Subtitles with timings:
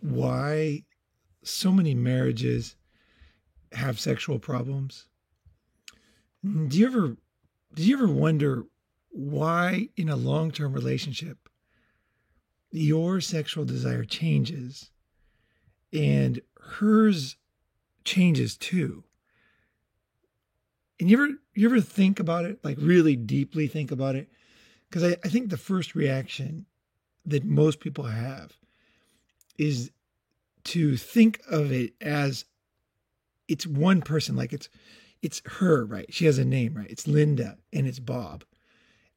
[0.00, 0.84] why
[1.42, 2.76] so many marriages
[3.72, 5.06] have sexual problems?
[6.42, 7.16] Do you ever
[7.74, 8.64] do you ever wonder
[9.10, 11.48] why in a long-term relationship
[12.72, 14.90] your sexual desire changes
[15.92, 17.36] and hers
[18.04, 19.04] changes too?
[20.98, 24.28] And you ever you ever think about it, like really deeply think about it?
[24.88, 26.66] Because I, I think the first reaction
[27.26, 28.52] that most people have
[29.60, 29.90] is
[30.64, 32.46] to think of it as
[33.46, 34.70] it's one person, like it's
[35.22, 36.12] it's her, right?
[36.12, 36.90] She has a name, right?
[36.90, 38.44] It's Linda and it's Bob.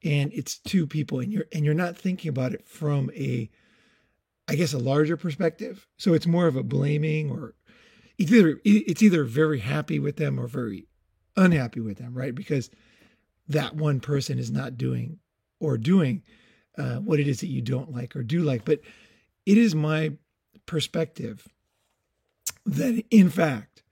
[0.03, 3.49] And it's two people, and you're and you're not thinking about it from a
[4.49, 5.87] I guess a larger perspective.
[5.97, 7.55] So it's more of a blaming or
[8.17, 10.87] it's either it's either very happy with them or very
[11.37, 12.35] unhappy with them, right?
[12.35, 12.69] Because
[13.47, 15.19] that one person is not doing
[15.61, 16.21] or doing
[16.77, 18.65] uh, what it is that you don't like or do like.
[18.65, 18.81] But
[19.45, 20.13] it is my
[20.65, 21.47] perspective
[22.65, 23.83] that, in fact,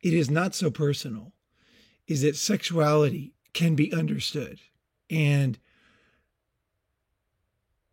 [0.00, 1.32] it is not so personal,
[2.06, 4.60] is that sexuality can be understood.
[5.10, 5.58] And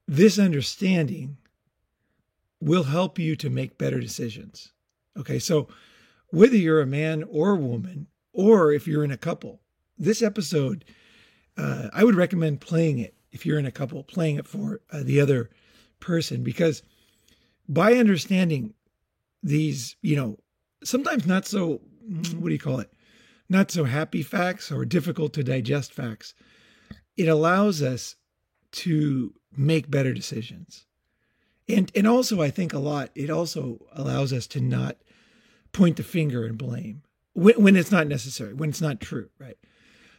[0.07, 1.37] this understanding
[2.59, 4.71] will help you to make better decisions.
[5.17, 5.67] Okay, so
[6.29, 9.61] whether you're a man or a woman, or if you're in a couple.
[9.97, 10.83] This episode,
[11.57, 15.03] uh, I would recommend playing it if you're in a couple, playing it for uh,
[15.03, 15.49] the other
[15.99, 16.83] person, because
[17.67, 18.73] by understanding
[19.41, 20.37] these, you know,
[20.83, 21.81] sometimes not so,
[22.37, 22.91] what do you call it?
[23.49, 26.33] Not so happy facts or difficult to digest facts,
[27.15, 28.15] it allows us
[28.71, 30.85] to make better decisions.
[31.67, 34.97] And, and also, I think a lot, it also allows us to not
[35.71, 39.57] point the finger and blame when, when it's not necessary, when it's not true, right?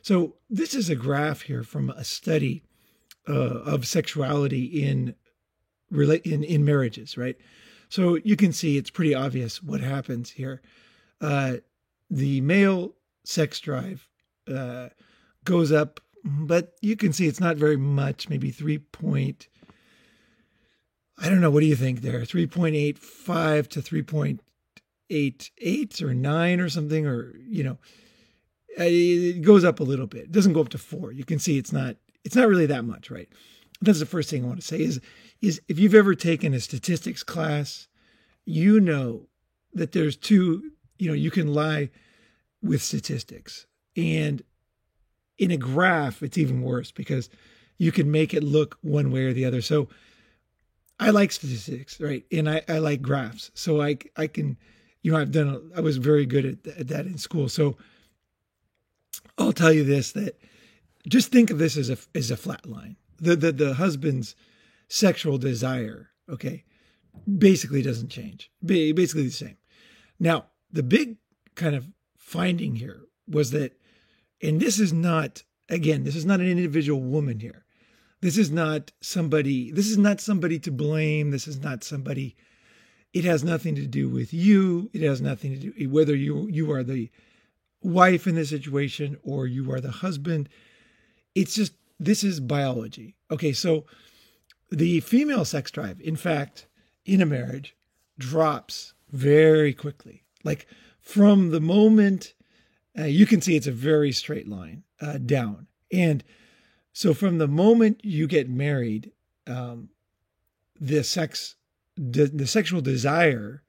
[0.02, 2.62] So this is a graph here from a study
[3.28, 5.14] uh, of sexuality in
[5.90, 7.36] in in marriages, right?
[7.88, 10.60] So you can see it's pretty obvious what happens here.
[11.20, 11.56] Uh,
[12.10, 14.08] the male sex drive
[14.52, 14.88] uh,
[15.44, 19.48] goes up, but you can see it's not very much, maybe three point.
[21.18, 21.50] I don't know.
[21.50, 22.20] What do you think there?
[22.20, 24.02] 3.85 to 3
[25.10, 27.78] eight eight or nine or something, or you know,
[28.76, 30.24] it goes up a little bit.
[30.24, 31.12] It doesn't go up to four.
[31.12, 33.28] You can see it's not it's not really that much, right?
[33.80, 35.00] That's the first thing I want to say is
[35.40, 37.88] is if you've ever taken a statistics class,
[38.44, 39.28] you know
[39.74, 41.90] that there's two, you know, you can lie
[42.62, 43.66] with statistics.
[43.96, 44.42] And
[45.38, 47.28] in a graph, it's even worse because
[47.78, 49.60] you can make it look one way or the other.
[49.60, 49.88] So
[50.98, 52.24] I like statistics, right?
[52.32, 53.50] And I, I like graphs.
[53.54, 54.56] So I I can
[55.06, 57.48] you know, I've done, a, I was very good at, at that in school.
[57.48, 57.76] So
[59.38, 60.36] I'll tell you this, that
[61.06, 62.96] just think of this as a, as a flat line.
[63.18, 64.34] The, the, the husband's
[64.88, 66.64] sexual desire, okay,
[67.38, 69.56] basically doesn't change, basically the same.
[70.18, 71.16] Now, the big
[71.54, 71.86] kind of
[72.16, 73.78] finding here was that,
[74.42, 77.64] and this is not, again, this is not an individual woman here.
[78.20, 81.30] This is not somebody, this is not somebody to blame.
[81.30, 82.36] This is not somebody
[83.16, 84.90] it has nothing to do with you.
[84.92, 87.10] It has nothing to do whether you you are the
[87.80, 90.50] wife in this situation or you are the husband.
[91.34, 93.16] It's just this is biology.
[93.30, 93.86] Okay, so
[94.70, 96.66] the female sex drive, in fact,
[97.04, 97.76] in a marriage,
[98.18, 100.24] drops very quickly.
[100.44, 100.66] Like
[101.00, 102.34] from the moment
[102.98, 106.24] uh, you can see it's a very straight line uh, down, and
[106.92, 109.12] so from the moment you get married,
[109.46, 109.90] um,
[110.80, 111.56] the sex
[111.96, 113.62] the, the sexual desire,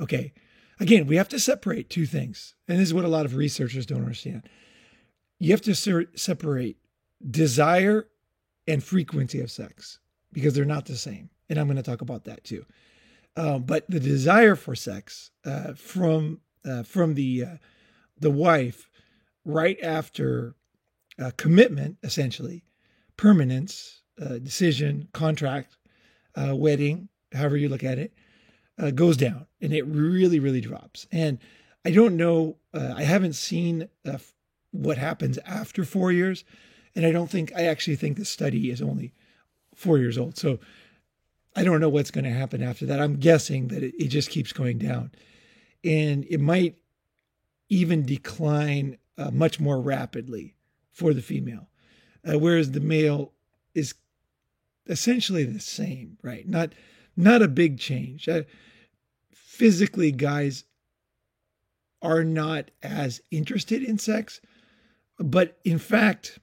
[0.00, 0.32] okay,
[0.80, 2.54] again, we have to separate two things.
[2.66, 4.48] And this is what a lot of researchers don't understand.
[5.38, 6.76] You have to ser- separate
[7.30, 8.08] desire
[8.66, 9.98] and frequency of sex
[10.32, 11.30] because they're not the same.
[11.48, 12.64] And I'm going to talk about that too.
[13.36, 17.56] Um, but the desire for sex uh, from uh, from the uh,
[18.18, 18.90] the wife
[19.44, 20.56] right after
[21.20, 22.64] uh, commitment, essentially,
[23.16, 25.76] permanence, uh, decision, contract,
[26.36, 28.12] wedding, however you look at it,
[28.94, 31.06] goes down and it really, really drops.
[31.10, 31.38] And
[31.84, 33.88] I don't know, I haven't seen
[34.70, 36.44] what happens after four years.
[36.94, 39.14] And I don't think, I actually think the study is only
[39.78, 40.36] four years old.
[40.36, 40.58] So
[41.54, 43.00] I don't know what's going to happen after that.
[43.00, 45.12] I'm guessing that it, it just keeps going down.
[45.84, 46.76] And it might
[47.68, 50.56] even decline uh, much more rapidly
[50.90, 51.68] for the female,
[52.24, 53.32] uh, whereas the male
[53.74, 53.94] is
[54.86, 56.48] essentially the same, right?
[56.48, 56.72] Not
[57.16, 58.28] not a big change.
[58.28, 58.42] Uh,
[59.32, 60.64] physically, guys
[62.00, 64.40] are not as interested in sex,
[65.18, 66.38] but in fact,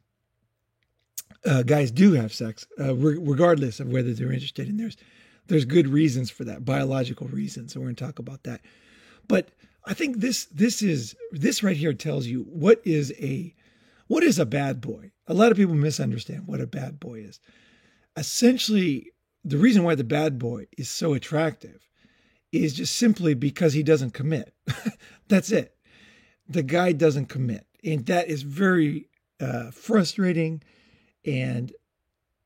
[1.45, 4.97] uh, guys do have sex, uh, re- regardless of whether they're interested in theirs.
[5.47, 8.62] there's good reasons for that, biological reasons, we're going to talk about that.
[9.27, 9.50] But
[9.86, 13.53] I think this this is this right here tells you what is a
[14.07, 15.12] what is a bad boy.
[15.27, 17.39] A lot of people misunderstand what a bad boy is.
[18.18, 19.12] Essentially,
[19.44, 21.88] the reason why the bad boy is so attractive
[22.51, 24.53] is just simply because he doesn't commit.
[25.27, 25.75] That's it.
[26.47, 29.09] The guy doesn't commit, and that is very
[29.39, 30.63] uh, frustrating.
[31.25, 31.74] And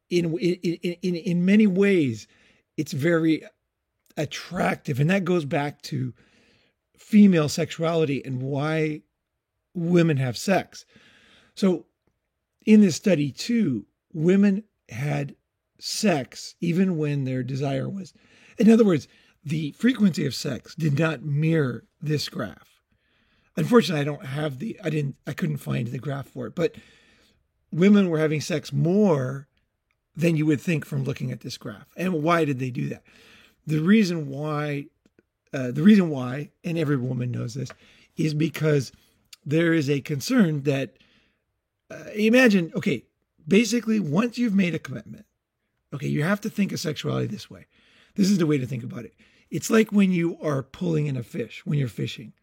[0.09, 0.55] in, in
[1.01, 2.27] in in many ways,
[2.77, 3.43] it's very
[4.17, 6.13] attractive, and that goes back to
[6.97, 9.01] female sexuality and why
[9.73, 10.85] women have sex.
[11.55, 11.85] So,
[12.65, 15.35] in this study, too, women had
[15.79, 18.13] sex even when their desire was.
[18.57, 19.07] In other words,
[19.43, 22.81] the frequency of sex did not mirror this graph.
[23.55, 26.75] Unfortunately, I don't have the, I didn't, I couldn't find the graph for it, but
[27.71, 29.47] women were having sex more
[30.15, 31.87] than you would think from looking at this graph.
[31.95, 33.03] And why did they do that?
[33.65, 34.87] The reason why,
[35.53, 37.69] uh, the reason why, and every woman knows this,
[38.17, 38.91] is because
[39.45, 40.97] there is a concern that,
[41.89, 43.05] uh, imagine, okay,
[43.47, 45.25] basically, once you've made a commitment,
[45.93, 47.65] okay, you have to think of sexuality this way.
[48.15, 49.13] This is the way to think about it.
[49.49, 52.33] It's like when you are pulling in a fish, when you're fishing.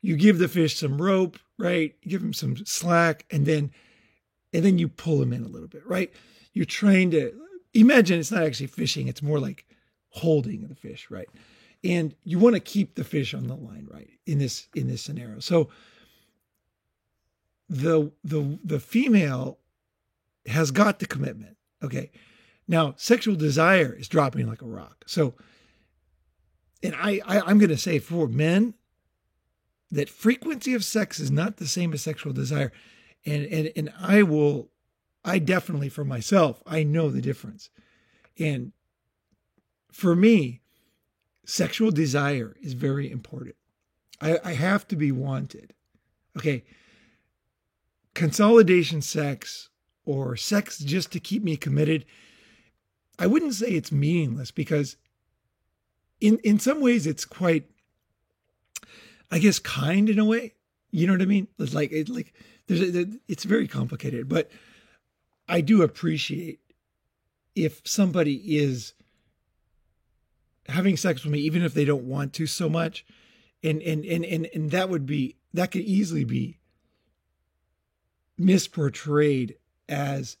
[0.00, 1.94] You give the fish some rope, right?
[2.02, 3.70] You give him some slack, and then
[4.52, 6.12] and then you pull them in a little bit, right?
[6.52, 7.32] You're trying to
[7.74, 9.64] imagine it's not actually fishing, it's more like
[10.10, 11.28] holding the fish, right?
[11.82, 14.10] And you want to keep the fish on the line, right?
[14.26, 15.40] In this in this scenario.
[15.40, 15.70] So
[17.68, 19.58] the the the female
[20.46, 21.56] has got the commitment.
[21.82, 22.10] Okay.
[22.68, 25.04] Now, sexual desire is dropping like a rock.
[25.06, 25.34] So
[26.82, 28.74] and I, I I'm going to say for men
[29.90, 32.72] that frequency of sex is not the same as sexual desire,
[33.24, 34.70] and and and I will,
[35.24, 37.70] I definitely for myself I know the difference,
[38.38, 38.72] and
[39.92, 40.60] for me,
[41.44, 43.56] sexual desire is very important.
[44.20, 45.74] I, I have to be wanted.
[46.36, 46.64] Okay.
[48.14, 49.68] Consolidation sex
[50.04, 52.04] or sex just to keep me committed,
[53.18, 54.96] I wouldn't say it's meaningless because
[56.20, 57.64] in in some ways it's quite
[59.30, 60.54] i guess kind in a way
[60.90, 62.32] you know what i mean it's like it like
[62.70, 64.50] a, it's very complicated but
[65.48, 66.60] i do appreciate
[67.54, 68.92] if somebody is
[70.68, 73.04] having sex with me even if they don't want to so much
[73.62, 76.58] and and and and, and that would be that could easily be
[78.38, 79.56] misportrayed
[79.88, 80.36] as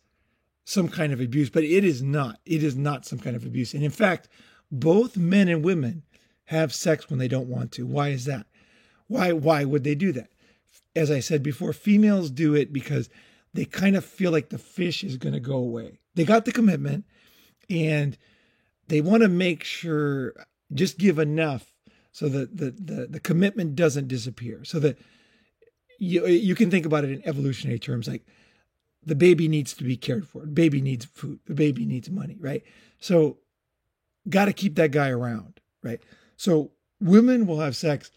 [0.64, 3.74] some kind of abuse but it is not it is not some kind of abuse
[3.74, 4.28] and in fact
[4.70, 6.04] both men and women
[6.50, 7.86] have sex when they don't want to.
[7.86, 8.46] Why is that?
[9.06, 10.30] Why why would they do that?
[10.96, 13.08] As I said before, females do it because
[13.54, 16.00] they kind of feel like the fish is going to go away.
[16.14, 17.04] They got the commitment
[17.68, 18.16] and
[18.88, 20.34] they want to make sure
[20.72, 21.72] just give enough
[22.12, 24.64] so that the, the, the commitment doesn't disappear.
[24.64, 24.98] So that
[25.98, 28.26] you you can think about it in evolutionary terms like
[29.04, 30.42] the baby needs to be cared for.
[30.42, 31.40] The baby needs food.
[31.46, 32.62] The baby needs money, right?
[32.98, 33.38] So
[34.28, 36.00] got to keep that guy around, right?
[36.36, 38.10] So women will have sex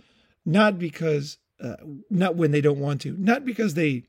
[0.45, 1.75] not because, uh,
[2.09, 4.03] not when they don't want to, not because they,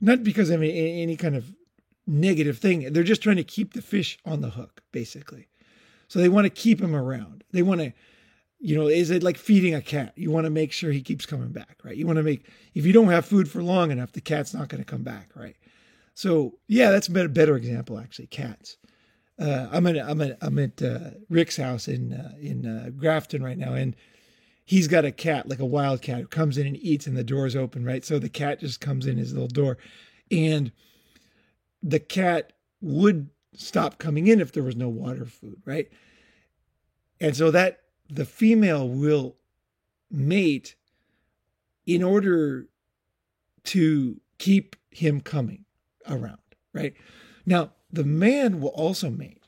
[0.00, 1.52] not because of any, any kind of
[2.06, 2.92] negative thing.
[2.92, 5.48] They're just trying to keep the fish on the hook, basically.
[6.08, 7.44] So they want to keep him around.
[7.52, 7.92] They want to,
[8.58, 10.12] you know, is it like feeding a cat?
[10.16, 11.96] You want to make sure he keeps coming back, right?
[11.96, 14.68] You want to make, if you don't have food for long enough, the cat's not
[14.68, 15.56] going to come back, right?
[16.14, 18.76] So yeah, that's a better, better example, actually, cats
[19.42, 23.42] uh, I'm at I'm at I'm at uh, Rick's house in uh, in uh, Grafton
[23.42, 23.96] right now, and
[24.72, 27.22] he's got a cat like a wild cat who comes in and eats, and the
[27.22, 28.06] door's open, right?
[28.06, 29.76] So the cat just comes in his little door,
[30.30, 30.72] and
[31.82, 35.90] the cat would stop coming in if there was no water food, right?
[37.20, 39.36] And so that the female will
[40.10, 40.74] mate
[41.86, 42.66] in order
[43.64, 45.66] to keep him coming
[46.08, 46.38] around,
[46.72, 46.94] right?
[47.44, 49.42] Now, the man will also mate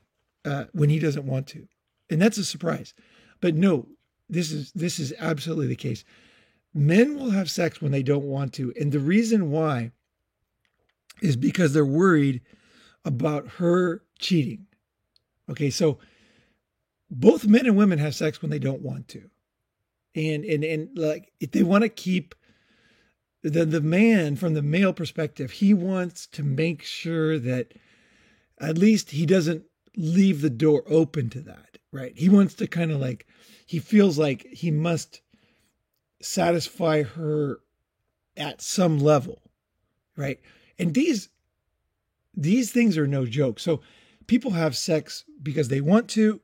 [0.44, 1.66] uh, when he doesn't want to,
[2.10, 2.92] and that's a surprise.
[3.40, 3.88] But no,
[4.28, 6.04] this is this is absolutely the case.
[6.72, 9.92] Men will have sex when they don't want to, and the reason why
[11.22, 12.40] is because they're worried
[13.04, 14.66] about her cheating.
[15.48, 15.98] Okay, so
[17.10, 19.30] both men and women have sex when they don't want to,
[20.14, 22.34] and and and like if they want to keep
[23.42, 27.72] the the man from the male perspective, he wants to make sure that
[28.58, 29.64] at least he doesn't
[29.96, 32.12] leave the door open to that, right?
[32.16, 33.24] He wants to kind of like,
[33.64, 35.22] he feels like he must
[36.20, 37.60] satisfy her
[38.36, 39.40] at some level,
[40.16, 40.40] right?
[40.76, 41.28] And these,
[42.36, 43.60] these things are no joke.
[43.60, 43.80] So
[44.26, 46.40] people have sex because they want to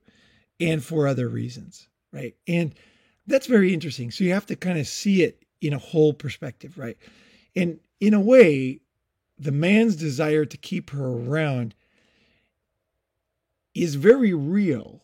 [0.60, 2.36] and for other reasons, right?
[2.46, 2.72] And
[3.26, 4.12] that's very interesting.
[4.12, 6.96] So you have to kind of see it in a whole perspective, right?
[7.56, 8.82] And in a way,
[9.36, 11.74] the man's desire to keep her around
[13.74, 15.02] is very real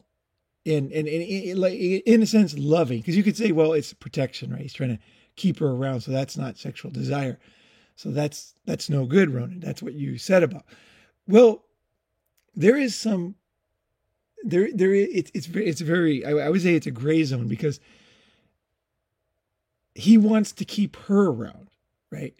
[0.67, 4.63] and and, like in a sense loving because you could say well it's protection right?
[4.63, 5.03] He's trying to
[5.37, 7.39] keep her around so that's not sexual desire.
[7.95, 9.61] So that's that's no good ronan.
[9.61, 10.65] That's what you said about.
[11.27, 11.65] Well
[12.55, 13.37] there is some
[14.43, 17.81] there there it, it's it's very I, I would say it's a gray zone because
[19.95, 21.69] he wants to keep her around
[22.11, 22.35] right?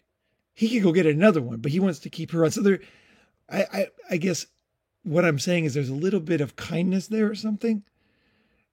[0.53, 2.51] He could go get another one but he wants to keep her around.
[2.51, 2.79] So there
[3.49, 4.45] I, I i guess
[5.03, 7.83] what i'm saying is there's a little bit of kindness there or something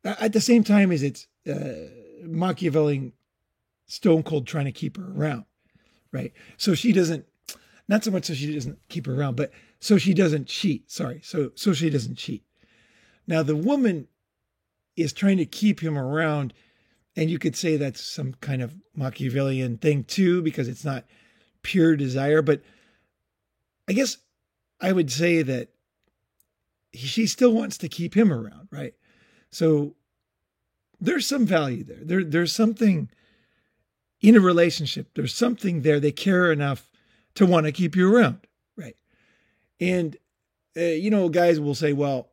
[0.05, 1.89] at the same time as it's uh,
[2.23, 3.13] Machiavelli
[3.87, 5.45] stone cold trying to keep her around,
[6.13, 6.33] right?
[6.57, 7.27] So she doesn't,
[7.89, 10.91] not so much so she doesn't keep her around, but so she doesn't cheat.
[10.91, 12.45] Sorry, so so she doesn't cheat.
[13.27, 14.09] Now the woman
[14.97, 16.55] is trying to keep him around,
[17.17, 21.05] and you could say that's some kind of Machiavellian thing too, because it's not
[21.63, 22.43] pure desire.
[22.43, 22.63] But
[23.89, 24.17] I guess
[24.81, 25.69] I would say that
[26.95, 28.95] she still wants to keep him around, right?
[29.55, 29.95] So
[31.01, 32.01] there's some value there.
[32.03, 33.09] There there's something
[34.21, 35.11] in a relationship.
[35.15, 36.01] There's something there.
[36.01, 36.91] They care enough
[37.37, 38.41] to want to keep you around,
[38.77, 38.97] right?
[39.79, 40.17] And
[40.77, 42.31] uh, you know, guys will say, "Well,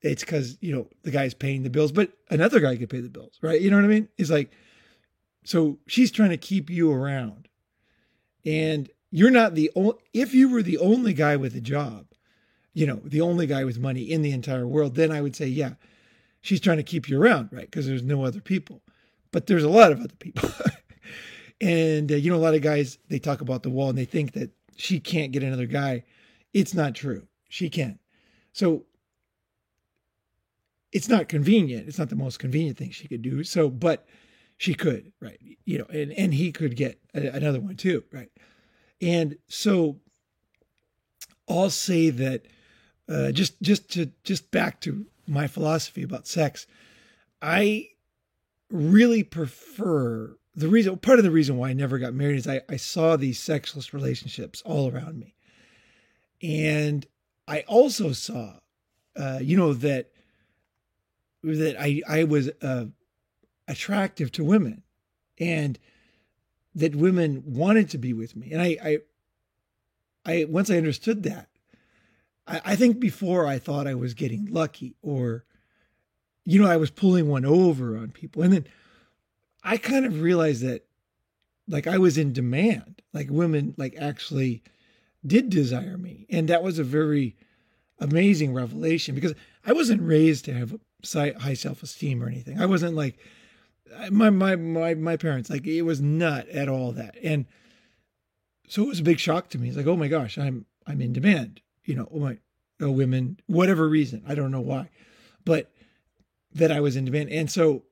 [0.00, 3.10] it's because you know the guy's paying the bills," but another guy could pay the
[3.10, 3.60] bills, right?
[3.60, 4.08] You know what I mean?
[4.16, 4.50] It's like,
[5.44, 7.48] so she's trying to keep you around,
[8.46, 9.98] and you're not the only.
[10.14, 12.06] If you were the only guy with a job,
[12.72, 15.48] you know, the only guy with money in the entire world, then I would say,
[15.48, 15.74] yeah,
[16.42, 17.64] she's trying to keep you around, right?
[17.70, 18.82] Because there's no other people.
[19.30, 20.50] But there's a lot of other people.
[21.60, 24.04] and, uh, you know, a lot of guys, they talk about the wall and they
[24.04, 26.04] think that she can't get another guy.
[26.52, 27.26] It's not true.
[27.48, 27.98] She can.
[28.52, 28.84] So
[30.92, 31.88] it's not convenient.
[31.88, 33.42] It's not the most convenient thing she could do.
[33.44, 34.06] So, but
[34.58, 35.38] she could, right?
[35.64, 38.30] You know, and, and he could get a, another one too, right?
[39.00, 39.98] And so
[41.48, 42.46] I'll say that
[43.08, 46.66] uh, just just to just back to my philosophy about sex,
[47.40, 47.88] I
[48.70, 52.60] really prefer the reason part of the reason why I never got married is I,
[52.68, 55.34] I saw these sexless relationships all around me.
[56.42, 57.06] And
[57.48, 58.58] I also saw
[59.16, 60.10] uh, you know that
[61.42, 62.86] that I I was uh,
[63.66, 64.82] attractive to women
[65.38, 65.78] and
[66.74, 68.52] that women wanted to be with me.
[68.52, 68.98] And I I
[70.24, 71.48] I once I understood that
[72.46, 75.44] I, I think before I thought I was getting lucky or,
[76.44, 78.42] you know, I was pulling one over on people.
[78.42, 78.66] And then
[79.62, 80.84] I kind of realized that
[81.68, 84.62] like I was in demand, like women like actually
[85.26, 86.26] did desire me.
[86.30, 87.36] And that was a very
[87.98, 89.34] amazing revelation because
[89.64, 90.78] I wasn't raised to have
[91.40, 92.60] high self-esteem or anything.
[92.60, 93.18] I wasn't like
[94.10, 97.16] my my my my parents like it was not at all that.
[97.22, 97.46] And
[98.68, 99.68] so it was a big shock to me.
[99.68, 102.36] It's like, "Oh my gosh, I'm I'm in demand." You know,
[102.82, 104.90] uh, women, whatever reason, I don't know why,
[105.44, 105.70] but
[106.54, 107.30] that I was in demand.
[107.30, 107.84] And so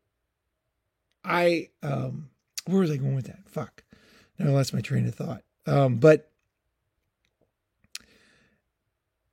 [1.25, 2.30] I, um,
[2.66, 3.49] where was I going with that?
[3.49, 3.82] Fuck.
[4.38, 5.42] Now I lost my train of thought.
[5.66, 6.30] Um, but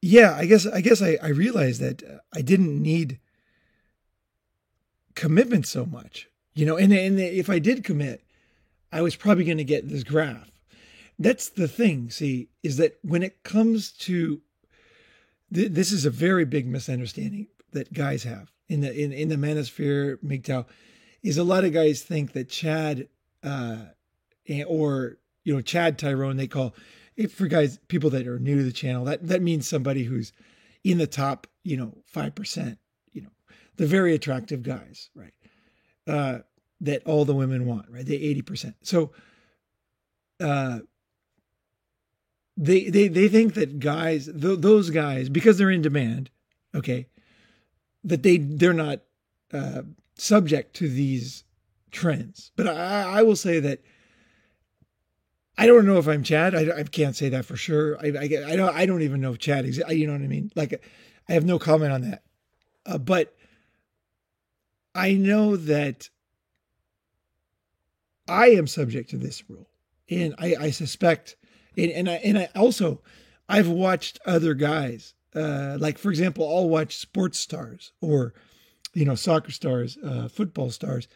[0.01, 3.19] yeah, I guess, I guess I, I realized that uh, I didn't need
[5.15, 8.23] commitment so much, you know, and, and if I did commit,
[8.91, 10.51] I was probably going to get this graph.
[11.19, 14.41] That's the thing, see, is that when it comes to
[15.54, 19.36] th- this is a very big misunderstanding that guys have in the in, in the
[19.36, 20.66] manosphere MGTOW
[21.24, 23.08] is a lot of guys think that Chad
[23.44, 23.77] uh,
[24.68, 26.74] or you know Chad Tyrone they call
[27.16, 30.34] it for guys people that are new to the channel that that means somebody who's
[30.84, 32.77] in the top you know five percent
[33.12, 33.30] you know
[33.77, 35.34] the very attractive guys right?
[36.08, 36.39] Uh,
[36.80, 38.06] that all the women want right?
[38.06, 38.75] The eighty percent.
[38.84, 39.12] So
[40.39, 40.80] uh
[42.57, 46.29] they they they think that guys th- those guys because they're in demand
[46.73, 47.07] okay
[48.03, 49.01] that they they're not
[49.53, 49.83] uh,
[50.15, 51.43] subject to these
[51.91, 53.81] trends but I, I will say that
[55.57, 56.53] I don't know if I'm Chad.
[56.53, 57.97] I, I can't say that for sure.
[57.97, 59.91] I, I, I don't I don't even know if Chad exists.
[59.91, 60.51] You know what I mean?
[60.55, 60.83] Like
[61.27, 62.23] I have no comment on that.
[62.85, 63.35] Uh, but
[64.93, 66.09] I know that
[68.27, 69.69] I am subject to this rule,
[70.09, 71.37] and I, I suspect
[71.77, 73.01] and, and I and I also
[73.48, 78.34] I've watched other guys uh, like for example I'll watch sports stars or
[78.93, 81.07] you know soccer stars, uh, football stars,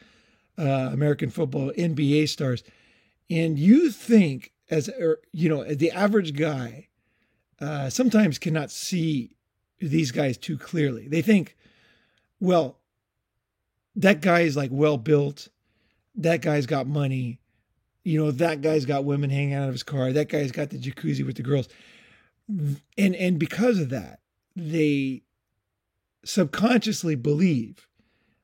[0.58, 2.64] uh, American football, NBA stars,
[3.30, 6.88] and you think as er, you know the average guy
[7.60, 9.32] uh, sometimes cannot see
[9.80, 11.08] these guys too clearly.
[11.08, 11.58] They think,
[12.40, 12.80] well,
[13.96, 15.48] that guy is like well built.
[16.16, 17.41] That guy's got money.
[18.04, 20.12] You know, that guy's got women hanging out of his car.
[20.12, 21.70] That guy's got the jacuzzi with the girls.
[22.48, 24.20] And and because of that,
[24.56, 25.24] they
[26.24, 27.88] subconsciously believe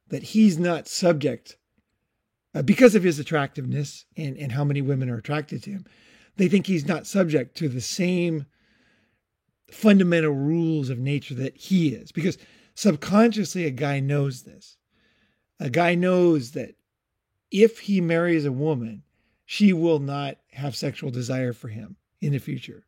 [0.10, 1.58] that he's not subject
[2.56, 5.86] uh, because of his attractiveness and, and how many women are attracted to him.
[6.38, 8.46] They think he's not subject to the same
[9.70, 12.38] fundamental rules of nature that he is because
[12.74, 14.78] subconsciously a guy knows this.
[15.60, 16.76] A guy knows that
[17.52, 19.04] if he marries a woman,
[19.50, 22.84] she will not have sexual desire for him in the future.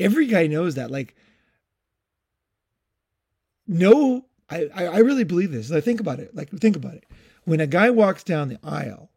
[0.00, 0.90] Every guy knows that.
[0.90, 1.14] Like,
[3.68, 5.70] no, I, I really believe this.
[5.70, 6.34] I think about it.
[6.34, 7.04] Like, think about it.
[7.44, 9.10] When a guy walks down the aisle,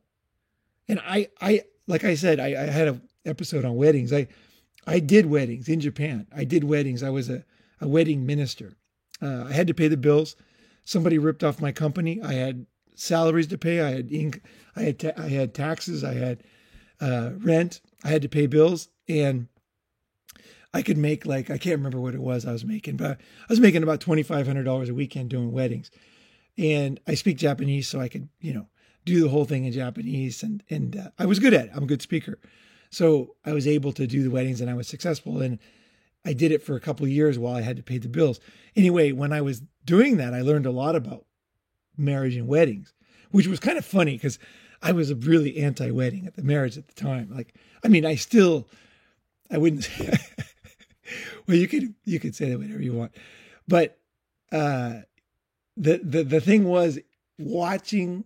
[0.88, 4.14] and I, I, like I said, I, I had an episode on weddings.
[4.14, 4.28] I,
[4.86, 6.28] I did weddings in Japan.
[6.36, 7.02] I did weddings.
[7.02, 7.44] I was a,
[7.82, 8.78] a wedding minister.
[9.20, 10.36] Uh, I had to pay the bills.
[10.84, 12.22] Somebody ripped off my company.
[12.22, 13.82] I had salaries to pay.
[13.82, 14.44] I had ink.
[14.76, 16.04] I had ta- I had taxes.
[16.04, 16.44] I had
[17.02, 17.82] uh, rent.
[18.04, 19.48] I had to pay bills, and
[20.74, 23.46] I could make like I can't remember what it was I was making, but I
[23.50, 25.90] was making about twenty five hundred dollars a weekend doing weddings,
[26.58, 28.68] and I speak Japanese, so I could you know
[29.06, 31.72] do the whole thing in Japanese, and and uh, I was good at it.
[31.74, 32.40] I'm a good speaker,
[32.90, 35.60] so I was able to do the weddings, and I was successful, and
[36.26, 38.40] I did it for a couple years while I had to pay the bills.
[38.76, 41.26] Anyway, when I was doing that, I learned a lot about
[41.98, 42.94] marriage and weddings,
[43.32, 44.38] which was kind of funny because
[44.82, 47.30] I was really anti-wedding at the marriage at the time.
[47.32, 48.68] Like, I mean, I still,
[49.52, 49.90] I wouldn't.
[51.48, 53.12] well, you could you could say that whatever you want,
[53.68, 53.98] but
[54.52, 55.02] uh,
[55.76, 57.00] the the the thing was
[57.38, 58.26] watching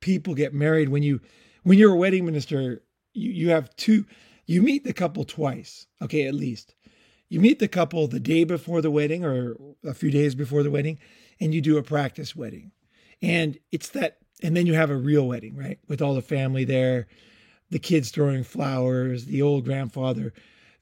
[0.00, 1.20] people get married when you
[1.62, 2.82] when you're a wedding minister,
[3.14, 4.06] you you have two.
[4.46, 6.74] You meet the couple twice, okay, at least.
[7.28, 10.70] You meet the couple the day before the wedding or a few days before the
[10.70, 10.98] wedding,
[11.38, 12.72] and you do a practice wedding.
[13.22, 15.78] And it's that, and then you have a real wedding, right?
[15.88, 17.06] With all the family there,
[17.70, 20.32] the kids throwing flowers, the old grandfather,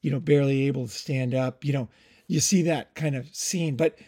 [0.00, 1.64] you know, barely able to stand up.
[1.64, 1.88] You know,
[2.26, 3.76] you see that kind of scene.
[3.76, 3.98] But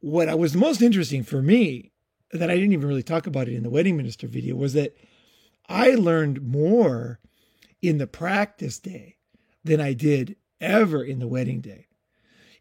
[0.00, 1.92] what I was most interesting for me
[2.32, 4.96] that I didn't even really talk about it in the wedding minister video was that
[5.68, 7.20] I learned more
[7.80, 9.16] in the practice day
[9.62, 11.86] than I did ever in the wedding day.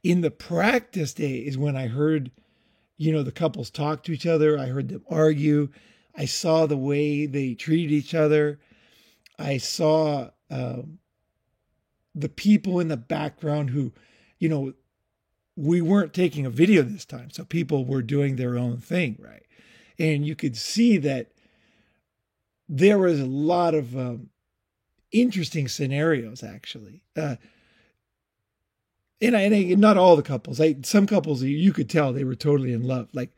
[0.04, 2.32] In the practice day is when I heard,
[3.04, 4.58] you know, the couples talked to each other.
[4.58, 5.70] I heard them argue.
[6.16, 8.60] I saw the way they treated each other.
[9.38, 11.00] I saw um,
[12.16, 13.92] the people in the background who,
[14.40, 14.74] you know,
[15.58, 17.30] we weren't taking a video this time.
[17.30, 19.44] So people were doing their own thing, right?
[20.00, 21.32] And you could see that
[22.70, 24.30] there was a lot of um,
[25.12, 27.04] interesting scenarios, actually.
[27.18, 27.36] Uh,
[29.24, 30.60] and I, and I, not all the couples.
[30.60, 33.10] I, some couples you could tell they were totally in love.
[33.14, 33.32] Like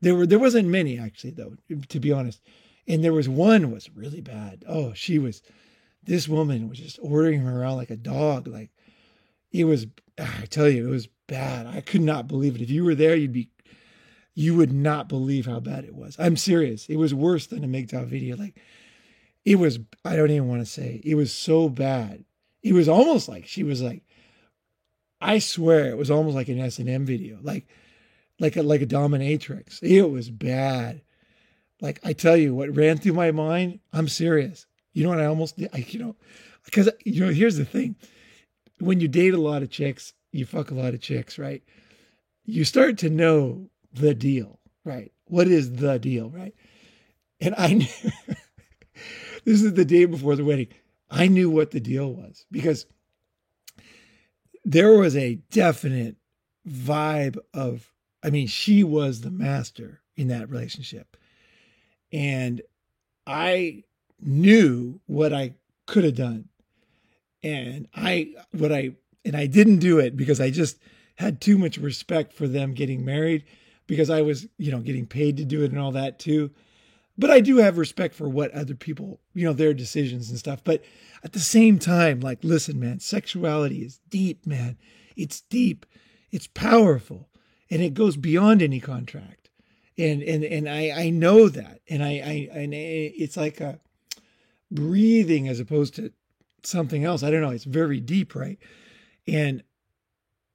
[0.00, 1.54] there were there wasn't many actually though,
[1.88, 2.40] to be honest.
[2.86, 4.64] And there was one was really bad.
[4.68, 5.42] Oh, she was
[6.02, 8.46] this woman was just ordering him around like a dog.
[8.46, 8.70] Like
[9.52, 9.86] it was,
[10.18, 11.66] ah, I tell you, it was bad.
[11.66, 12.62] I could not believe it.
[12.62, 13.50] If you were there, you'd be,
[14.34, 16.16] you would not believe how bad it was.
[16.18, 16.86] I'm serious.
[16.88, 18.36] It was worse than a MGTOW video.
[18.36, 18.58] Like
[19.44, 22.24] it was, I don't even want to say, it was so bad.
[22.62, 24.02] It was almost like she was like,
[25.24, 27.66] I swear it was almost like an S and M video, like,
[28.38, 29.82] like a like a dominatrix.
[29.82, 31.00] It was bad.
[31.80, 33.80] Like I tell you, what ran through my mind.
[33.92, 34.66] I'm serious.
[34.92, 35.70] You know what I almost did?
[35.72, 36.16] I, you know,
[36.66, 37.96] because you know, here's the thing:
[38.80, 41.62] when you date a lot of chicks, you fuck a lot of chicks, right?
[42.44, 45.10] You start to know the deal, right?
[45.24, 46.54] What is the deal, right?
[47.40, 47.86] And I knew
[49.44, 50.68] this is the day before the wedding.
[51.10, 52.84] I knew what the deal was because
[54.64, 56.16] there was a definite
[56.68, 61.16] vibe of, I mean, she was the master in that relationship.
[62.12, 62.62] And
[63.26, 63.84] I
[64.20, 65.54] knew what I
[65.86, 66.48] could have done.
[67.42, 68.92] And I, what I,
[69.24, 70.78] and I didn't do it because I just
[71.16, 73.44] had too much respect for them getting married
[73.86, 76.50] because I was, you know, getting paid to do it and all that too.
[77.16, 80.62] But I do have respect for what other people, you know, their decisions and stuff.
[80.64, 80.82] But
[81.22, 84.76] at the same time, like, listen, man, sexuality is deep, man.
[85.16, 85.86] It's deep,
[86.32, 87.28] it's powerful,
[87.70, 89.50] and it goes beyond any contract.
[89.96, 93.78] And and and I I know that, and I I and it's like a
[94.72, 96.12] breathing as opposed to
[96.64, 97.22] something else.
[97.22, 97.50] I don't know.
[97.50, 98.58] It's very deep, right?
[99.28, 99.62] And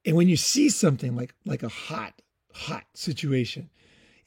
[0.05, 2.21] and when you see something like like a hot
[2.53, 3.69] hot situation,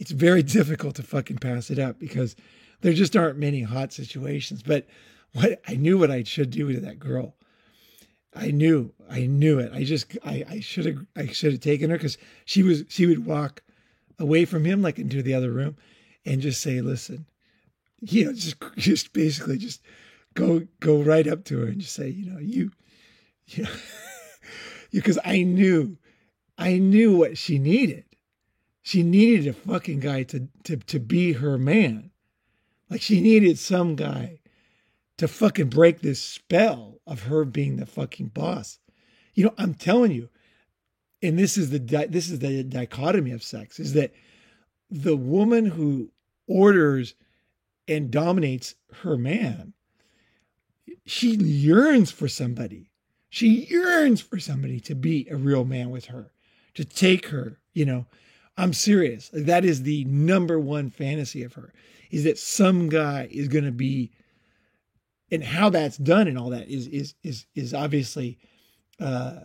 [0.03, 2.35] it's very difficult to fucking pass it up because
[2.81, 4.61] there just aren't many hot situations.
[4.61, 4.89] But
[5.33, 7.37] what I knew what I should do to that girl.
[8.35, 9.71] I knew, I knew it.
[9.73, 13.25] I just, I, should have, I should have taken her because she was, she would
[13.25, 13.63] walk
[14.19, 15.77] away from him, like into the other room,
[16.27, 17.27] and just say, "Listen,"
[18.01, 19.83] you know, just, just basically just
[20.35, 22.73] go, go right up to her and just say, you know, you,
[23.47, 23.67] you
[24.91, 25.97] because I knew,
[26.59, 28.05] I knew what she needed.
[28.83, 32.11] She needed a fucking guy to, to, to be her man.
[32.91, 34.41] Like she needed some guy
[35.19, 38.79] to fucking break this spell of her being the fucking boss.
[39.35, 40.29] You know, I'm telling you,
[41.23, 44.13] and this is the di- this is the dichotomy of sex is that
[44.91, 46.11] the woman who
[46.47, 47.15] orders
[47.89, 49.73] and dominates her man
[51.07, 52.91] she yearns for somebody
[53.31, 56.33] she yearns for somebody to be a real man with her
[56.75, 58.07] to take her you know
[58.57, 59.31] i'm serious.
[59.33, 61.73] That is the number one fantasy of her
[62.11, 64.13] is that some guy is going to be
[65.31, 68.39] and how that's done and all that is is is is obviously
[69.01, 69.41] uh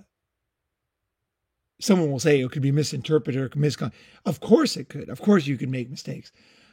[1.79, 3.91] someone will say it could be misinterpreted or miscon
[4.25, 5.09] of course it could.
[5.09, 6.31] Of course you could make mistakes.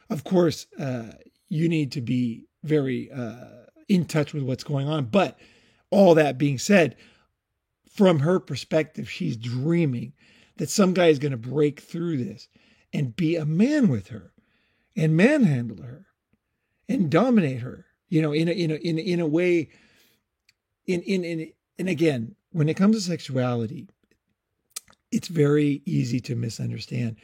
[0.09, 1.11] Of course uh
[1.47, 5.05] you need to be very uh in touch with what's going on.
[5.05, 5.39] But
[5.91, 6.97] all that being said
[7.89, 10.11] from her perspective she's dreaming
[10.57, 12.47] that some guy is going to break through this
[12.93, 14.31] and be a man with her
[14.95, 16.05] and manhandle her
[16.87, 19.69] and dominate her you know in a in a in, in a way
[20.85, 23.87] in in in and again when it comes to sexuality
[25.15, 27.15] it's very easy to misunderstand.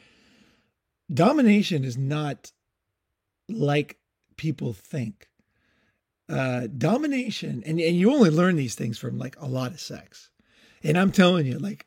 [1.12, 2.50] Domination is not
[3.50, 3.98] like
[4.36, 5.28] people think.
[6.28, 10.30] Uh domination and, and you only learn these things from like a lot of sex.
[10.82, 11.86] And i'm telling you like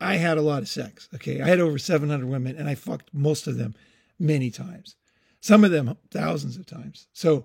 [0.00, 1.40] i had a lot of sex okay?
[1.40, 3.74] I had over 700 women and i fucked most of them
[4.18, 4.96] many times.
[5.40, 7.06] Some of them thousands of times.
[7.12, 7.44] So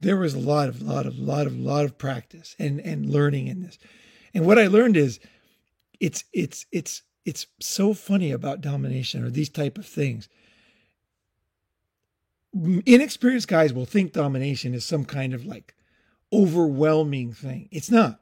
[0.00, 3.48] there was a lot of lot of lot of lot of practice and and learning
[3.48, 3.78] in this.
[4.34, 5.18] And what i learned is
[6.00, 10.28] it's it's it's it's so funny about domination or these type of things.
[12.54, 15.74] Inexperienced guys will think domination is some kind of like
[16.32, 17.68] overwhelming thing.
[17.72, 18.20] It's not.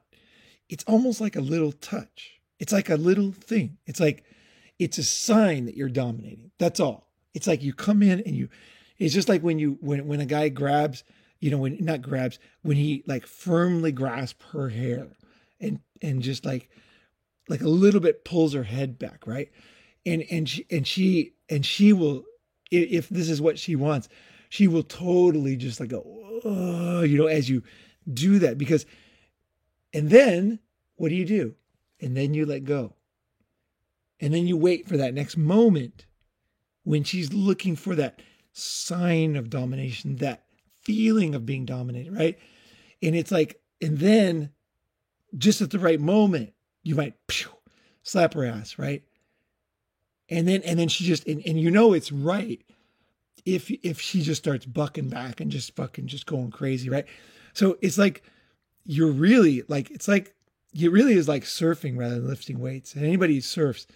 [0.67, 4.23] It's almost like a little touch it's like a little thing it's like
[4.79, 8.49] it's a sign that you're dominating that's all it's like you come in and you
[8.97, 11.03] it's just like when you when when a guy grabs
[11.39, 15.09] you know, when not grabs, when he like firmly grasps her hair
[15.59, 16.69] and and just like
[17.47, 19.51] like a little bit pulls her head back, right?
[20.05, 22.23] And and she and she and she will
[22.71, 24.09] if this is what she wants,
[24.49, 26.03] she will totally just like go,
[26.43, 27.61] oh, you know, as you
[28.11, 28.85] do that because
[29.93, 30.59] and then
[30.95, 31.53] what do you do?
[32.01, 32.93] And then you let go.
[34.19, 36.05] And then you wait for that next moment
[36.83, 38.21] when she's looking for that
[38.53, 40.45] sign of domination, that
[40.81, 42.37] feeling of being dominated, right?
[43.01, 44.51] And it's like, and then
[45.37, 46.53] just at the right moment,
[46.83, 47.49] you might pew,
[48.03, 49.03] slap her ass, right?
[50.29, 52.61] And then and then she just and, and you know it's right
[53.45, 57.05] if if she just starts bucking back and just fucking just going crazy, right?
[57.53, 58.23] So it's like
[58.85, 60.33] you're really like it's like
[60.77, 62.93] it really is like surfing rather than lifting weights.
[62.95, 63.87] And anybody who surfs,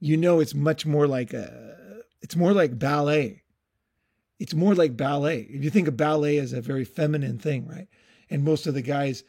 [0.00, 3.42] you know it's much more like a it's more like ballet
[4.38, 5.40] it's more like ballet.
[5.50, 7.88] If you think of ballet as a very feminine thing, right?
[8.30, 9.24] And most of the guys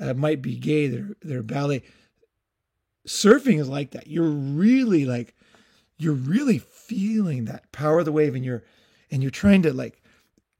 [0.00, 1.82] uh, might be gay, they're, they're ballet.
[3.06, 4.06] Surfing is like that.
[4.06, 5.34] You're really like,
[5.98, 8.62] you're really feeling that power of the wave and you're,
[9.10, 10.00] and you're trying to like,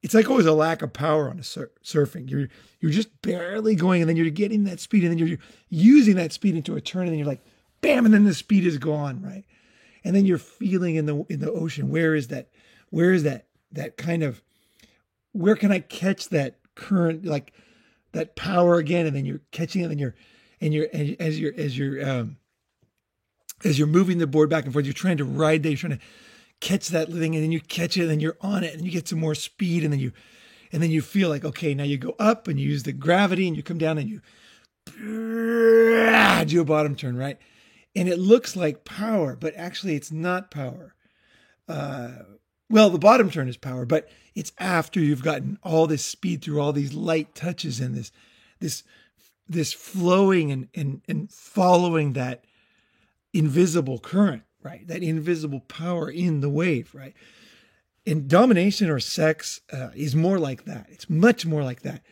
[0.02, 2.28] it's like always a lack of power on a sur- surfing.
[2.28, 2.48] You're,
[2.80, 5.38] you're just barely going and then you're getting that speed and then you're
[5.68, 7.44] using that speed into a turn and then you're like,
[7.80, 9.44] bam, and then the speed is gone, right?
[10.04, 11.88] And then you're feeling in the, in the ocean.
[11.88, 12.48] Where is that?
[12.90, 14.42] Where is that that kind of
[15.32, 17.52] where can I catch that current like
[18.12, 20.14] that power again and then you're catching it and you're
[20.60, 22.36] and you're as you're as you're um
[23.64, 25.98] as you're moving the board back and forth you're trying to ride that you're trying
[25.98, 26.04] to
[26.62, 28.90] catch that thing and then you catch it and then you're on it and you
[28.92, 30.12] get some more speed and then you
[30.70, 33.48] and then you feel like okay now you go up and you use the gravity
[33.48, 34.20] and you come down and you
[36.44, 37.36] do a bottom turn right?
[37.96, 40.94] And it looks like power but actually it's not power.
[41.68, 42.10] Uh
[42.70, 46.58] well, the bottom turn is power, but it's after you've gotten all this speed through
[46.58, 48.12] all these light touches and this
[48.60, 48.84] this
[49.48, 52.44] this flowing and and, and following that
[53.34, 54.86] invisible current, right?
[54.86, 57.14] That invisible power in the wave, right?
[58.06, 60.86] And domination or sex uh, is more like that.
[60.90, 62.02] It's much more like that.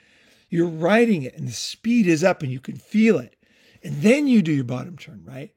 [0.49, 3.37] You're riding it and the speed is up and you can feel it.
[3.83, 5.53] And then you do your bottom turn, right?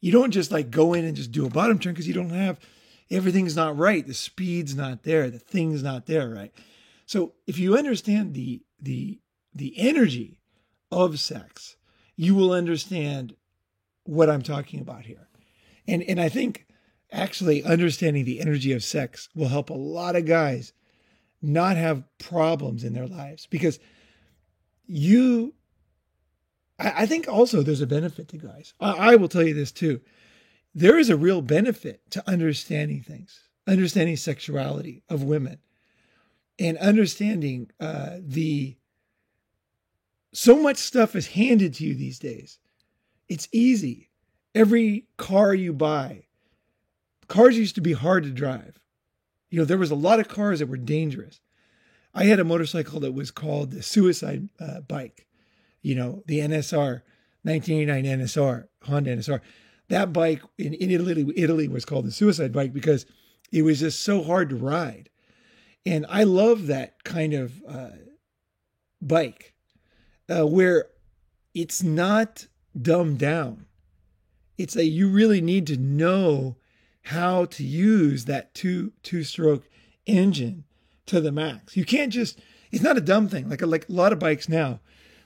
[0.00, 2.30] You don't just like go in and just do a bottom turn because you don't
[2.30, 2.58] have
[3.10, 4.06] everything's not right.
[4.06, 5.30] The speed's not there.
[5.30, 6.52] The thing's not there, right?
[7.06, 9.20] So if you understand the the
[9.54, 10.40] the energy
[10.90, 11.76] of sex
[12.18, 13.34] you will understand
[14.02, 15.28] what I'm talking about here.
[15.88, 16.66] And and I think
[17.10, 20.72] actually understanding the energy of sex will help a lot of guys
[21.40, 23.78] not have problems in their lives because
[24.86, 25.54] you
[26.78, 28.74] I, I think also there's a benefit to guys.
[28.78, 30.00] I, I will tell you this too.
[30.74, 35.58] There is a real benefit to understanding things, understanding sexuality of women,
[36.58, 38.76] and understanding uh, the
[40.32, 42.58] so much stuff is handed to you these days.
[43.28, 44.07] It's easy.
[44.54, 46.24] Every car you buy,
[47.28, 48.78] cars used to be hard to drive.
[49.50, 51.40] You know, there was a lot of cars that were dangerous.
[52.14, 55.26] I had a motorcycle that was called the suicide uh, bike,
[55.82, 57.02] you know, the NSR,
[57.42, 59.40] 1989 NSR, Honda NSR.
[59.88, 63.06] That bike in, in Italy, Italy was called the suicide bike because
[63.52, 65.10] it was just so hard to ride.
[65.86, 67.90] And I love that kind of uh,
[69.00, 69.54] bike
[70.28, 70.86] uh, where
[71.54, 72.46] it's not
[72.80, 73.66] dumbed down.
[74.58, 76.56] It's that you really need to know
[77.02, 79.68] how to use that two two stroke
[80.04, 80.64] engine
[81.06, 81.76] to the max.
[81.76, 82.38] You can't just.
[82.70, 83.48] It's not a dumb thing.
[83.48, 84.80] Like a, like a lot of bikes now,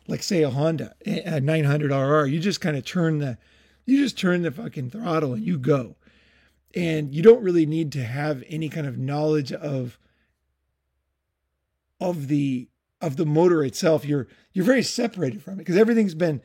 [0.07, 3.38] like say a Honda a 900 RR, you just kind of turn the
[3.85, 5.97] you just turn the fucking throttle and you go.
[6.75, 9.99] And you don't really need to have any kind of knowledge of
[12.01, 12.68] of the
[13.01, 14.05] of the motor itself.
[14.05, 16.40] You're you're very separated from it because everything's been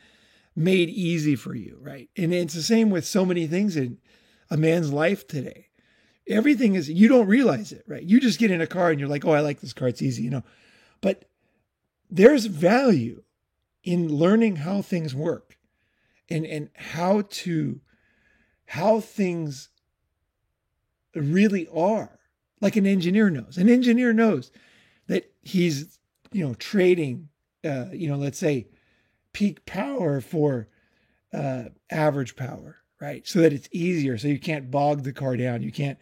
[0.58, 2.10] made easy for you, right?
[2.17, 4.00] And it's the same with so many things in
[4.50, 5.67] a man's life today.
[6.28, 8.04] Everything is you don't realize it, right?
[8.04, 9.88] You just get in a car and you're like, "Oh, I like this car.
[9.88, 10.43] It's easy," you know.
[11.00, 11.26] But
[12.10, 13.24] there's value
[13.84, 15.58] in learning how things work
[16.30, 17.80] and and how to
[18.65, 19.70] how things
[21.15, 22.20] really are.
[22.60, 23.58] Like an engineer knows.
[23.58, 24.52] An engineer knows
[25.06, 26.00] that he's,
[26.34, 27.30] you know, trading
[27.63, 28.67] uh, you know, let's say
[29.38, 30.67] peak power for
[31.32, 33.28] uh, average power, right?
[33.28, 34.17] So that it's easier.
[34.17, 35.62] So you can't bog the car down.
[35.62, 36.00] You can't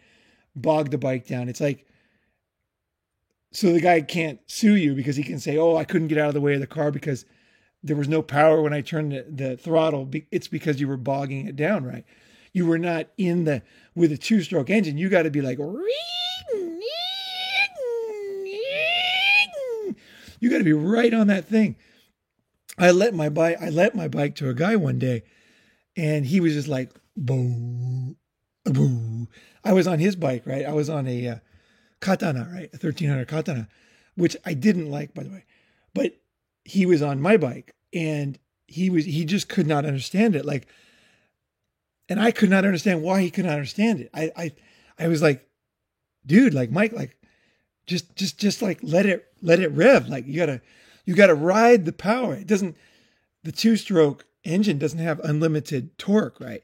[0.54, 1.50] bog the bike down.
[1.50, 1.86] It's like,
[3.52, 6.28] so the guy can't sue you because he can say, oh, I couldn't get out
[6.28, 7.26] of the way of the car because
[7.82, 10.10] there was no power when I turned the, the throttle.
[10.30, 12.06] It's because you were bogging it down, right?
[12.54, 13.62] You were not in the,
[13.94, 14.96] with a two stroke engine.
[14.96, 15.58] You got to be like,
[20.40, 21.76] you got to be right on that thing.
[22.78, 25.22] I let my bike, I let my bike to a guy one day
[25.96, 28.16] and he was just like, boo,
[28.64, 29.28] boo.
[29.64, 30.64] I was on his bike, right?
[30.64, 31.36] I was on a uh,
[32.00, 32.68] katana, right?
[32.72, 33.68] A 1300 katana,
[34.14, 35.44] which I didn't like, by the way,
[35.94, 36.16] but
[36.64, 40.44] he was on my bike and he was, he just could not understand it.
[40.44, 40.68] Like,
[42.08, 44.10] and I could not understand why he could not understand it.
[44.12, 44.52] I, I,
[44.98, 45.48] I was like,
[46.26, 47.16] dude, like Mike, like,
[47.86, 50.08] just, just, just like let it, let it rev.
[50.08, 50.60] Like you gotta,
[51.06, 52.34] you gotta ride the power.
[52.34, 52.76] It doesn't,
[53.44, 56.62] the two stroke engine doesn't have unlimited torque, right?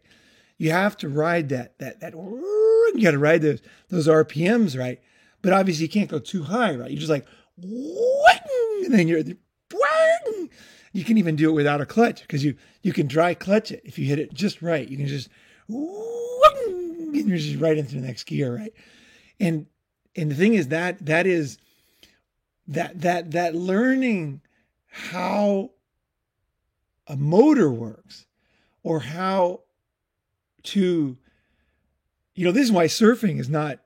[0.58, 5.00] You have to ride that, that, that, you gotta ride those, those RPMs, right?
[5.40, 6.90] But obviously you can't go too high, right?
[6.90, 7.26] You're just like,
[7.62, 9.22] and then you're,
[10.92, 13.80] you can even do it without a clutch because you, you can dry clutch it.
[13.84, 15.28] If you hit it just right, you can just,
[15.68, 18.72] and you're just right into the next gear, right?
[19.40, 19.66] And,
[20.16, 21.58] and the thing is that, that is,
[22.74, 24.40] that that that learning
[24.86, 25.70] how
[27.06, 28.26] a motor works
[28.82, 29.60] or how
[30.62, 31.16] to
[32.34, 33.80] you know this is why surfing is not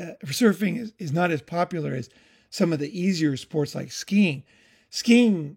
[0.00, 2.08] uh, surfing is, is not as popular as
[2.50, 4.44] some of the easier sports like skiing.
[4.90, 5.56] Skiing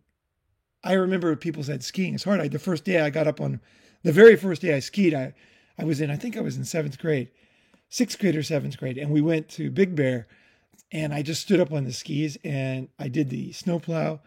[0.83, 2.39] i remember people said skiing is hard.
[2.39, 3.59] I, the first day i got up on
[4.03, 5.33] the very first day i skied i
[5.77, 7.31] i was in i think i was in seventh grade
[7.89, 10.27] sixth grade or seventh grade and we went to big bear
[10.91, 14.21] and I just stood up on the skis and I did the snowplow,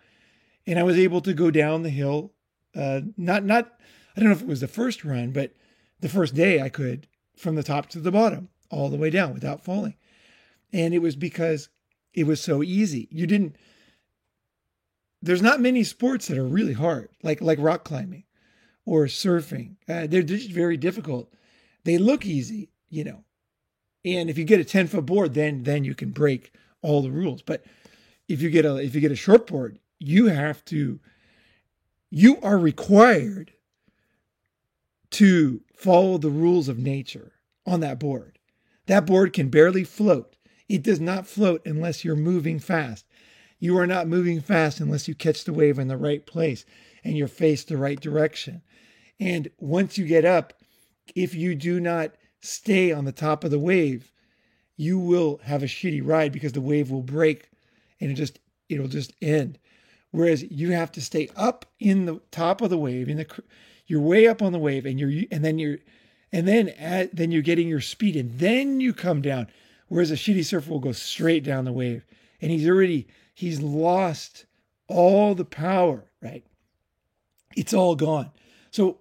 [0.66, 2.32] and I was able to go down the hill.
[2.74, 3.72] Uh, not not
[4.16, 5.52] I don't know if it was the first run, but
[6.00, 9.32] the first day I could from the top to the bottom all the way down
[9.32, 9.94] without falling,
[10.72, 11.68] and it was because
[12.12, 13.08] it was so easy.
[13.10, 13.56] You didn't.
[15.20, 18.24] There's not many sports that are really hard, like like rock climbing
[18.84, 19.76] or surfing.
[19.88, 21.32] Uh, they're just very difficult.
[21.84, 23.24] They look easy, you know,
[24.04, 27.10] and if you get a 10 foot board, then then you can break all the
[27.10, 27.42] rules.
[27.42, 27.64] But
[28.28, 31.00] if you get a if you get a short board, you have to
[32.10, 33.52] you are required
[35.10, 37.32] to follow the rules of nature
[37.66, 38.38] on that board.
[38.86, 40.36] That board can barely float.
[40.68, 43.06] It does not float unless you're moving fast.
[43.58, 46.64] You are not moving fast unless you catch the wave in the right place
[47.02, 48.62] and you're faced the right direction.
[49.18, 50.52] And once you get up,
[51.14, 54.12] if you do not stay on the top of the wave,
[54.76, 57.50] you will have a shitty ride because the wave will break
[58.00, 59.58] and it just it'll just end.
[60.10, 63.26] Whereas you have to stay up in the top of the wave, in the
[63.86, 65.78] you're way up on the wave, and you're and then you're
[66.32, 69.48] and then at, then you're getting your speed, and then you come down.
[69.88, 72.04] Whereas a shitty surfer will go straight down the wave,
[72.40, 74.46] and he's already he's lost
[74.86, 76.44] all the power, right?
[77.56, 78.30] It's all gone.
[78.70, 79.00] So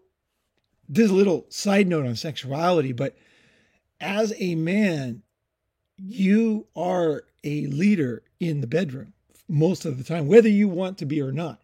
[0.89, 3.15] this little side note on sexuality, but
[3.99, 5.23] as a man,
[5.97, 9.13] you are a leader in the bedroom
[9.47, 11.61] most of the time, whether you want to be or not.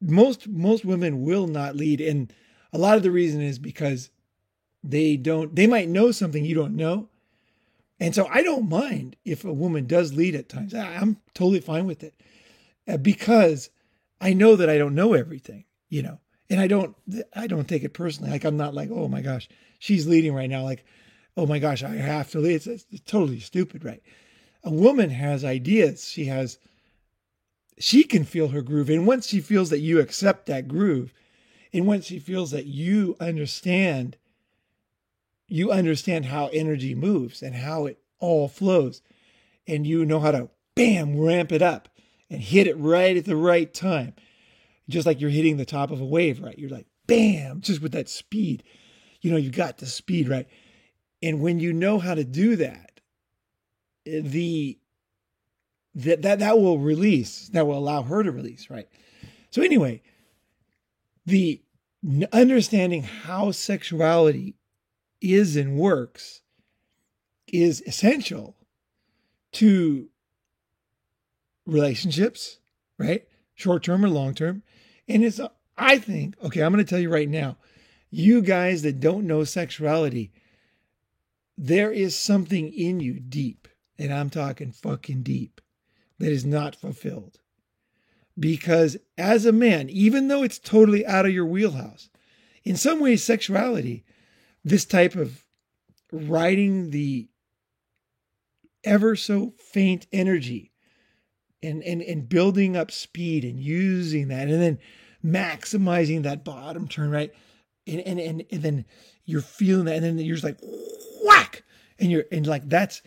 [0.00, 2.32] Most most women will not lead, and
[2.72, 4.10] a lot of the reason is because
[4.84, 5.54] they don't.
[5.54, 7.08] They might know something you don't know,
[7.98, 10.74] and so I don't mind if a woman does lead at times.
[10.74, 12.14] I'm totally fine with it
[12.86, 13.70] uh, because
[14.20, 16.94] I know that I don't know everything, you know, and I don't
[17.34, 18.30] I don't take it personally.
[18.30, 20.62] Like I'm not like, oh my gosh, she's leading right now.
[20.62, 20.84] Like,
[21.36, 22.54] oh my gosh, I have to lead.
[22.54, 24.02] It's, it's totally stupid, right?
[24.64, 26.08] A woman has ideas.
[26.08, 26.58] She has
[27.78, 28.90] she can feel her groove.
[28.90, 31.12] And once she feels that you accept that groove,
[31.72, 34.16] and once she feels that you understand,
[35.48, 39.02] you understand how energy moves and how it all flows,
[39.66, 41.88] and you know how to bam, ramp it up
[42.30, 44.14] and hit it right at the right time.
[44.88, 46.58] Just like you're hitting the top of a wave, right?
[46.58, 48.62] You're like, bam, just with that speed.
[49.26, 50.46] You know, you got the speed, right?
[51.20, 53.00] And when you know how to do that,
[54.06, 54.78] eh, the
[55.96, 58.86] that that that will release, that will allow her to release, right?
[59.50, 60.00] So anyway,
[61.24, 61.60] the
[62.32, 64.54] understanding how sexuality
[65.20, 66.42] is and works
[67.48, 68.54] is essential
[69.54, 70.08] to
[71.66, 72.60] relationships,
[72.96, 73.26] right?
[73.56, 74.62] Short term or long term.
[75.08, 75.40] And it's,
[75.76, 77.56] I think, okay, I'm going to tell you right now,
[78.10, 80.32] you guys that don't know sexuality,
[81.56, 85.60] there is something in you deep, and I'm talking fucking deep,
[86.18, 87.38] that is not fulfilled.
[88.38, 92.10] Because as a man, even though it's totally out of your wheelhouse,
[92.64, 94.04] in some ways, sexuality,
[94.64, 95.44] this type of
[96.12, 97.28] riding the
[98.84, 100.72] ever so faint energy
[101.62, 104.78] and, and, and building up speed and using that and then
[105.24, 107.32] maximizing that bottom turn, right?
[107.86, 108.84] And, and, and, and then
[109.24, 110.58] you're feeling that, and then you're just like
[111.24, 111.62] whack,
[111.98, 113.02] and you're and like that's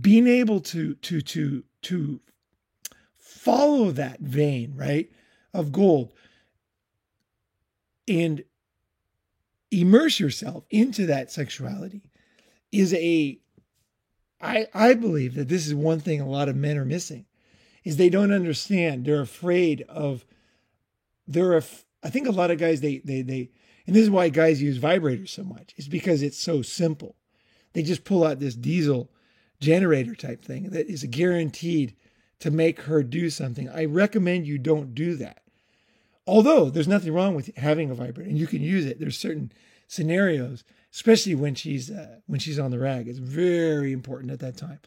[0.00, 2.20] being able to to to to
[3.18, 5.10] follow that vein, right,
[5.52, 6.12] of gold,
[8.06, 8.44] and
[9.70, 12.02] immerse yourself into that sexuality
[12.72, 13.38] is a
[14.40, 17.26] I I believe that this is one thing a lot of men are missing
[17.84, 19.04] is they don't understand.
[19.04, 20.24] They're afraid of.
[21.26, 21.56] They're.
[21.56, 23.50] Af- I think a lot of guys they they they,
[23.88, 25.72] and this is why guys use vibrators so much.
[25.78, 27.16] Is because it's so simple.
[27.72, 29.10] They just pull out this diesel
[29.60, 31.96] generator type thing that is guaranteed
[32.40, 33.66] to make her do something.
[33.70, 35.40] I recommend you don't do that.
[36.26, 39.00] Although there's nothing wrong with having a vibrator and you can use it.
[39.00, 39.52] There's certain
[39.86, 43.08] scenarios, especially when she's uh, when she's on the rag.
[43.08, 44.80] It's very important at that time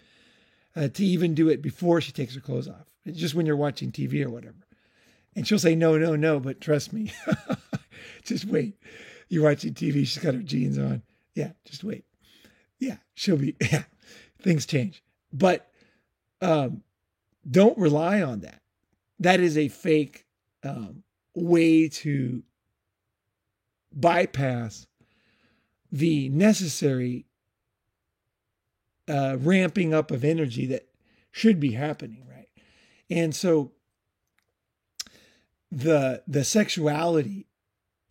[0.75, 3.91] uh, to even do it before she takes her clothes off just when you're watching
[3.91, 4.67] TV or whatever.
[5.35, 7.11] And she'll say, no, no, no, but trust me.
[8.23, 8.75] just wait.
[9.29, 11.03] You're watching TV, she's got her jeans on.
[11.35, 12.05] Yeah, just wait.
[12.79, 13.83] Yeah, she'll be, yeah,
[14.41, 15.03] things change.
[15.31, 15.69] But
[16.41, 16.83] um,
[17.49, 18.61] don't rely on that.
[19.19, 20.25] That is a fake
[20.63, 21.03] um,
[21.35, 22.43] way to
[23.93, 24.87] bypass
[25.91, 27.25] the necessary
[29.07, 30.87] uh, ramping up of energy that
[31.31, 32.49] should be happening, right?
[33.09, 33.71] And so
[35.71, 37.47] the the sexuality,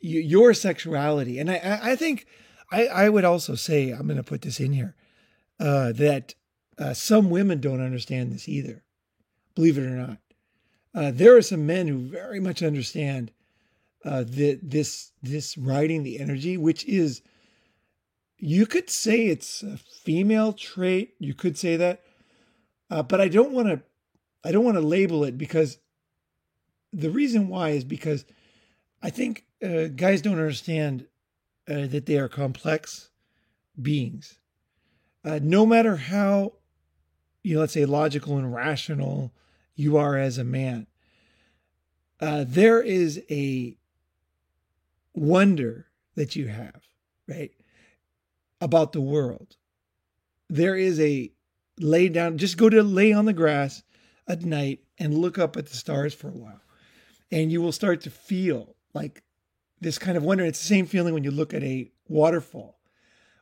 [0.00, 2.26] your sexuality, and I I think
[2.70, 4.94] I I would also say I'm going to put this in here
[5.58, 6.34] uh, that
[6.78, 8.82] uh, some women don't understand this either,
[9.54, 10.18] believe it or not.
[10.94, 13.30] Uh, there are some men who very much understand
[14.04, 17.22] uh, the, this this riding the energy, which is
[18.38, 21.14] you could say it's a female trait.
[21.18, 22.02] You could say that,
[22.90, 23.82] uh, but I don't want to.
[24.42, 25.78] I don't want to label it because
[26.94, 28.24] the reason why is because
[29.02, 31.06] I think uh, guys don't understand
[31.68, 33.10] uh, that they are complex
[33.80, 34.38] beings.
[35.24, 36.54] Uh, no matter how,
[37.42, 39.32] you know, let's say logical and rational
[39.74, 40.86] you are as a man,
[42.20, 43.76] uh, there is a
[45.14, 45.86] wonder
[46.16, 46.82] that you have,
[47.26, 47.52] right?
[48.60, 49.56] about the world.
[50.48, 51.32] There is a
[51.78, 53.82] lay down, just go to lay on the grass
[54.28, 56.60] at night and look up at the stars for a while.
[57.32, 59.22] And you will start to feel like
[59.80, 60.44] this kind of wonder.
[60.44, 62.78] It's the same feeling when you look at a waterfall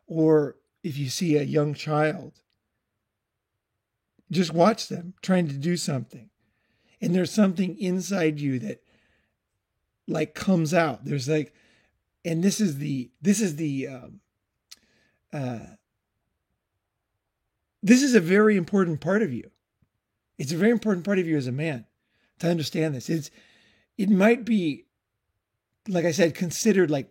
[0.07, 2.41] or if you see a young child.
[4.31, 6.31] Just watch them trying to do something.
[7.01, 8.83] and there's something inside you that
[10.07, 11.05] like comes out.
[11.05, 11.55] There's like,
[12.25, 14.21] and this is the this is the um,
[15.33, 15.59] uh,
[17.83, 19.51] this is a very important part of you.
[20.39, 21.87] It's a very important part of you as a man
[22.41, 23.09] to understand this.
[23.09, 23.31] It's
[23.97, 24.87] it might be,
[25.87, 27.11] like I said, considered like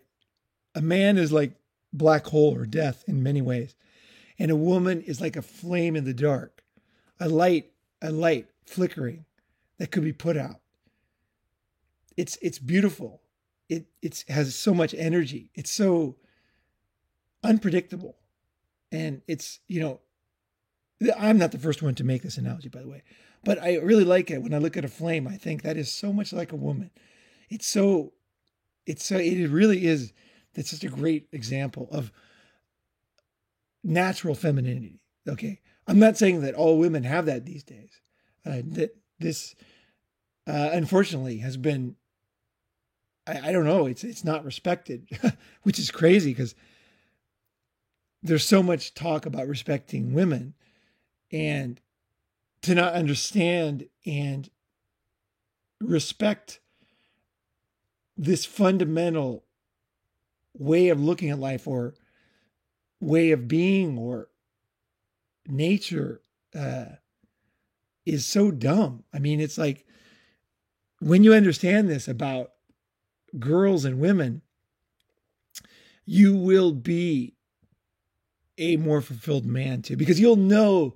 [0.76, 1.54] a man is like
[1.94, 3.76] black hole or death in many ways,
[4.38, 6.64] and a woman is like a flame in the dark,
[7.20, 9.26] a light, a light flickering
[9.78, 10.60] that could be put out.
[12.16, 13.22] It's it's beautiful.
[13.70, 15.52] It it has so much energy.
[15.56, 16.16] It's so
[17.44, 18.16] unpredictable,
[18.92, 20.02] and it's you know
[21.18, 23.04] I'm not the first one to make this analogy, by the way,
[23.44, 24.42] but I really like it.
[24.42, 26.92] When I look at a flame, I think that is so much like a woman.
[27.50, 28.14] It's so,
[28.88, 30.14] it's so, it really is.
[30.56, 32.12] That's such a great example of
[33.84, 35.02] natural femininity.
[35.28, 35.60] Okay.
[35.88, 38.02] I'm not saying that all women have that these days.
[38.46, 39.56] Uh, that this,
[40.48, 41.96] uh, unfortunately, has been,
[43.28, 45.08] I, I don't know, it's, it's not respected,
[45.64, 46.56] which is crazy because
[48.24, 50.56] there's so much talk about respecting women
[51.32, 51.80] and
[52.64, 54.50] to not understand and
[55.82, 56.60] respect
[58.18, 59.46] this fundamental
[60.58, 61.94] way of looking at life or
[63.00, 64.30] way of being or
[65.48, 66.22] nature
[66.56, 66.86] uh,
[68.06, 69.04] is so dumb.
[69.14, 69.86] I mean, it's like
[71.00, 72.52] when you understand this about
[73.38, 74.42] girls and women,
[76.06, 77.36] you will be
[78.58, 80.96] a more fulfilled man too, because you'll know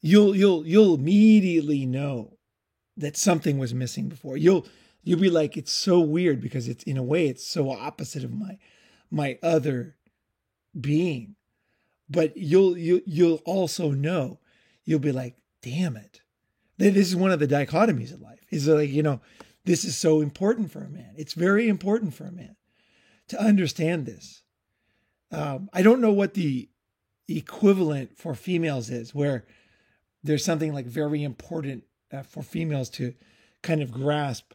[0.00, 2.36] you'll you'll you'll immediately know
[2.96, 4.36] that something was missing before.
[4.36, 4.66] You'll
[5.02, 8.32] you'll be like, it's so weird because it's in a way it's so opposite of
[8.32, 8.58] my
[9.10, 9.96] my other
[10.78, 11.36] being.
[12.08, 14.40] But you'll you you'll also know,
[14.84, 16.20] you'll be like, damn it.
[16.78, 18.40] This is one of the dichotomies of life.
[18.50, 19.20] Is like, you know,
[19.64, 21.14] this is so important for a man.
[21.16, 22.56] It's very important for a man
[23.28, 24.42] to understand this.
[25.30, 26.68] Um, I don't know what the
[27.28, 29.46] equivalent for females is, where
[30.22, 33.14] there's something like very important uh, for females to
[33.62, 34.52] kind of grasp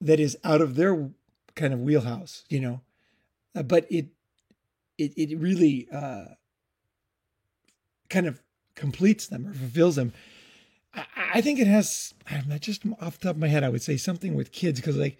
[0.00, 1.10] that is out of their
[1.54, 2.80] kind of wheelhouse, you know.
[3.54, 4.08] Uh, but it
[4.96, 6.26] it it really uh,
[8.08, 8.42] kind of
[8.74, 10.12] completes them or fulfills them.
[10.94, 12.14] I, I think it has.
[12.30, 13.64] I'm not just off the top of my head.
[13.64, 15.18] I would say something with kids because like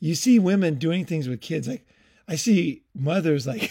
[0.00, 1.68] you see women doing things with kids.
[1.68, 1.86] Like
[2.26, 3.70] I see mothers like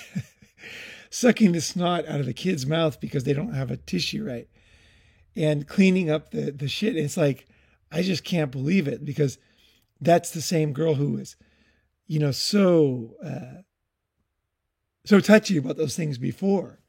[1.09, 4.47] sucking the snot out of the kid's mouth because they don't have a tissue right
[5.37, 6.97] and cleaning up the, the shit.
[6.97, 7.47] It's like,
[7.91, 9.37] I just can't believe it because
[10.01, 11.35] that's the same girl who was,
[12.07, 13.61] you know, so, uh,
[15.05, 16.79] so touchy about those things before.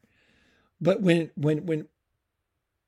[0.80, 1.88] But when, when, when,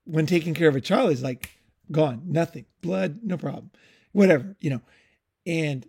[0.05, 1.51] when taking care of a child is like
[1.91, 3.71] gone, nothing, blood, no problem,
[4.13, 4.83] whatever, you know,
[5.47, 5.87] and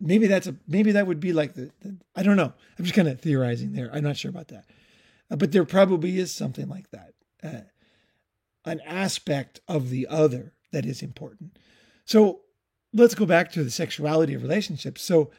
[0.00, 2.52] maybe that's a maybe that would be like the, the I don't know.
[2.78, 3.90] I'm just kind of theorizing there.
[3.92, 4.64] I'm not sure about that,
[5.30, 7.62] uh, but there probably is something like that, uh,
[8.64, 11.58] an aspect of the other that is important.
[12.04, 12.40] So
[12.92, 15.02] let's go back to the sexuality of relationships.
[15.02, 15.30] So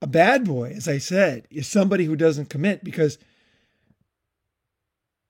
[0.00, 3.18] a bad boy, as I said, is somebody who doesn't commit because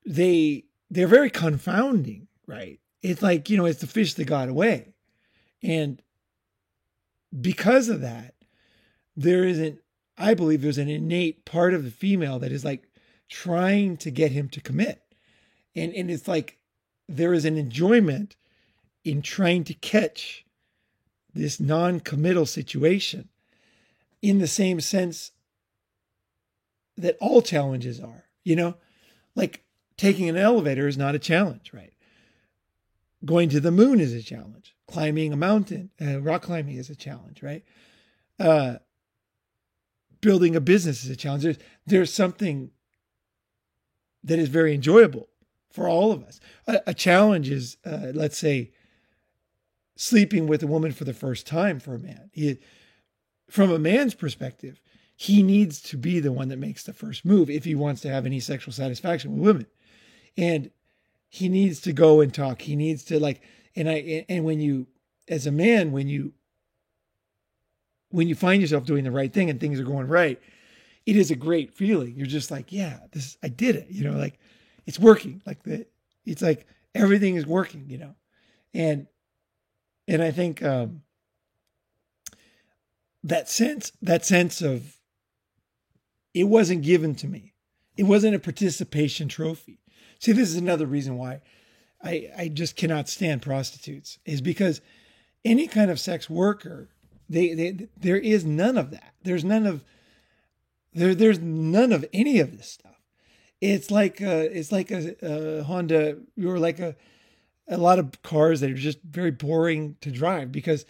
[0.05, 2.79] they they're very confounding, right?
[3.01, 4.93] It's like you know, it's the fish that got away,
[5.61, 6.01] and
[7.41, 8.35] because of that,
[9.15, 9.79] there isn't,
[10.17, 12.87] I believe there's an innate part of the female that is like
[13.29, 15.01] trying to get him to commit.
[15.75, 16.57] And, and it's like
[17.07, 18.35] there is an enjoyment
[19.03, 20.45] in trying to catch
[21.33, 23.29] this non committal situation
[24.21, 25.31] in the same sense
[26.97, 28.75] that all challenges are, you know,
[29.35, 29.63] like
[29.97, 31.93] taking an elevator is not a challenge, right?
[33.23, 36.95] Going to the moon is a challenge climbing a mountain, uh, rock climbing is a
[36.95, 37.63] challenge, right?
[38.39, 38.75] Uh,
[40.19, 41.43] building a business is a challenge.
[41.43, 42.71] There's, there's something
[44.23, 45.29] that is very enjoyable
[45.71, 46.39] for all of us.
[46.67, 48.71] A, a challenge is, uh, let's say,
[49.99, 52.29] sleeping with a woman for the first time for a man.
[52.31, 52.57] He,
[53.49, 54.81] from a man's perspective,
[55.13, 58.09] he needs to be the one that makes the first move if he wants to
[58.09, 59.65] have any sexual satisfaction with women.
[60.37, 60.71] And
[61.27, 62.61] he needs to go and talk.
[62.61, 63.41] He needs to like
[63.75, 64.87] and I and when you
[65.27, 66.31] as a man when you
[68.07, 70.41] when you find yourself doing the right thing and things are going right,
[71.05, 72.15] it is a great feeling.
[72.15, 73.87] You're just like, yeah, this I did it.
[73.89, 74.39] You know, like
[74.85, 75.41] it's working.
[75.45, 75.85] Like the
[76.23, 78.15] it's like everything is working, you know.
[78.73, 79.07] And
[80.09, 81.03] and I think um
[83.23, 84.97] that sense that sense of
[86.33, 87.53] it wasn't given to me.
[87.97, 89.79] It wasn't a participation trophy.
[90.19, 91.41] See, this is another reason why
[92.03, 94.81] I, I just cannot stand prostitutes is because
[95.43, 96.89] any kind of sex worker,
[97.29, 99.13] they, they there is none of that.
[99.23, 99.83] There's none of
[100.93, 103.01] there there's none of any of this stuff.
[103.61, 106.95] It's like a, it's like a, a Honda or like a
[107.69, 110.85] a lot of cars that are just very boring to drive because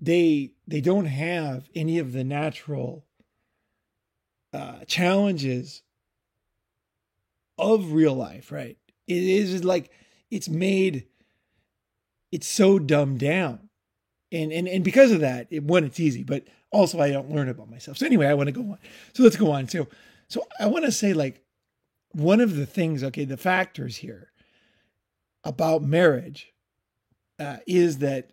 [0.00, 3.04] they they don't have any of the natural
[4.52, 5.82] uh, challenges
[7.58, 8.78] of real life, right?
[9.06, 9.90] It is like
[10.30, 11.06] it's made
[12.32, 13.68] it's so dumbed down.
[14.32, 17.48] And and and because of that, it, one, it's easy, but also I don't learn
[17.48, 17.98] about myself.
[17.98, 18.78] So anyway, I want to go on.
[19.12, 19.68] So let's go on.
[19.68, 19.88] So
[20.28, 21.42] so I want to say like
[22.12, 24.30] one of the things, okay, the factors here
[25.44, 26.52] about marriage
[27.38, 28.32] uh, is that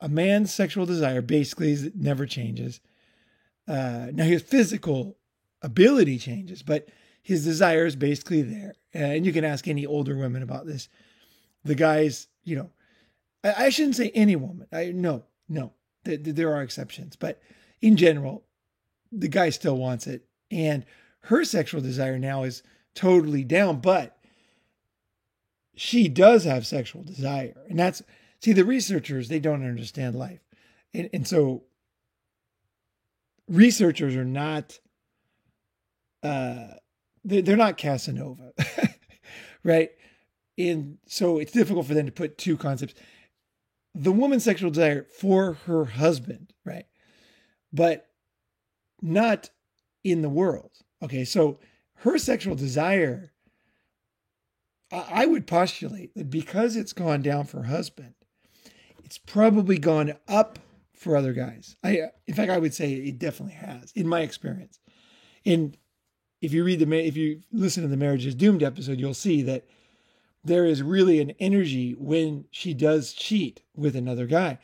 [0.00, 2.80] a man's sexual desire basically never changes.
[3.66, 5.18] Uh, now his physical
[5.62, 6.88] ability changes, but
[7.22, 8.74] his desire is basically there.
[8.94, 10.88] And you can ask any older women about this.
[11.64, 12.70] The guys, you know,
[13.44, 14.66] I, I shouldn't say any woman.
[14.72, 15.72] I no, no,
[16.04, 17.40] th- th- there are exceptions, but
[17.82, 18.44] in general,
[19.12, 20.84] the guy still wants it, and
[21.22, 22.62] her sexual desire now is
[22.94, 23.80] totally down.
[23.80, 24.17] But
[25.78, 28.02] she does have sexual desire, and that's
[28.42, 30.40] see the researchers they don't understand life,
[30.92, 31.62] and and so
[33.48, 34.78] researchers are not
[36.22, 36.68] uh
[37.24, 38.52] they're not Casanova,
[39.64, 39.90] right?
[40.56, 42.94] And so it's difficult for them to put two concepts.
[43.94, 46.86] The woman's sexual desire for her husband, right?
[47.72, 48.08] But
[49.02, 49.50] not
[50.02, 50.72] in the world.
[51.02, 51.60] Okay, so
[51.96, 53.32] her sexual desire,
[54.90, 58.14] I would postulate that because it's gone down for husband,
[59.04, 60.58] it's probably gone up
[60.94, 61.76] for other guys.
[61.84, 64.80] I, in fact, I would say it definitely has, in my experience.
[65.44, 65.76] And
[66.40, 69.42] if you read the if you listen to the marriage is doomed episode you'll see
[69.42, 69.64] that
[70.44, 74.58] there is really an energy when she does cheat with another guy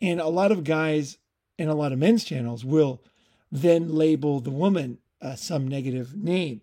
[0.00, 1.18] and a lot of guys
[1.58, 3.02] and a lot of men's channels will
[3.52, 6.62] then label the woman uh, some negative name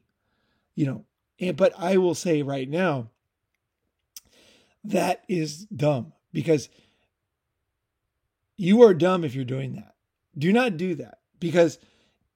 [0.75, 1.05] you know
[1.39, 3.09] and but i will say right now
[4.83, 6.69] that is dumb because
[8.55, 9.95] you are dumb if you're doing that
[10.37, 11.79] do not do that because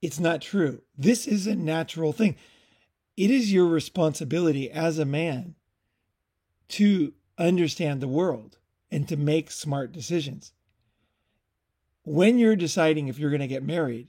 [0.02, 0.82] it's not true.
[0.98, 2.36] This is a natural thing.
[3.16, 5.56] It is your responsibility as a man
[6.70, 8.58] to understand the world
[8.90, 10.54] and to make smart decisions.
[12.04, 14.08] When you're deciding if you're going to get married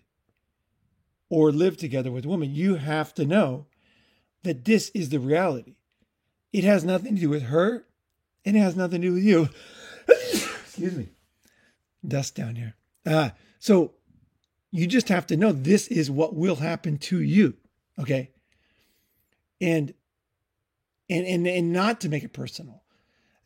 [1.29, 3.67] or live together with a woman, you have to know
[4.43, 5.77] that this is the reality.
[6.53, 7.85] It has nothing to do with her
[8.45, 9.49] and it has nothing to do with you.
[10.09, 11.09] Excuse me.
[12.07, 12.75] Dust down here.
[13.07, 13.93] Uh, so
[14.71, 17.55] you just have to know this is what will happen to you.
[17.99, 18.31] Okay.
[19.61, 19.95] And,
[21.09, 22.83] and, and, and not to make it personal.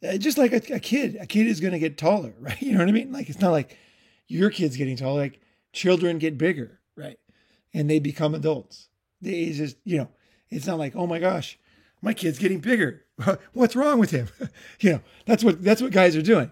[0.06, 2.60] Uh, just like a, a kid, a kid is going to get taller, right?
[2.60, 3.12] You know what I mean?
[3.12, 3.76] Like, it's not like
[4.28, 5.40] your kid's getting taller, like
[5.72, 7.18] children get bigger, right?
[7.74, 8.88] And they become adults.
[9.20, 10.08] They just, you know,
[10.50, 11.58] it's not like, oh my gosh,
[12.02, 13.04] my kid's getting bigger.
[13.52, 14.28] What's wrong with him?
[14.80, 16.50] you know, that's what, that's what guys are doing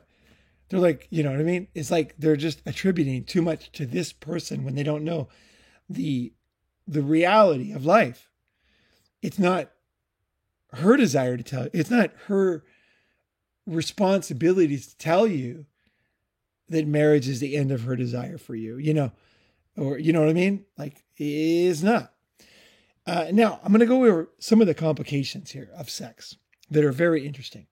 [0.68, 1.68] they're like, you know what I mean?
[1.74, 5.28] It's like they're just attributing too much to this person when they don't know
[5.88, 6.32] the
[6.86, 8.30] the reality of life.
[9.22, 9.70] It's not
[10.72, 11.68] her desire to tell.
[11.72, 12.64] It's not her
[13.66, 15.66] responsibility to tell you
[16.68, 19.12] that marriage is the end of her desire for you, you know,
[19.76, 20.64] or you know what I mean?
[20.76, 22.13] Like it is not.
[23.06, 26.36] Uh, now I'm going to go over some of the complications here of sex
[26.70, 27.66] that are very interesting.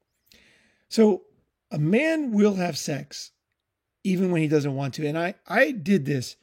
[0.89, 1.22] So
[1.70, 3.30] a man will have sex
[4.05, 5.07] even when he doesn't want to.
[5.07, 6.37] And I, I did this.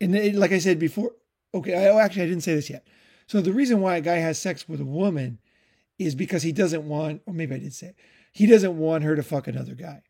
[0.00, 1.12] And it, like I said before,
[1.54, 2.86] okay, I, oh, actually, I didn't say this yet.
[3.26, 5.38] So the reason why a guy has sex with a woman
[5.98, 7.96] is because he doesn't want, or maybe I did say it,
[8.32, 10.02] he doesn't want her to fuck another guy.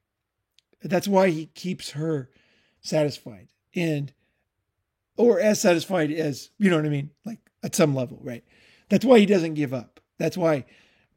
[0.83, 2.31] That's why he keeps her
[2.81, 4.13] satisfied and,
[5.17, 7.11] or as satisfied as, you know what I mean?
[7.25, 8.45] Like at some level, right?
[8.89, 10.01] That's why he doesn't give up.
[10.19, 10.65] That's why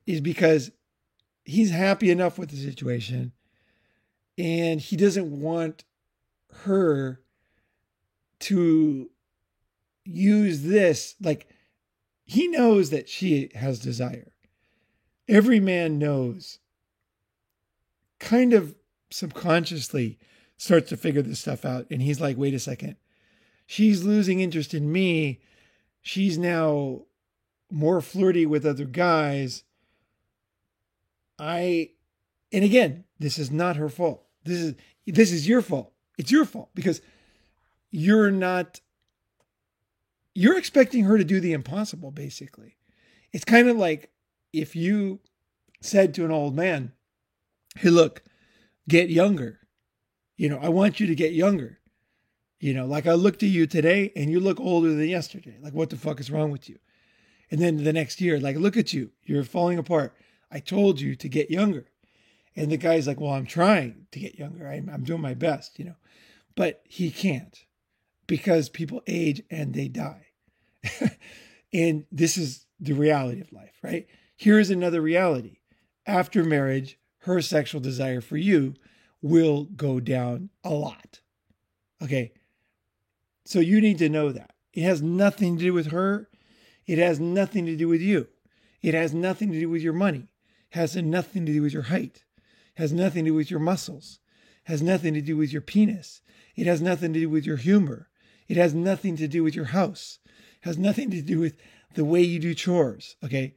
[0.06, 0.72] is because
[1.44, 3.32] he's happy enough with the situation
[4.38, 5.84] and he doesn't want
[6.64, 7.22] her
[8.40, 9.10] to
[10.04, 11.48] use this like
[12.26, 14.34] he knows that she has desire
[15.28, 16.60] every man knows
[18.20, 18.76] kind of
[19.10, 20.20] subconsciously
[20.58, 22.96] starts to figure this stuff out and he's like wait a second
[23.66, 25.40] she's losing interest in me
[26.02, 27.02] she's now
[27.72, 29.64] more flirty with other guys
[31.38, 31.92] I,
[32.52, 34.26] and again, this is not her fault.
[34.44, 35.92] This is this is your fault.
[36.18, 37.02] It's your fault because
[37.92, 38.82] you're not.
[40.34, 42.78] You're expecting her to do the impossible, basically.
[43.32, 44.12] It's kind of like
[44.54, 45.20] if you
[45.82, 46.92] said to an old man,
[47.78, 48.24] Hey, look,
[48.88, 49.60] get younger.
[50.38, 51.80] You know, I want you to get younger.
[52.66, 55.56] You know, like I looked at you today and you look older than yesterday.
[55.62, 56.80] Like, what the fuck is wrong with you?
[57.52, 60.16] And then the next year, like, look at you, you're falling apart.
[60.50, 61.86] I told you to get younger.
[62.56, 64.68] And the guy's like, well, I'm trying to get younger.
[64.68, 65.98] I'm, I'm doing my best, you know,
[66.56, 67.56] but he can't
[68.26, 70.26] because people age and they die.
[71.72, 74.08] and this is the reality of life, right?
[74.36, 75.60] Here's another reality.
[76.08, 78.74] After marriage, her sexual desire for you
[79.22, 81.20] will go down a lot.
[82.02, 82.32] Okay.
[83.46, 84.52] So you need to know that.
[84.74, 86.30] It has nothing to do with her.
[86.86, 88.28] It has nothing to do with you.
[88.82, 90.28] It has nothing to do with your money.
[90.72, 92.24] It has nothing to do with your height.
[92.76, 94.20] It has nothing to do with your muscles.
[94.66, 96.22] It has nothing to do with your penis.
[96.56, 98.10] It has nothing to do with your humor.
[98.48, 100.20] It has nothing to do with your house.
[100.62, 101.56] It has nothing to do with
[101.94, 103.16] the way you do chores.
[103.24, 103.56] Okay.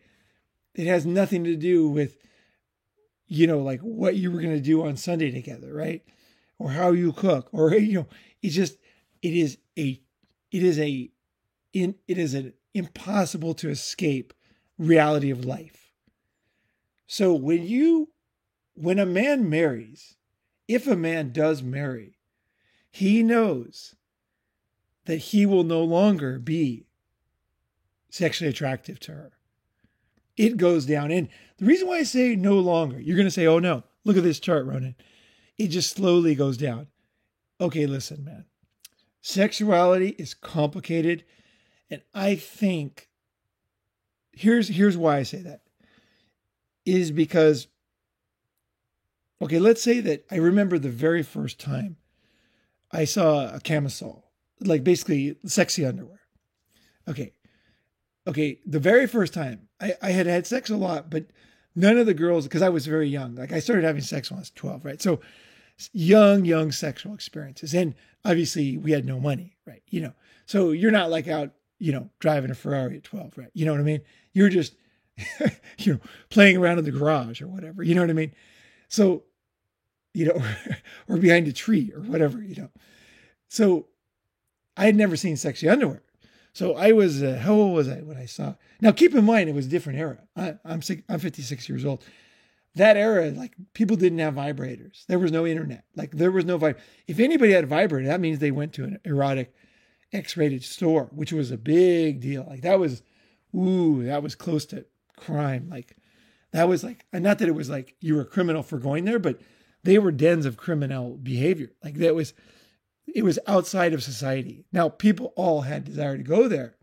[0.75, 2.17] It has nothing to do with,
[3.27, 6.03] you know, like what you were going to do on Sunday together, right?
[6.59, 8.07] Or how you cook, or, you know,
[8.43, 8.77] it's just,
[9.23, 10.01] it is a,
[10.51, 11.11] it is a,
[11.73, 14.33] in, it is an impossible to escape
[14.79, 15.93] reality of life.
[17.07, 18.11] So when you,
[18.75, 20.17] when a man marries,
[20.69, 22.19] if a man does marry,
[22.91, 23.95] he knows
[25.07, 26.87] that he will no longer be
[28.11, 29.33] sexually attractive to her.
[30.37, 31.11] It goes down.
[31.11, 34.17] And the reason why I say no longer, you're going to say, oh no, look
[34.17, 34.95] at this chart, Ronan.
[35.57, 36.87] It just slowly goes down.
[37.61, 38.45] Okay, listen, man.
[39.21, 41.25] Sexuality is complicated.
[41.91, 43.09] And I think
[44.33, 45.63] here's here's why I say that
[46.85, 47.69] is because
[49.43, 51.97] okay, let's say that I remember the very first time
[52.91, 54.25] I saw a camisole,
[54.61, 56.21] like basically sexy underwear.
[57.07, 57.33] Okay.
[58.27, 61.27] Okay, the very first time I, I had had sex a lot, but
[61.75, 64.39] none of the girls, because I was very young, like I started having sex when
[64.39, 65.01] I was 12, right?
[65.01, 65.21] So
[65.93, 67.75] young, young sexual experiences.
[67.75, 69.83] And obviously we had no money, right?
[69.89, 70.13] You know,
[70.47, 73.51] so you're not like out you know, driving a Ferrari at 12, right?
[73.55, 74.01] You know what I mean?
[74.33, 74.75] You're just,
[75.79, 76.01] you know,
[76.31, 77.83] playing around in the garage or whatever.
[77.83, 78.33] You know what I mean?
[78.89, 79.25] So,
[80.15, 80.43] you know,
[81.09, 82.71] or behind a tree or whatever, you know.
[83.49, 83.87] So
[84.77, 86.03] I had never seen sexy underwear.
[86.53, 88.55] So I was, uh, how old was I when I saw?
[88.81, 90.19] Now keep in mind, it was a different era.
[90.37, 92.05] I, I'm six, I'm 56 years old.
[92.75, 95.05] That era, like people didn't have vibrators.
[95.07, 95.85] There was no internet.
[95.97, 96.79] Like there was no vibe.
[97.07, 99.53] If anybody had a vibrator, that means they went to an erotic
[100.13, 102.47] X-rated store, which was a big deal.
[102.49, 103.03] Like that was,
[103.57, 105.69] ooh, that was close to crime.
[105.69, 105.97] Like
[106.53, 109.05] that was like, and not that it was like you were a criminal for going
[109.05, 109.41] there, but
[109.83, 111.73] they were dens of criminal behavior.
[111.83, 112.33] Like that was,
[113.13, 114.67] it was outside of society.
[114.73, 116.77] Now people all had desire to go there,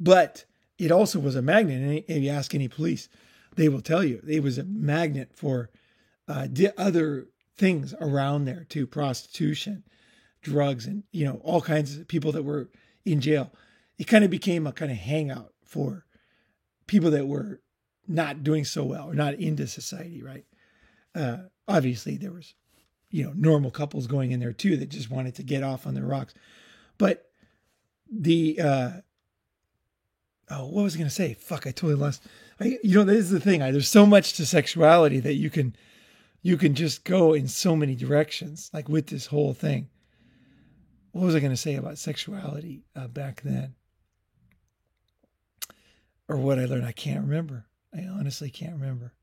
[0.00, 0.44] but
[0.78, 1.80] it also was a magnet.
[1.80, 3.08] And if you ask any police,
[3.58, 4.22] they will tell you.
[4.26, 5.70] It was a magnet for
[6.28, 6.46] uh,
[6.78, 9.82] other things around there too, prostitution,
[10.42, 12.70] drugs and you know all kinds of people that were
[13.04, 13.52] in jail.
[13.98, 16.06] It kind of became a kind of hangout for
[16.86, 17.60] people that were
[18.06, 20.44] not doing so well or not into society right?
[21.14, 22.54] Uh, obviously there was
[23.10, 25.94] you know normal couples going in there too that just wanted to get off on
[25.94, 26.32] their rocks.
[26.96, 27.24] But
[28.08, 28.92] the uh
[30.48, 31.34] oh what was i to say?
[31.34, 32.22] Fuck i totally lost
[32.60, 35.50] I, you know this is the thing I, there's so much to sexuality that you
[35.50, 35.76] can
[36.42, 39.88] you can just go in so many directions like with this whole thing
[41.18, 43.74] what was I going to say about sexuality uh, back then?
[46.28, 46.86] Or what I learned?
[46.86, 47.66] I can't remember.
[47.92, 49.14] I honestly can't remember.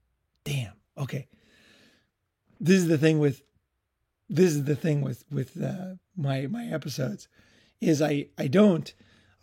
[0.43, 0.73] Damn.
[0.97, 1.27] Okay.
[2.59, 3.43] This is the thing with
[4.27, 7.27] this is the thing with with uh, my my episodes
[7.79, 8.93] is I I don't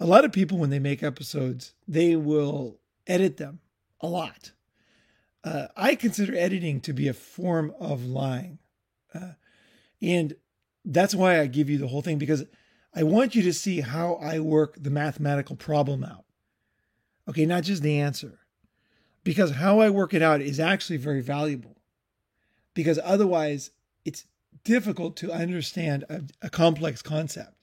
[0.00, 3.60] a lot of people when they make episodes they will edit them
[4.02, 4.52] a lot.
[5.44, 8.58] Uh, I consider editing to be a form of lying,
[9.14, 9.32] uh,
[10.00, 10.34] and
[10.84, 12.44] that's why I give you the whole thing because
[12.94, 16.24] I want you to see how I work the mathematical problem out.
[17.28, 18.40] Okay, not just the answer.
[19.24, 21.76] Because how I work it out is actually very valuable.
[22.74, 23.70] Because otherwise,
[24.04, 24.26] it's
[24.64, 27.54] difficult to understand a, a complex concept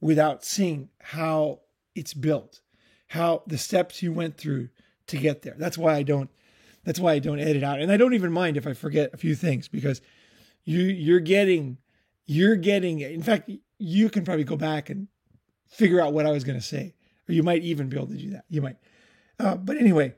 [0.00, 1.60] without seeing how
[1.94, 2.60] it's built,
[3.08, 4.68] how the steps you went through
[5.08, 5.54] to get there.
[5.58, 6.30] That's why I don't
[6.84, 7.80] that's why I don't edit out.
[7.80, 10.00] And I don't even mind if I forget a few things because
[10.64, 11.78] you you're getting
[12.26, 15.08] you're getting, in fact, you can probably go back and
[15.68, 16.94] figure out what I was going to say,
[17.28, 18.44] or you might even be able to do that.
[18.48, 18.76] You might.
[19.38, 20.14] Uh, but anyway,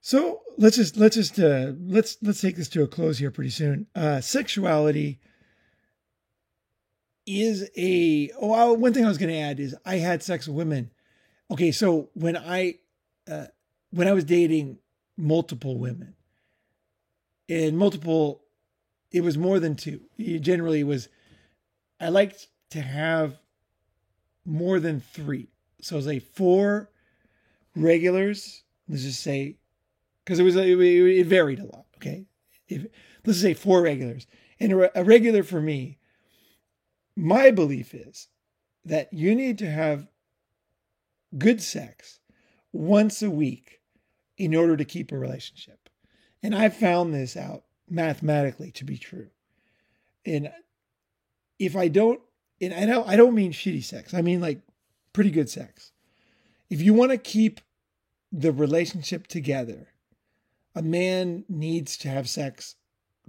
[0.00, 3.50] so let's just let's just uh, let's let's take this to a close here pretty
[3.50, 3.86] soon.
[3.94, 5.20] Uh, sexuality
[7.26, 10.56] is a oh one thing I was going to add is I had sex with
[10.56, 10.90] women.
[11.50, 12.78] Okay, so when I
[13.30, 13.46] uh,
[13.90, 14.78] when I was dating
[15.16, 16.14] multiple women.
[17.48, 18.42] And multiple,
[19.12, 20.00] it was more than two.
[20.18, 21.08] It generally was,
[22.00, 23.38] I liked to have
[24.44, 25.48] more than three.
[25.80, 26.90] So it was like four
[27.76, 29.58] regulars, let's just say,
[30.24, 32.26] because it was, it, it varied a lot, okay?
[32.68, 32.86] If,
[33.26, 34.26] let's say four regulars.
[34.58, 35.98] And a, a regular for me,
[37.16, 38.28] my belief is
[38.84, 40.08] that you need to have
[41.36, 42.20] good sex
[42.74, 43.80] once a week
[44.36, 45.88] in order to keep a relationship.
[46.42, 49.28] And I found this out mathematically to be true.
[50.26, 50.52] And
[51.58, 52.20] if I don't,
[52.60, 54.12] and I don't, I don't mean shitty sex.
[54.12, 54.60] I mean like
[55.12, 55.92] pretty good sex.
[56.68, 57.60] If you want to keep
[58.32, 59.88] the relationship together,
[60.74, 62.74] a man needs to have sex,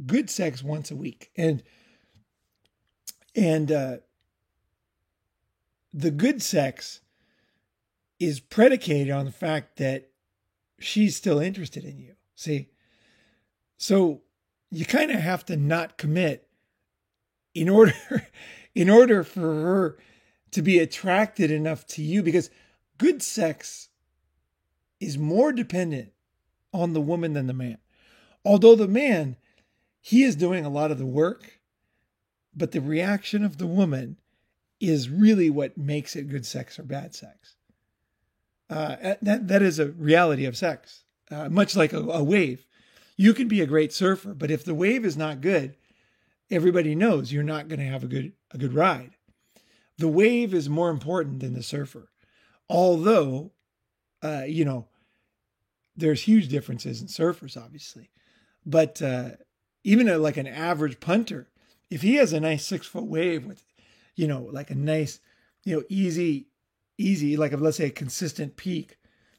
[0.05, 1.29] good sex once a week.
[1.37, 1.61] And
[3.35, 3.97] and uh,
[5.93, 7.01] the good sex
[8.19, 10.09] is predicated on the fact that
[10.79, 12.15] she's still interested in you.
[12.35, 12.69] See?
[13.77, 14.21] So
[14.71, 16.47] you kind of have to not commit
[17.53, 17.93] in order
[18.73, 19.97] in order for her
[20.51, 22.49] to be attracted enough to you because
[22.97, 23.89] good sex
[24.99, 26.11] is more dependent
[26.73, 27.77] on the woman than the man.
[28.43, 29.37] Although the man
[30.01, 31.59] he is doing a lot of the work,
[32.55, 34.17] but the reaction of the woman
[34.79, 37.55] is really what makes it good sex or bad sex.
[38.69, 41.03] Uh, that that is a reality of sex.
[41.29, 42.65] Uh, much like a, a wave,
[43.17, 45.75] you can be a great surfer, but if the wave is not good,
[46.49, 49.11] everybody knows you're not going to have a good a good ride.
[49.97, 52.09] The wave is more important than the surfer,
[52.69, 53.51] although,
[54.23, 54.87] uh, you know,
[55.95, 58.09] there's huge differences in surfers, obviously,
[58.65, 59.31] but uh,
[59.83, 61.49] even a, like an average punter,
[61.89, 63.63] if he has a nice six foot wave with,
[64.15, 65.19] you know, like a nice,
[65.63, 66.47] you know, easy
[66.97, 68.97] easy, like let's say a consistent peak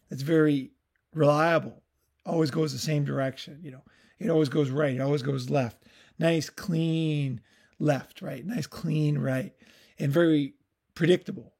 [0.08, 0.72] that's very
[1.14, 1.82] reliable,
[2.24, 3.60] always goes the same direction.
[3.62, 3.82] You know,
[4.18, 5.84] it always goes right, it always goes left.
[6.18, 7.40] Nice, clean
[7.78, 8.44] left, right?
[8.44, 9.52] Nice, clean right,
[9.98, 10.54] and very
[10.94, 11.54] predictable.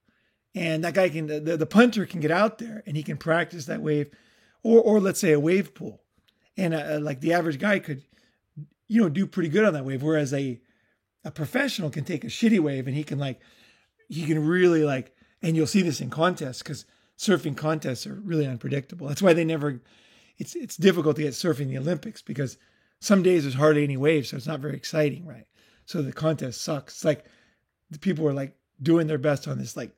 [0.55, 3.67] And that guy can, the, the punter can get out there and he can practice
[3.67, 4.11] that wave,
[4.63, 6.03] or or let's say a wave pool,
[6.57, 8.03] and uh, like the average guy could,
[8.89, 10.03] you know, do pretty good on that wave.
[10.03, 10.61] Whereas a
[11.25, 13.41] a professional can take a shitty wave and he can like,
[14.09, 15.13] he can really like
[15.43, 16.85] and you'll see this in contests because
[17.19, 19.09] surfing contests are really unpredictable.
[19.09, 19.81] That's why they never.
[20.39, 22.59] It's it's difficult to get surfing the Olympics because
[23.01, 25.47] some days there's hardly any waves, so it's not very exciting, right?
[25.87, 26.95] So the contest sucks.
[26.95, 27.25] It's like
[27.91, 29.93] the people are like doing their best on this like,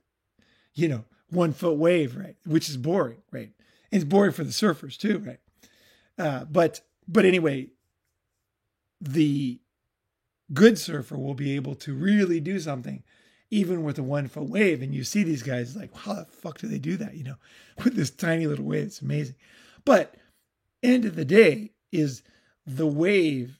[0.74, 2.36] you know, one foot wave, right?
[2.44, 3.50] Which is boring, right?
[3.90, 5.40] And it's boring for the surfers too, right?
[6.18, 7.68] Uh, but but anyway,
[9.00, 9.60] the
[10.52, 13.02] good surfer will be able to really do something
[13.50, 14.82] even with a one foot wave.
[14.82, 17.14] And you see these guys like, how the fuck do they do that?
[17.14, 17.36] You know,
[17.84, 18.86] with this tiny little wave.
[18.86, 19.36] It's amazing.
[19.84, 20.14] But
[20.82, 22.22] end of the day is
[22.66, 23.58] the wave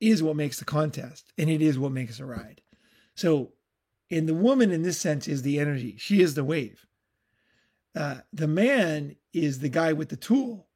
[0.00, 2.60] is what makes the contest and it is what makes a ride.
[3.14, 3.52] So,
[4.10, 5.96] and the woman in this sense is the energy.
[5.98, 6.86] She is the wave.
[7.94, 10.66] Uh, the man is the guy with the tool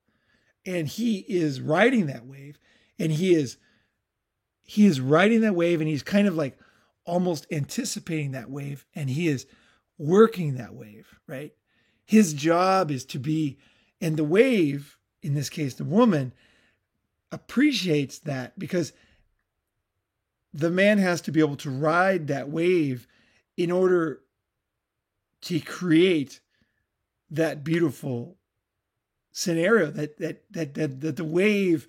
[0.65, 2.59] and he is riding that wave
[2.99, 3.59] and he is
[4.63, 6.57] he is riding that wave and he's kind of like
[7.05, 9.47] almost anticipating that wave and he is
[9.99, 11.53] working that wave, right?
[12.05, 13.59] His job is to be,
[14.01, 16.33] and the wave, in this case, the woman,
[17.31, 18.93] appreciates that because
[20.53, 23.07] the man has to be able to ride that wave
[23.57, 24.21] in order
[25.43, 26.41] to create
[27.31, 28.37] that beautiful
[29.33, 31.87] scenario that that that that, that the wave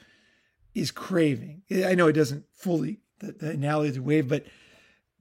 [0.76, 1.64] is craving.
[1.72, 4.46] I know it doesn't fully the, the analogy of the wave, but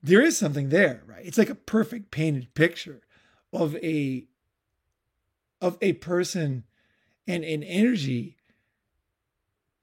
[0.03, 1.25] there is something there, right?
[1.25, 3.03] It's like a perfect painted picture
[3.53, 4.27] of a
[5.61, 6.65] of a person
[7.27, 8.37] and an energy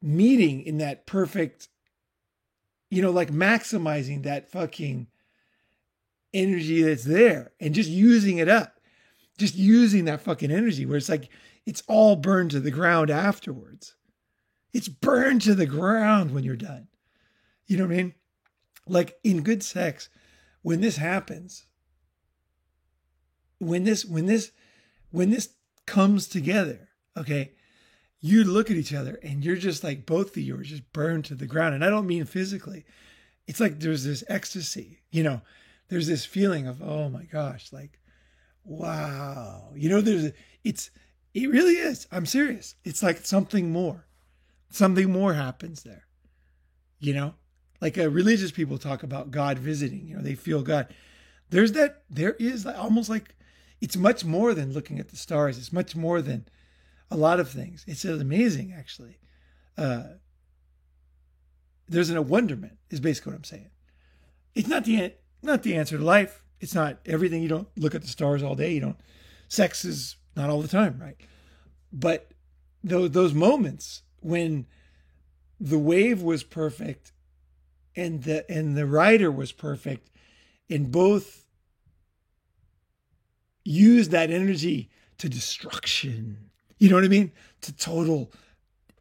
[0.01, 1.69] meeting in that perfect
[2.89, 5.07] you know like maximizing that fucking
[6.33, 8.77] energy that's there and just using it up
[9.37, 11.29] just using that fucking energy where it's like
[11.65, 13.95] it's all burned to the ground afterwards.
[14.73, 16.87] It's burned to the ground when you're done.
[17.65, 18.13] You know what i mean
[18.87, 20.09] like in good sex,
[20.61, 21.65] when this happens,
[23.59, 24.51] when this, when this,
[25.11, 25.49] when this
[25.85, 27.53] comes together, okay,
[28.19, 31.25] you look at each other and you're just like both of you are just burned
[31.25, 31.75] to the ground.
[31.75, 32.85] And I don't mean physically.
[33.47, 35.41] It's like there's this ecstasy, you know,
[35.89, 37.99] there's this feeling of, oh my gosh, like,
[38.63, 39.71] wow.
[39.75, 40.31] You know, there's,
[40.63, 40.91] it's,
[41.33, 42.07] it really is.
[42.11, 42.75] I'm serious.
[42.83, 44.05] It's like something more.
[44.69, 46.03] Something more happens there.
[46.99, 47.35] You know?
[47.81, 50.93] Like uh, religious people talk about God visiting, you know, they feel God.
[51.49, 53.35] There's that, there is almost like
[53.79, 55.57] it's much more than looking at the stars.
[55.57, 56.47] It's much more than
[57.11, 57.85] a lot of things.
[57.87, 59.19] It's amazing, actually.
[59.77, 60.03] Uh,
[61.87, 63.69] there's an, a wonderment, is basically what I'm saying.
[64.55, 65.13] It's not the
[65.43, 66.43] not the answer to life.
[66.59, 67.43] It's not everything.
[67.43, 68.73] You don't look at the stars all day.
[68.73, 68.99] You don't.
[69.47, 71.15] Sex is not all the time, right?
[71.93, 72.31] But
[72.83, 74.65] those those moments when
[75.59, 77.11] the wave was perfect
[77.97, 80.09] and the and the rider was perfect
[80.69, 81.45] and both
[83.65, 86.37] used that energy to destruction.
[86.77, 87.31] You know what i mean?
[87.61, 88.31] To total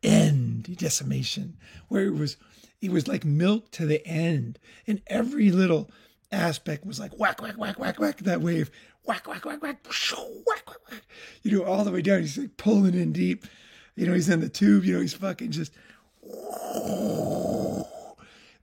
[0.03, 1.57] end decimation
[1.89, 2.37] where it was
[2.81, 4.59] it was like milk to the end.
[4.87, 5.91] And every little
[6.33, 8.71] aspect was like whack whack whack whack whack that wave
[9.05, 11.03] whack whack whack whack whack whack whack.
[11.43, 13.47] You know all the way down he's like pulling in deep.
[13.95, 15.73] You know he's in the tube you know he's fucking just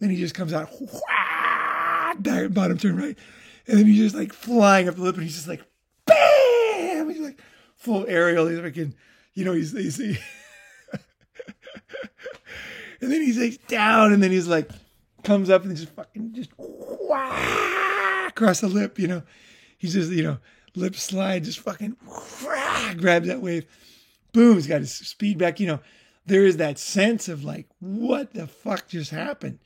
[0.03, 0.69] then he just comes out
[2.53, 3.17] bottom turn right?
[3.67, 5.63] And then he's just like flying up the lip and he's just like
[6.05, 7.09] bam!
[7.09, 7.41] He's like
[7.75, 8.93] full aerial he's freaking
[9.33, 10.17] you know he's he's he,
[13.01, 14.69] and then he's like down and then he's like
[15.23, 16.51] comes up and he's just fucking just
[18.27, 19.23] across the lip you know?
[19.77, 20.37] He's just you know
[20.75, 21.95] lip slide just fucking
[22.97, 23.65] grabs that wave.
[24.33, 25.79] Boom he's got his speed back you know?
[26.25, 29.59] There is that sense of like, what the fuck just happened?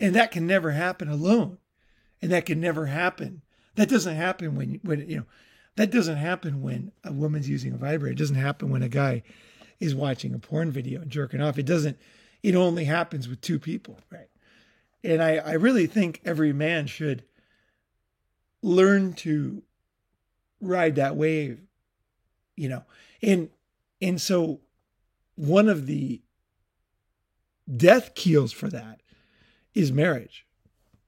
[0.00, 1.58] And that can never happen alone.
[2.20, 3.42] And that can never happen.
[3.74, 5.26] That doesn't happen when, when you know,
[5.76, 8.12] that doesn't happen when a woman's using a vibrator.
[8.12, 9.22] It doesn't happen when a guy
[9.80, 11.58] is watching a porn video and jerking off.
[11.58, 11.98] It doesn't,
[12.42, 14.28] it only happens with two people, right?
[15.02, 17.24] And I, I really think every man should
[18.62, 19.62] learn to
[20.60, 21.60] ride that wave,
[22.56, 22.84] you know.
[23.22, 23.50] And
[24.00, 24.60] and so
[25.34, 26.22] one of the
[27.74, 29.01] death keels for that
[29.74, 30.46] is marriage.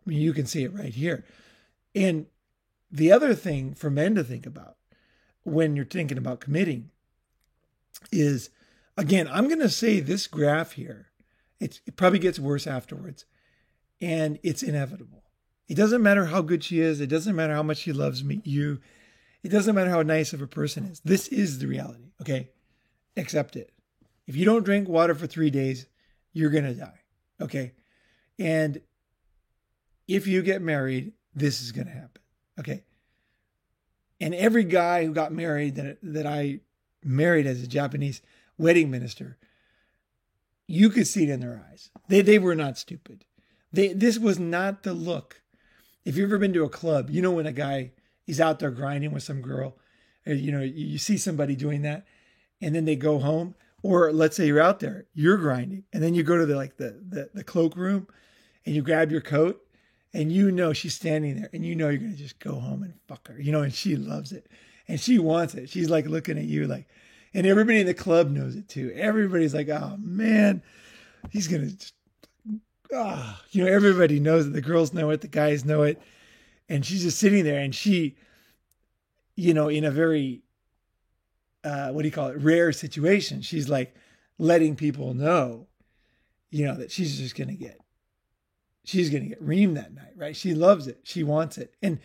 [0.07, 1.25] I mean, you can see it right here.
[1.95, 2.27] And
[2.91, 4.77] the other thing for men to think about
[5.43, 6.91] when you're thinking about committing
[8.11, 8.51] is
[8.97, 11.09] again, I'm going to say this graph here,
[11.61, 13.25] it probably gets worse afterwards,
[14.01, 15.23] and it's inevitable.
[15.69, 18.41] It doesn't matter how good she is, it doesn't matter how much she loves me,
[18.45, 18.81] you,
[19.43, 21.01] it doesn't matter how nice of a person is.
[21.01, 22.51] This is the reality, okay?
[23.17, 23.71] Accept it.
[24.27, 25.87] If you don't drink water for three days,
[26.33, 27.01] you're going to die.
[27.41, 27.73] Okay.
[28.39, 28.81] And
[30.09, 32.23] if you get married, this is going to happen.
[32.59, 32.85] Okay.
[34.21, 36.61] And every guy who got married that, that I
[37.03, 38.23] married as a Japanese
[38.57, 39.39] wedding minister,
[40.67, 41.91] you could see it in their eyes.
[42.09, 43.25] They, they were not stupid.
[43.73, 45.43] They, this was not the look.
[46.05, 47.93] If you've ever been to a club, you know when a guy
[48.27, 49.77] is out there grinding with some girl,
[50.27, 52.07] uh, you know, you see somebody doing that,
[52.61, 53.55] and then they go home
[53.85, 56.79] or let's say you're out there, you're grinding, and then you go to the like
[56.79, 58.09] the the, the cloak room,
[58.67, 59.61] and you grab your coat,
[60.13, 62.95] and you know she's standing there, and you know you're gonna just go home and
[63.07, 64.47] fuck her, you know, and she loves it,
[64.89, 65.69] and she wants it.
[65.69, 66.89] She's like looking at you like,
[67.33, 68.93] and everybody in the club knows it too.
[68.95, 70.63] Everybody's like, oh man,
[71.31, 71.71] he's gonna
[72.95, 73.45] ah, oh.
[73.51, 74.53] you know, everybody knows it.
[74.53, 76.01] The girls know it, the guys know it,
[76.69, 78.17] and she's just sitting there, and she,
[79.37, 80.45] you know, in a very
[81.65, 83.41] uh, what do you call it, rare situation.
[83.41, 83.95] She's like
[84.39, 85.67] letting people know,
[86.51, 87.81] you know, that she's just going to get,
[88.85, 90.37] she's going to get reamed that night, right?
[90.37, 91.01] She loves it.
[91.03, 91.75] She wants it.
[91.83, 91.99] And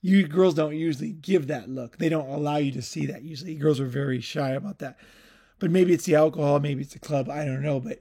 [0.00, 1.98] you girls don't usually give that look.
[1.98, 3.54] They don't allow you to see that usually.
[3.54, 4.98] Girls are very shy about that.
[5.58, 7.30] But maybe it's the alcohol, maybe it's the club.
[7.30, 7.80] I don't know.
[7.80, 8.00] But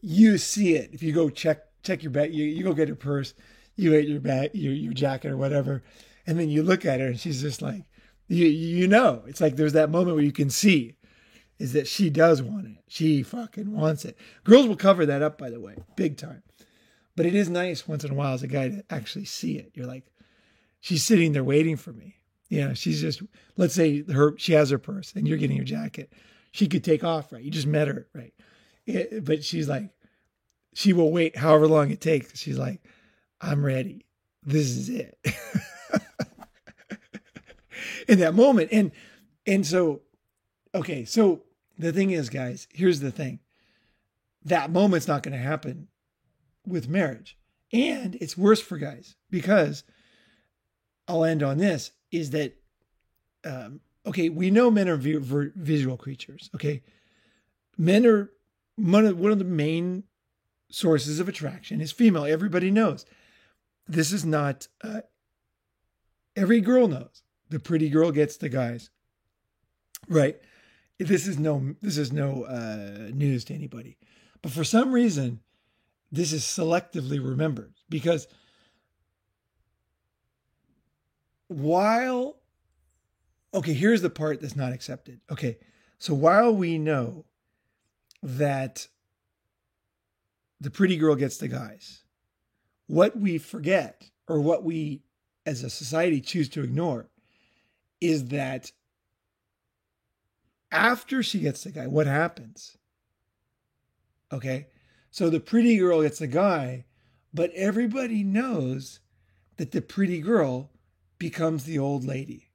[0.00, 0.90] you see it.
[0.92, 3.34] If you go check, check your bag, you, you go get her purse,
[3.76, 5.82] you get your bag, your, your jacket or whatever.
[6.26, 7.84] And then you look at her and she's just like,
[8.28, 10.94] you you know it's like there's that moment where you can see
[11.58, 15.38] is that she does want it she fucking wants it girls will cover that up
[15.38, 16.42] by the way big time
[17.18, 19.72] but it is nice once in a while as a guy to actually see it.
[19.74, 20.04] You're like
[20.78, 22.14] she's sitting there waiting for me.
[22.48, 23.22] You know she's just
[23.56, 26.12] let's say her she has her purse and you're getting your jacket.
[26.52, 27.42] She could take off right?
[27.42, 28.32] You just met her right?
[28.86, 29.90] It, but she's like
[30.74, 32.38] she will wait however long it takes.
[32.38, 32.80] She's like
[33.40, 34.06] i'm ready.
[34.44, 35.18] This is it.
[38.06, 38.68] In that moment.
[38.70, 38.92] And
[39.44, 40.02] and so,
[40.72, 41.42] okay, so
[41.76, 43.40] the thing is, guys, here's the thing.
[44.44, 45.88] That moment's not going to happen
[46.68, 47.36] with marriage.
[47.72, 49.84] And it's worse for guys because
[51.06, 52.56] I'll end on this is that,
[53.44, 56.50] um, okay, we know men are visual creatures.
[56.54, 56.82] Okay.
[57.76, 58.30] Men are
[58.76, 60.04] one of, one of the main
[60.70, 62.24] sources of attraction is female.
[62.24, 63.04] Everybody knows.
[63.86, 65.00] This is not, uh,
[66.36, 68.90] every girl knows the pretty girl gets the guys.
[70.08, 70.38] Right.
[70.98, 73.98] This is no this is no uh, news to anybody.
[74.42, 75.40] But for some reason,
[76.10, 78.26] this is selectively remembered because
[81.48, 82.36] while
[83.54, 85.20] okay, here's the part that's not accepted.
[85.30, 85.58] Okay,
[85.98, 87.24] So while we know
[88.22, 88.88] that
[90.60, 92.02] the pretty girl gets the guys,
[92.86, 95.02] what we forget or what we
[95.46, 97.08] as a society choose to ignore
[98.00, 98.70] is that
[100.70, 102.76] after she gets the guy, what happens?
[104.32, 104.66] Okay.
[105.10, 106.84] So the pretty girl gets the guy,
[107.32, 109.00] but everybody knows
[109.56, 110.70] that the pretty girl
[111.18, 112.50] becomes the old lady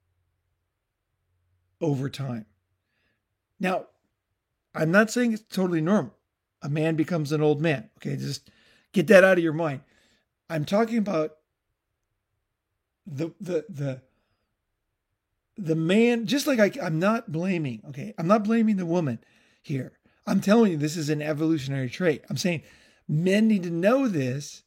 [1.80, 2.46] over time.
[3.60, 3.86] Now,
[4.74, 6.14] I'm not saying it's totally normal.
[6.62, 7.90] A man becomes an old man.
[7.98, 8.16] Okay.
[8.16, 8.50] Just
[8.92, 9.80] get that out of your mind.
[10.48, 11.36] I'm talking about
[13.06, 14.02] the, the, the,
[15.56, 19.20] the man, just like I, I'm not blaming, okay, I'm not blaming the woman
[19.62, 19.92] here.
[20.26, 22.24] I'm telling you, this is an evolutionary trait.
[22.30, 22.62] I'm saying
[23.08, 24.62] men need to know this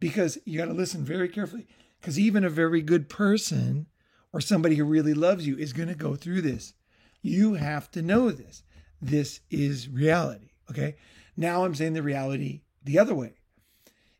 [0.00, 1.66] because you got to listen very carefully.
[2.00, 3.86] Because even a very good person
[4.32, 6.74] or somebody who really loves you is going to go through this.
[7.20, 8.64] You have to know this.
[9.00, 10.50] This is reality.
[10.70, 10.96] Okay.
[11.36, 13.34] Now I'm saying the reality the other way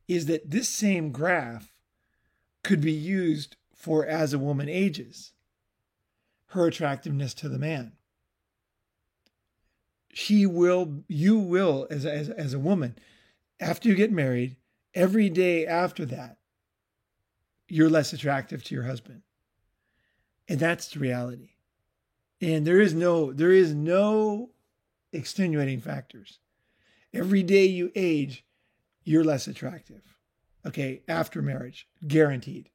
[0.06, 1.72] is that this same graph
[2.62, 5.32] could be used for as a woman ages
[6.48, 7.92] her attractiveness to the man.
[10.12, 12.96] She will, you will, as, as, as a woman,
[13.60, 14.56] after you get married,
[14.94, 16.36] every day after that,
[17.68, 19.22] you're less attractive to your husband.
[20.48, 21.50] And that's the reality.
[22.40, 24.50] And there is no, there is no
[25.12, 26.40] extenuating factors.
[27.14, 28.44] Every day you age,
[29.04, 30.02] you're less attractive.
[30.66, 32.68] Okay, after marriage, guaranteed.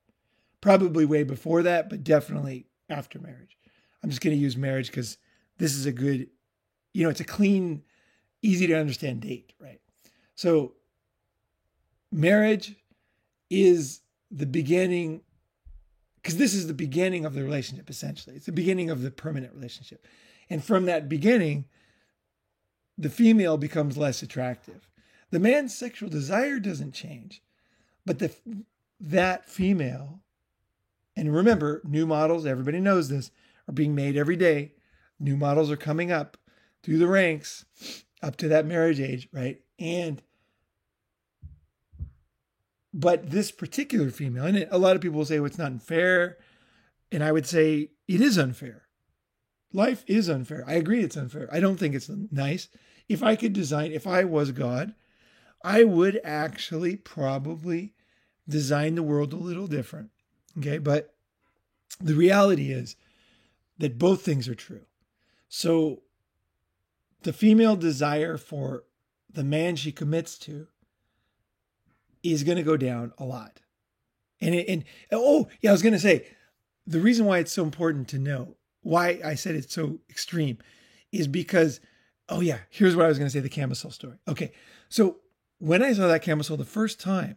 [0.61, 3.57] Probably way before that, but definitely after marriage.
[4.03, 5.17] I'm just going to use marriage because
[5.57, 6.29] this is a good,
[6.97, 7.83] you know, it's a clean,
[8.41, 9.79] easy to understand date, right?
[10.33, 10.73] So,
[12.11, 12.75] marriage
[13.51, 15.21] is the beginning,
[16.15, 18.35] because this is the beginning of the relationship, essentially.
[18.35, 20.07] It's the beginning of the permanent relationship.
[20.49, 21.65] And from that beginning,
[22.97, 24.89] the female becomes less attractive.
[25.29, 27.43] The man's sexual desire doesn't change,
[28.07, 28.33] but the
[28.99, 30.21] that female,
[31.15, 33.29] and remember, new models, everybody knows this,
[33.69, 34.73] are being made every day.
[35.19, 36.37] New models are coming up
[36.87, 37.65] through the ranks
[38.23, 39.59] up to that marriage age, right?
[39.77, 40.21] And
[42.93, 46.37] but this particular female, and a lot of people will say, well, it's not unfair.
[47.11, 48.83] And I would say it is unfair.
[49.73, 50.63] Life is unfair.
[50.65, 51.49] I agree it's unfair.
[51.51, 52.69] I don't think it's nice.
[53.09, 54.95] If I could design, if I was God,
[55.65, 57.95] I would actually probably
[58.47, 60.11] design the world a little different.
[60.57, 60.77] Okay.
[60.77, 61.13] But
[61.99, 62.95] the reality is
[63.77, 64.85] that both things are true.
[65.49, 66.03] So
[67.27, 68.85] the female desire for
[69.29, 70.65] the man she commits to
[72.23, 73.59] is going to go down a lot.
[74.39, 76.25] And, it, and oh, yeah, I was going to say
[76.85, 80.59] the reason why it's so important to know why I said it's so extreme
[81.11, 81.81] is because,
[82.29, 84.19] oh, yeah, here's what I was going to say the camisole story.
[84.25, 84.53] Okay.
[84.87, 85.17] So
[85.59, 87.35] when I saw that camisole the first time,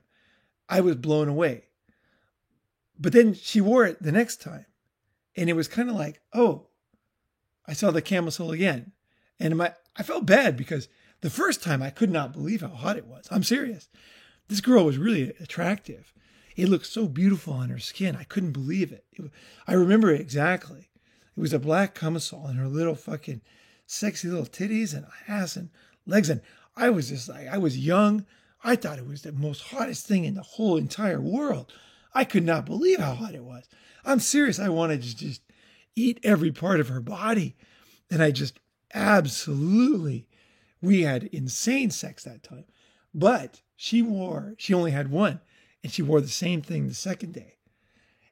[0.68, 1.64] I was blown away.
[2.96, 4.66] But then she wore it the next time.
[5.36, 6.68] And it was kind of like, oh,
[7.66, 8.92] I saw the camisole again.
[9.40, 10.88] And my, I felt bad because
[11.22, 13.26] the first time I could not believe how hot it was.
[13.30, 13.88] I'm serious.
[14.48, 16.12] This girl was really attractive.
[16.56, 18.16] It looked so beautiful on her skin.
[18.16, 19.04] I couldn't believe it.
[19.12, 19.30] it
[19.66, 20.90] I remember it exactly.
[21.36, 23.40] It was a black camisole and her little fucking
[23.86, 25.70] sexy little titties and ass and
[26.06, 26.28] legs.
[26.28, 26.42] And
[26.76, 28.26] I was just like, I was young.
[28.62, 31.72] I thought it was the most hottest thing in the whole entire world.
[32.12, 33.68] I could not believe how hot it was.
[34.04, 34.58] I'm serious.
[34.58, 35.42] I wanted to just
[35.96, 37.56] eat every part of her body.
[38.10, 38.58] And I just
[38.94, 40.26] absolutely,
[40.80, 42.64] we had insane sex that time.
[43.14, 45.40] But she wore, she only had one,
[45.82, 47.56] and she wore the same thing the second day.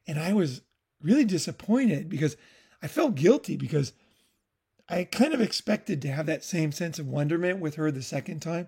[0.07, 0.61] And I was
[1.01, 2.37] really disappointed because
[2.81, 3.93] I felt guilty because
[4.87, 8.41] I kind of expected to have that same sense of wonderment with her the second
[8.41, 8.67] time.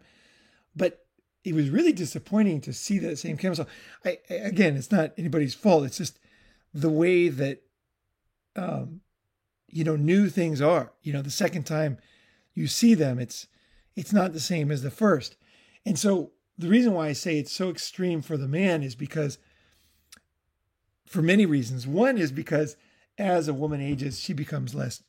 [0.76, 1.06] But
[1.44, 3.66] it was really disappointing to see that same camera.
[4.06, 5.86] I, again, it's not anybody's fault.
[5.86, 6.20] It's just
[6.74, 7.64] the way that
[8.56, 9.02] um,
[9.72, 10.94] you know new things are.
[11.02, 11.98] You know, the second time
[12.54, 13.48] you see them, it's
[13.96, 15.36] it's not the same as the first.
[15.86, 19.38] And so the reason why I say it's so extreme for the man is because
[21.06, 21.86] for many reasons.
[21.86, 22.78] One is because
[23.18, 25.04] as a woman ages, she becomes less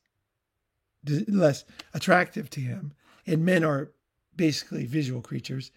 [1.27, 2.93] less attractive to him,
[3.27, 3.91] and men are
[4.37, 5.71] basically visual creatures.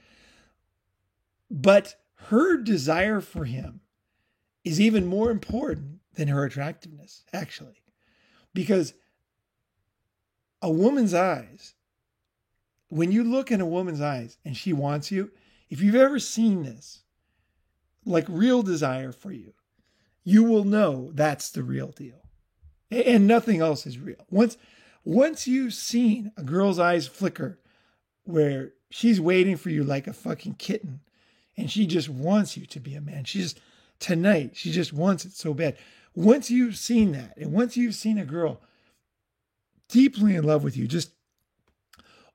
[1.50, 1.96] But
[2.30, 3.82] her desire for him
[4.64, 7.82] is even more important than her attractiveness, actually.
[8.56, 8.94] Because
[10.62, 11.76] a woman's eyes,
[12.88, 15.30] when you look in a woman's eyes and she wants you,
[15.70, 17.04] if you've ever seen this,
[18.06, 19.54] like real desire for you,
[20.24, 22.22] you will know that's the real deal.
[22.90, 24.26] And nothing else is real.
[24.30, 24.58] Once
[25.04, 27.60] once you've seen a girl's eyes flicker
[28.24, 31.02] where she's waiting for you like a fucking kitten
[31.58, 33.24] and she just wants you to be a man.
[33.24, 33.60] She just,
[34.00, 35.78] tonight, she just wants it so bad.
[36.16, 38.62] Once you've seen that, and once you've seen a girl
[39.90, 41.12] deeply in love with you, just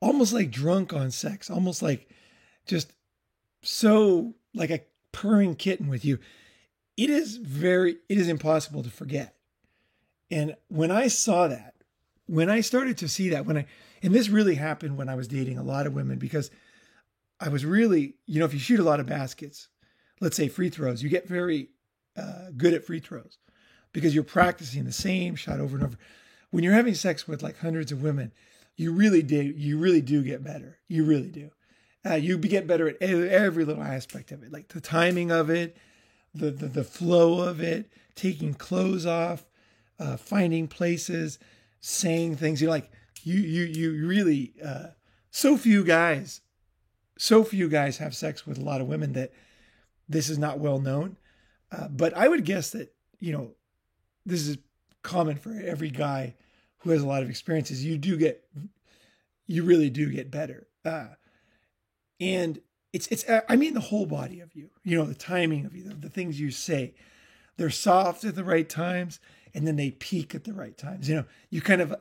[0.00, 2.08] almost like drunk on sex, almost like
[2.66, 2.92] just
[3.62, 6.18] so like a purring kitten with you,
[6.96, 9.34] it is very, it is impossible to forget.
[10.30, 11.74] And when I saw that,
[12.26, 13.66] when I started to see that, when I,
[14.02, 16.50] and this really happened when I was dating a lot of women because
[17.40, 19.68] I was really, you know, if you shoot a lot of baskets,
[20.20, 21.70] let's say free throws, you get very
[22.16, 23.38] uh, good at free throws
[23.92, 25.96] because you're practicing the same shot over and over.
[26.50, 28.32] When you're having sex with like hundreds of women,
[28.76, 30.78] you really do, you really do get better.
[30.88, 31.50] You really do.
[32.04, 35.76] Uh, you get better at every little aspect of it, like the timing of it,
[36.34, 39.44] the the, the flow of it, taking clothes off,
[39.98, 41.38] uh, finding places,
[41.80, 42.62] saying things.
[42.62, 42.90] You're like
[43.22, 44.54] you you you really.
[44.64, 44.88] Uh,
[45.30, 46.40] so few guys,
[47.18, 49.32] so few guys have sex with a lot of women that
[50.08, 51.18] this is not well known.
[51.70, 53.50] Uh, but I would guess that you know
[54.26, 54.58] this is
[55.02, 56.34] common for every guy
[56.78, 57.84] who has a lot of experiences.
[57.84, 58.44] You do get,
[59.46, 60.66] you really do get better.
[60.84, 61.08] Uh,
[62.18, 62.60] and
[62.92, 64.70] it's it's I mean the whole body of you.
[64.84, 66.94] You know the timing of you, the, the things you say.
[67.56, 69.20] They're soft at the right times
[69.54, 71.08] and then they peak at the right times.
[71.08, 71.94] You know, you kind of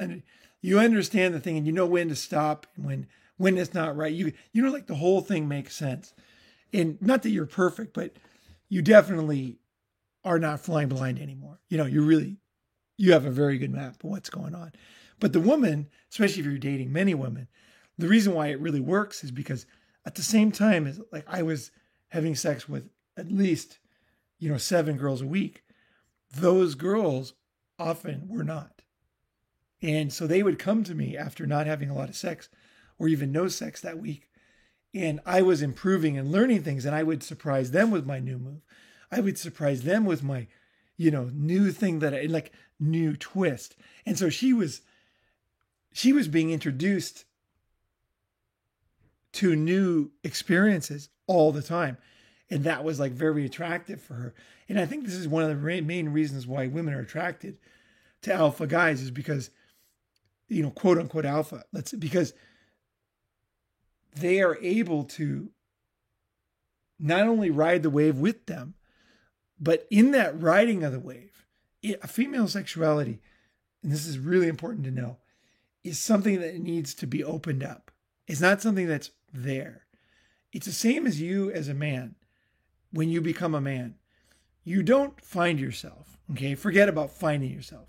[0.61, 3.07] you understand the thing and you know when to stop and when
[3.37, 4.13] when it's not right.
[4.13, 6.13] You you know like the whole thing makes sense.
[6.71, 8.13] And not that you're perfect, but
[8.67, 9.57] you definitely
[10.23, 11.59] are not flying blind anymore.
[11.69, 12.37] You know, you really
[12.97, 14.73] you have a very good map of what's going on.
[15.19, 17.47] But the woman, especially if you're dating many women,
[17.97, 19.65] the reason why it really works is because
[20.05, 21.71] at the same time as like I was
[22.09, 23.79] having sex with at least,
[24.37, 25.63] you know, seven girls a week,
[26.33, 27.33] those girls
[27.77, 28.81] often were not.
[29.81, 32.49] And so they would come to me after not having a lot of sex
[32.97, 34.29] or even no sex that week.
[34.93, 38.37] And I was improving and learning things, and I would surprise them with my new
[38.37, 38.61] move.
[39.11, 40.47] I would surprise them with my,
[40.97, 43.75] you know, new thing that I like, new twist.
[44.05, 44.81] And so she was,
[45.91, 47.25] she was being introduced
[49.33, 51.97] to new experiences all the time.
[52.49, 54.33] And that was like very attractive for her.
[54.67, 57.59] And I think this is one of the main reasons why women are attracted
[58.23, 59.51] to alpha guys is because,
[60.47, 61.63] you know, quote unquote alpha.
[61.71, 62.33] Let's because
[64.15, 65.51] they are able to
[66.99, 68.73] not only ride the wave with them,
[69.59, 71.45] but in that riding of the wave,
[71.83, 73.21] a female sexuality,
[73.83, 75.17] and this is really important to know,
[75.83, 77.91] is something that needs to be opened up.
[78.27, 79.85] It's not something that's there.
[80.51, 82.15] It's the same as you as a man
[82.91, 83.95] when you become a man
[84.69, 86.19] you don't find yourself.
[86.31, 87.87] Okay, forget about finding yourself.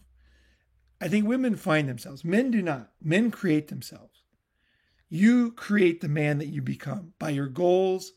[0.98, 2.24] I think women find themselves.
[2.24, 2.90] Men do not.
[3.02, 4.22] Men create themselves.
[5.10, 8.12] You create the man that you become by your goals,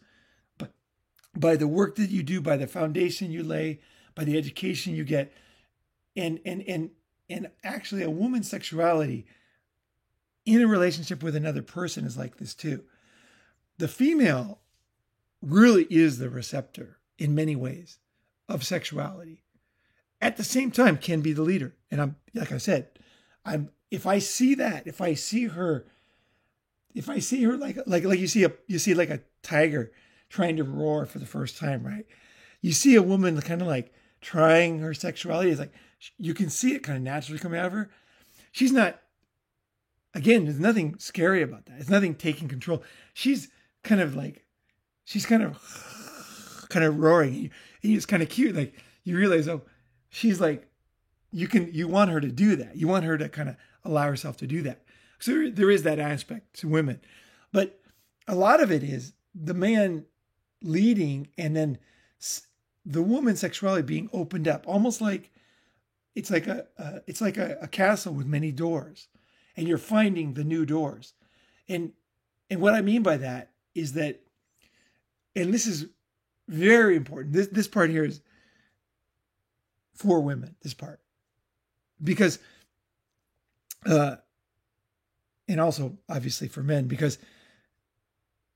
[1.35, 3.79] by the work that you do, by the foundation you lay,
[4.15, 5.33] by the education you get.
[6.15, 6.91] And and and
[7.29, 9.25] and actually a woman's sexuality
[10.45, 12.83] in a relationship with another person is like this too.
[13.77, 14.59] The female
[15.41, 17.97] really is the receptor in many ways
[18.47, 19.43] of sexuality.
[20.21, 21.75] At the same time, can be the leader.
[21.89, 22.89] And I'm like I said,
[23.43, 25.85] I'm if I see that, if I see her,
[26.93, 29.91] if I see her like like like you see a you see like a tiger
[30.33, 32.07] trying to roar for the first time, right?
[32.59, 35.51] You see a woman kind of like trying her sexuality.
[35.51, 35.73] It's like
[36.17, 37.91] you can see it kind of naturally coming out of her.
[38.51, 38.99] She's not.
[40.15, 41.79] Again, there's nothing scary about that.
[41.79, 42.83] It's nothing taking control.
[43.13, 43.49] She's
[43.83, 44.45] kind of like,
[45.05, 47.51] she's kind of kind of roaring.
[47.83, 48.55] And it's kind of cute.
[48.55, 48.73] Like
[49.03, 49.61] you realize, oh,
[50.09, 50.67] she's like,
[51.31, 52.75] you can, you want her to do that.
[52.75, 54.83] You want her to kind of allow herself to do that.
[55.19, 57.01] So there is that aspect to women.
[57.51, 57.79] But
[58.27, 60.05] a lot of it is the man
[60.63, 61.77] leading and then
[62.85, 65.31] the woman's sexuality being opened up, almost like
[66.15, 66.65] it's like a,
[67.07, 69.07] it's like a, a castle with many doors,
[69.55, 71.13] and you're finding the new doors,
[71.67, 71.93] and
[72.49, 74.21] and what I mean by that is that,
[75.35, 75.87] and this is
[76.47, 77.33] very important.
[77.33, 78.21] This this part here is
[79.95, 80.55] for women.
[80.61, 80.99] This part
[82.03, 82.39] because,
[83.85, 84.17] uh,
[85.47, 87.17] and also obviously for men because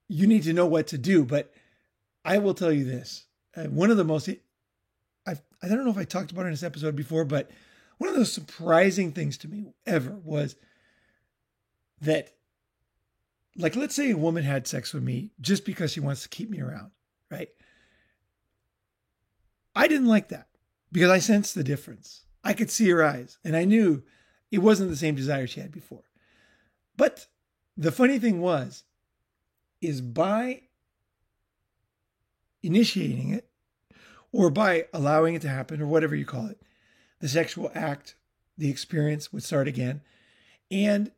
[0.10, 1.24] you need to know what to do.
[1.24, 1.54] But
[2.28, 3.26] I will tell you this:
[3.56, 4.30] uh, one of the most
[5.26, 7.50] I've, I don't know if I talked about it in this episode before, but
[7.98, 10.56] one of the surprising things to me ever was
[12.02, 12.32] that,
[13.56, 16.50] like, let's say a woman had sex with me just because she wants to keep
[16.50, 16.92] me around,
[17.32, 17.50] right?
[19.76, 20.48] I didn't like that
[20.92, 22.26] because I sensed the difference.
[22.44, 24.04] I could see her eyes and I knew
[24.52, 26.04] it wasn't the same desire she had before.
[26.96, 27.28] But
[27.76, 28.84] the funny thing was,
[29.82, 30.62] is by
[32.64, 33.50] initiating it
[34.32, 36.62] or by allowing it to happen or whatever you call it,
[37.20, 38.16] the sexual act,
[38.58, 40.02] the experience would start again.
[40.70, 41.12] And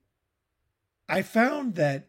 [1.08, 2.08] I found that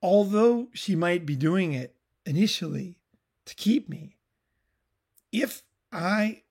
[0.00, 1.94] although she might be doing it
[2.24, 2.98] initially
[3.46, 4.16] to keep me,
[5.32, 6.42] if I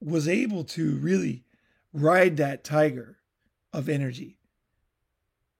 [0.00, 1.44] was able to really
[1.92, 3.18] ride that tiger
[3.72, 4.38] of energy,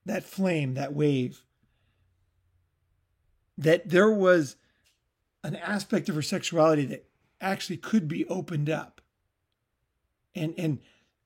[0.06, 1.44] that flame, that wave,
[3.58, 4.56] that there was
[5.44, 7.04] an aspect of her sexuality that
[7.40, 9.00] actually could be opened up.
[10.34, 10.78] And and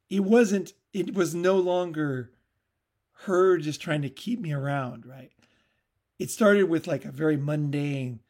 [0.08, 2.30] it wasn't it was no longer
[3.24, 5.30] her just trying to keep me around, right?
[6.18, 8.20] It started with like a very mundane,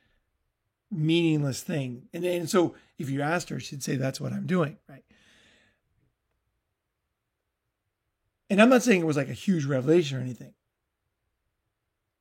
[0.91, 2.09] meaningless thing.
[2.13, 5.05] And, and so if you asked her, she'd say, That's what I'm doing, right?
[8.51, 10.53] And I'm not saying it was like a huge revelation or anything.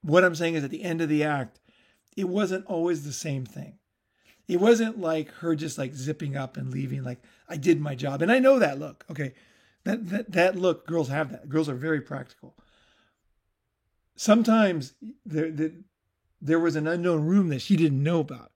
[0.02, 1.60] What I'm saying is at the end of the act,
[2.16, 3.78] it wasn't always the same thing.
[4.48, 8.22] It wasn't like her just like zipping up and leaving, like, I did my job.
[8.22, 9.06] And I know that look.
[9.10, 9.34] Okay.
[9.84, 11.50] That that that look, girls have that.
[11.50, 12.56] Girls are very practical.
[14.16, 14.94] Sometimes
[15.26, 15.72] there, there,
[16.42, 18.52] there was an unknown room that she didn't know about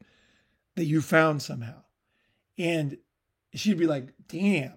[0.76, 1.82] that you found somehow.
[2.58, 2.98] And
[3.54, 4.76] she'd be like, damn.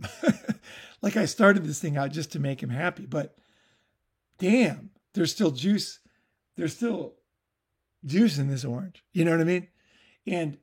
[1.03, 3.37] like I started this thing out just to make him happy, but
[4.39, 5.99] damn, there's still juice.
[6.57, 7.15] There's still
[8.05, 9.05] juice in this orange.
[9.13, 9.69] You know what I mean?
[10.27, 10.59] And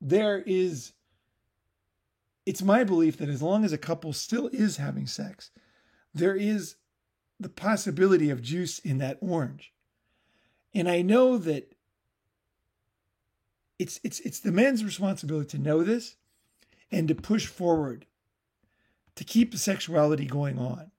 [0.00, 0.92] there is
[2.44, 5.50] it's my belief that as long as a couple still is having sex,
[6.12, 6.74] there is
[7.38, 9.72] the possibility of juice in that orange.
[10.74, 11.74] And I know that
[13.78, 16.16] it's it's it's the man's responsibility to know this
[16.90, 18.06] and to push forward
[19.14, 20.90] to keep the sexuality going on.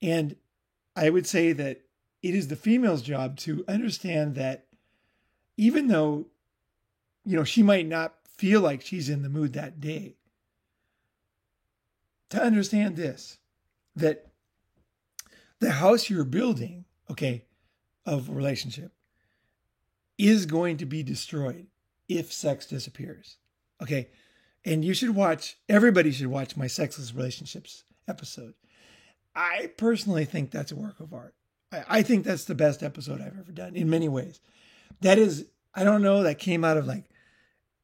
[0.00, 0.36] And
[0.96, 1.82] I would say that
[2.22, 4.66] it is the female's job to understand that
[5.56, 6.26] even though
[7.24, 10.16] you know she might not feel like she's in the mood that day
[12.30, 13.38] to understand this
[13.96, 14.30] that
[15.60, 17.44] the house you're building, okay,
[18.06, 18.92] of relationship
[20.18, 21.66] is going to be destroyed
[22.08, 23.36] if sex disappears.
[23.82, 24.08] Okay.
[24.64, 28.54] And you should watch, everybody should watch my sexless relationships episode.
[29.34, 31.34] I personally think that's a work of art.
[31.72, 34.40] I, think that's the best episode I've ever done in many ways.
[35.02, 37.04] That is, I don't know, that came out of like,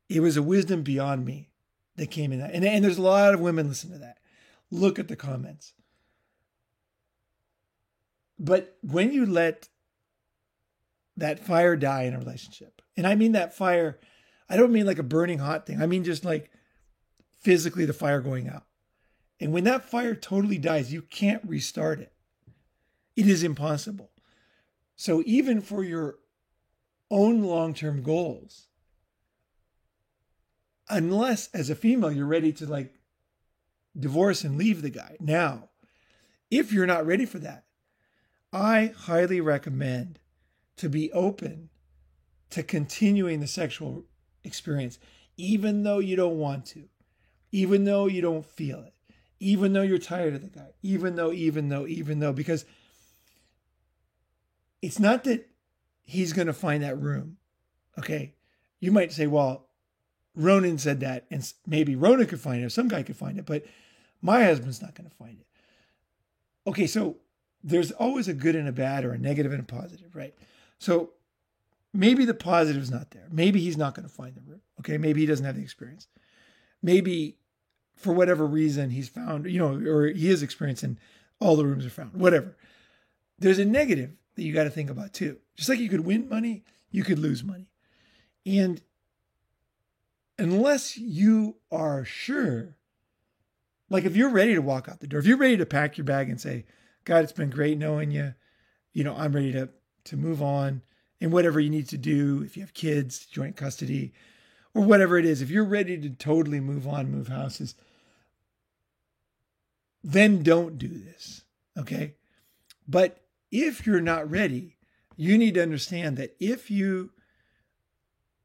[0.09, 1.51] it was a wisdom beyond me
[1.97, 2.53] that came in that.
[2.53, 4.19] And, and there's a lot of women listen to that.
[4.71, 5.73] Look at the comments.
[8.39, 9.69] But when you let
[11.17, 13.99] that fire die in a relationship, and I mean that fire,
[14.49, 15.81] I don't mean like a burning hot thing.
[15.81, 16.51] I mean just like
[17.41, 18.65] physically the fire going out.
[19.41, 22.13] And when that fire totally dies, you can't restart it.
[23.17, 24.11] It is impossible.
[24.95, 26.17] So even for your
[27.11, 28.69] own long term goals,
[30.89, 32.97] unless as a female you're ready to like
[33.99, 35.69] divorce and leave the guy now.
[36.51, 37.65] If you're not ready for that,
[38.53, 40.19] I highly recommend
[40.77, 41.71] to be open
[42.51, 44.05] to continuing the sexual
[44.45, 44.99] experience,
[45.37, 46.85] even though you don't want to,
[47.51, 48.95] even though you don't feel it,
[49.41, 52.65] even though you're tired of the guy, even though, even though, even though, because
[54.83, 55.49] it's not that
[56.03, 57.39] he's going to find that room.
[57.99, 58.35] Okay.
[58.81, 59.67] You might say, well,
[60.35, 63.47] Ronan said that, and maybe Ronan could find it, or some guy could find it,
[63.47, 63.65] but
[64.21, 65.47] my husband's not going to find it.
[66.69, 67.17] Okay, so
[67.65, 70.35] there's always a good and a bad or a negative and a positive, right?
[70.79, 71.11] So
[71.95, 73.27] maybe the positive's not there.
[73.31, 74.61] Maybe he's not going to find the room.
[74.81, 76.07] Okay, maybe he doesn't have the experience.
[76.83, 77.39] Maybe
[77.95, 80.99] for whatever reason he's found, you know, or he is experiencing
[81.41, 82.57] all the rooms are found, whatever.
[83.39, 85.39] There's a negative that you got to think about too.
[85.57, 87.71] Just like you could win money, you could lose money.
[88.47, 88.81] And
[90.39, 92.77] unless you are sure
[93.89, 96.05] like if you're ready to walk out the door, if you're ready to pack your
[96.05, 96.65] bag and say,
[97.05, 98.35] God, it's been great knowing you.
[98.93, 99.69] You know, I'm ready to
[100.05, 100.83] to move on
[101.21, 104.13] and whatever you need to do, if you have kids, joint custody,
[104.75, 107.75] or whatever it is, if you're ready to totally move on, move houses,
[110.05, 111.43] then don't do this.
[111.77, 112.15] Okay.
[112.87, 113.19] But
[113.51, 114.77] if you're not ready,
[115.17, 117.11] you need to understand that if you,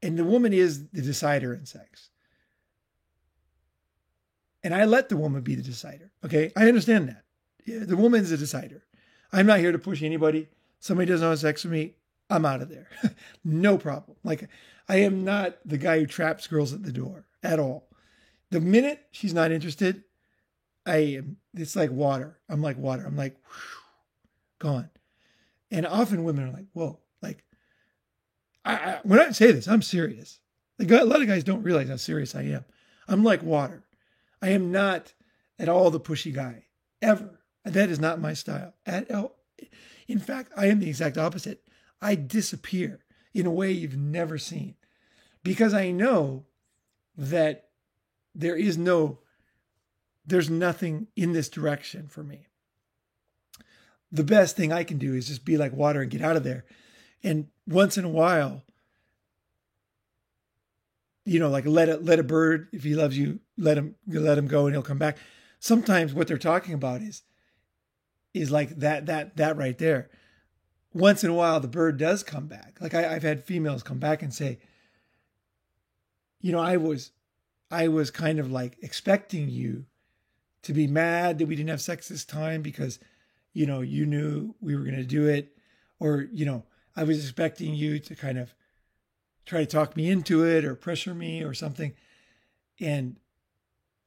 [0.02, 2.10] and the woman is the decider in sex,
[4.64, 6.12] and I let the woman be the decider.
[6.24, 6.52] Okay.
[6.56, 7.24] I understand that.
[7.64, 8.84] Yeah, the woman's the decider.
[9.32, 10.48] I'm not here to push anybody.
[10.78, 11.94] Somebody doesn't have sex with me.
[12.30, 12.88] I'm out of there.
[13.44, 14.16] no problem.
[14.24, 14.48] Like
[14.88, 17.88] I am not the guy who traps girls at the door at all.
[18.50, 20.04] The minute she's not interested,
[20.84, 22.38] I am, it's like water.
[22.48, 23.04] I'm like water.
[23.06, 23.81] I'm like, whew,
[24.62, 24.90] gone.
[25.72, 27.42] And often women are like, whoa, like,
[28.64, 30.38] I, I, when I say this, I'm serious.
[30.78, 32.64] Like, a lot of guys don't realize how serious I am.
[33.08, 33.84] I'm like water.
[34.40, 35.14] I am not
[35.58, 36.66] at all the pushy guy,
[37.00, 37.40] ever.
[37.64, 38.74] That is not my style.
[38.86, 39.36] At all.
[40.06, 41.62] In fact, I am the exact opposite.
[42.00, 44.76] I disappear in a way you've never seen
[45.42, 46.46] because I know
[47.16, 47.68] that
[48.34, 49.18] there is no,
[50.24, 52.46] there's nothing in this direction for me.
[54.12, 56.44] The best thing I can do is just be like water and get out of
[56.44, 56.64] there.
[57.22, 58.62] And once in a while,
[61.24, 64.38] you know, like let a let a bird, if he loves you, let him let
[64.38, 65.16] him go and he'll come back.
[65.58, 67.22] Sometimes what they're talking about is
[68.34, 70.10] is like that that that right there.
[70.92, 72.76] Once in a while, the bird does come back.
[72.80, 74.58] Like I, I've had females come back and say,
[76.40, 77.12] you know, I was
[77.70, 79.86] I was kind of like expecting you
[80.62, 82.98] to be mad that we didn't have sex this time because,
[83.52, 85.56] you know, you knew we were going to do it.
[85.98, 86.64] Or, you know,
[86.96, 88.54] I was expecting you to kind of
[89.46, 91.94] try to talk me into it or pressure me or something.
[92.80, 93.16] And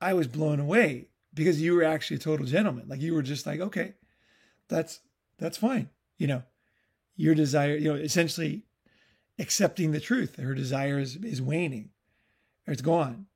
[0.02, 2.88] I was blown away because you were actually a total gentleman.
[2.88, 3.94] Like you were just like, okay,
[4.68, 5.02] that's
[5.38, 5.90] that's fine.
[6.18, 6.44] You know,
[7.16, 8.64] your desire, you know, essentially
[9.38, 10.38] accepting the truth.
[10.38, 11.90] Her desire is, is waning
[12.68, 13.28] or it's gone.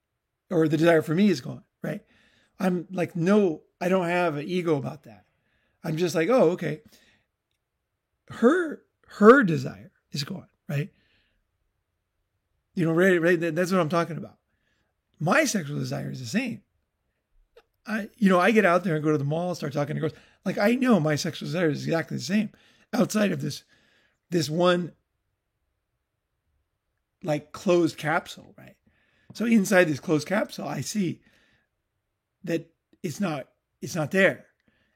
[0.49, 2.02] Or the desire for me is gone, right?
[2.60, 5.26] I'm like, no, I don't have an ego about that.
[5.84, 6.81] I'm just like, oh, okay.
[8.30, 10.89] Her her desire is gone, right?
[12.76, 13.39] You know, right, right.
[13.39, 14.38] That's what I'm talking about.
[15.19, 16.61] My sexual desire is the same.
[17.85, 19.99] I, you know, I get out there and go to the mall, start talking to
[19.99, 20.14] girls.
[20.45, 22.51] Like I know my sexual desire is exactly the same,
[22.93, 23.64] outside of this,
[24.30, 24.93] this one,
[27.23, 28.76] like closed capsule, right?
[29.34, 31.22] So inside this closed capsule, I see
[32.43, 32.69] that
[33.01, 33.47] it's not,
[33.81, 34.45] it's not there,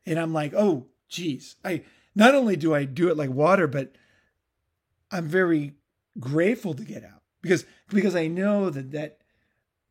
[0.06, 1.56] and I'm like, oh, geez.
[1.64, 1.84] I
[2.16, 3.96] not only do I do it like water, but
[5.12, 5.74] I'm very
[6.20, 9.20] grateful to get out because because I know that that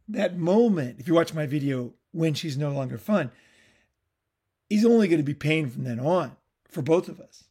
[0.09, 0.99] that moment.
[0.99, 3.31] If you watch my video when she's no longer fun,
[4.69, 6.37] is only going to be pain from then on
[6.69, 7.45] for both of us.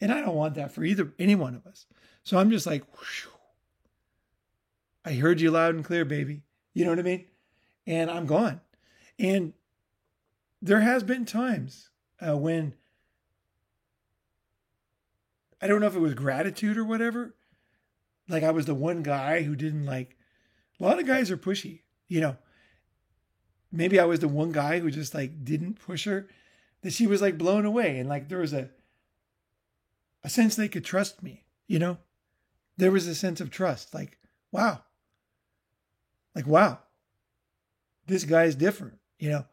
[0.00, 1.86] And I don't want that for either any one of us.
[2.22, 3.32] So I'm just like, whew,
[5.04, 6.42] I heard you loud and clear, baby.
[6.74, 7.24] You know what I mean?
[7.86, 8.60] And I'm gone.
[9.18, 9.54] And
[10.60, 11.87] there has been times
[12.26, 12.74] uh, when
[15.60, 17.34] I don't know if it was gratitude or whatever.
[18.28, 20.16] Like I was the one guy who didn't like.
[20.80, 22.36] A lot of guys are pushy, you know.
[23.72, 26.28] Maybe I was the one guy who just like didn't push her
[26.82, 28.70] that she was like blown away and like there was a
[30.22, 31.98] a sense they could trust me, you know?
[32.76, 34.18] There was a sense of trust like
[34.52, 34.82] wow.
[36.34, 36.78] Like wow.
[38.06, 39.44] This guy's different, you know?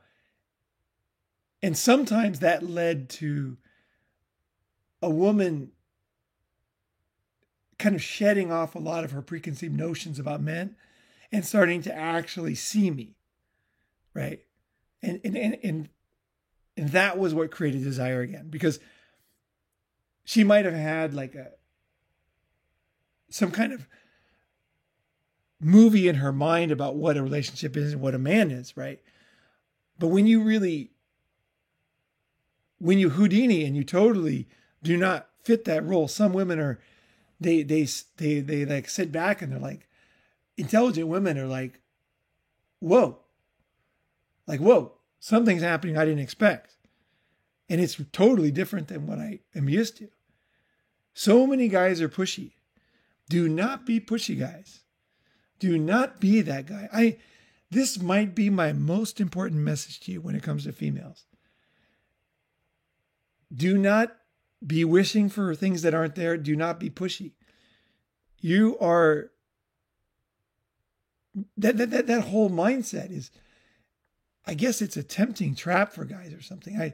[1.66, 3.58] And sometimes that led to
[5.02, 5.72] a woman
[7.80, 10.76] kind of shedding off a lot of her preconceived notions about men
[11.32, 13.16] and starting to actually see me
[14.14, 14.42] right
[15.02, 15.90] and and and, and
[16.78, 18.80] and that was what created desire again, because
[20.24, 21.50] she might have had like a
[23.32, 23.88] some kind of
[25.60, 29.02] movie in her mind about what a relationship is and what a man is, right?
[29.98, 30.92] But when you really
[32.80, 34.48] when you Houdini and you totally
[34.84, 36.80] do not fit that role, some women are
[37.40, 37.88] they they
[38.18, 39.88] they they like sit back and they're like
[40.58, 41.82] intelligent women are like,
[42.80, 43.20] whoa,
[44.48, 46.76] like whoa, something's happening I didn't expect.
[47.68, 50.10] And it's totally different than what I am used to.
[51.14, 52.52] So many guys are pushy.
[53.28, 54.82] Do not be pushy guys.
[55.58, 56.90] Do not be that guy.
[56.94, 57.18] I
[57.72, 61.26] this might be my most important message to you when it comes to females.
[63.54, 64.16] Do not
[64.66, 66.38] be wishing for things that aren't there.
[66.38, 67.34] Do not be pushy.
[68.40, 69.32] You are
[71.58, 73.32] that that that, that whole mindset is
[74.46, 76.80] I guess it's a tempting trap for guys or something.
[76.80, 76.94] I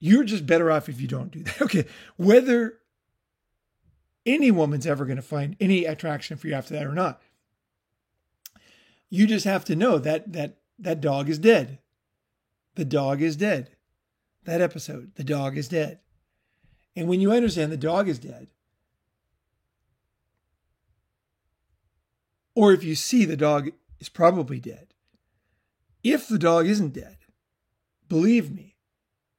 [0.00, 1.60] you're just better off if you don't do that.
[1.62, 1.84] Okay.
[2.16, 2.78] Whether
[4.24, 7.20] any woman's ever going to find any attraction for you after that or not,
[9.10, 11.78] you just have to know that that that dog is dead.
[12.74, 13.70] The dog is dead.
[14.48, 15.98] That episode, the dog is dead.
[16.96, 18.46] And when you understand the dog is dead,
[22.54, 24.94] or if you see the dog is probably dead,
[26.02, 27.18] if the dog isn't dead,
[28.08, 28.76] believe me,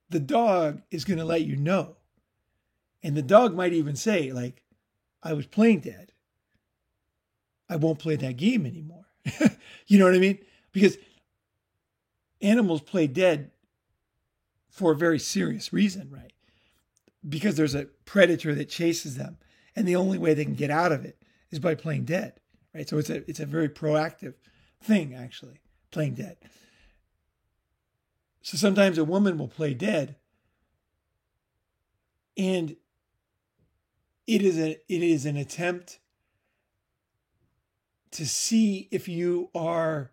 [0.08, 1.96] the dog is going to let you know.
[3.02, 4.62] And the dog might even say, like,
[5.24, 6.12] I was playing dead.
[7.68, 9.06] I won't play that game anymore.
[9.88, 10.38] You know what I mean?
[10.70, 10.98] Because
[12.40, 13.50] animals play dead
[14.70, 16.32] for a very serious reason, right?
[17.28, 19.36] Because there's a predator that chases them,
[19.76, 21.20] and the only way they can get out of it
[21.50, 22.40] is by playing dead,
[22.74, 22.88] right?
[22.88, 24.34] So it's a it's a very proactive
[24.82, 25.60] thing, actually,
[25.90, 26.36] playing dead.
[28.42, 30.16] So sometimes a woman will play dead,
[32.36, 32.76] and
[34.26, 35.98] it is a it is an attempt
[38.12, 40.10] to see if you are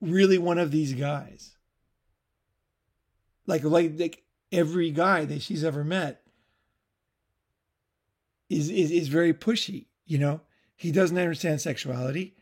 [0.00, 1.53] really one of these guys.
[3.46, 4.22] Like like like
[4.52, 6.22] every guy that she's ever met
[8.48, 10.40] is is is very pushy, you know?
[10.76, 12.34] He doesn't understand sexuality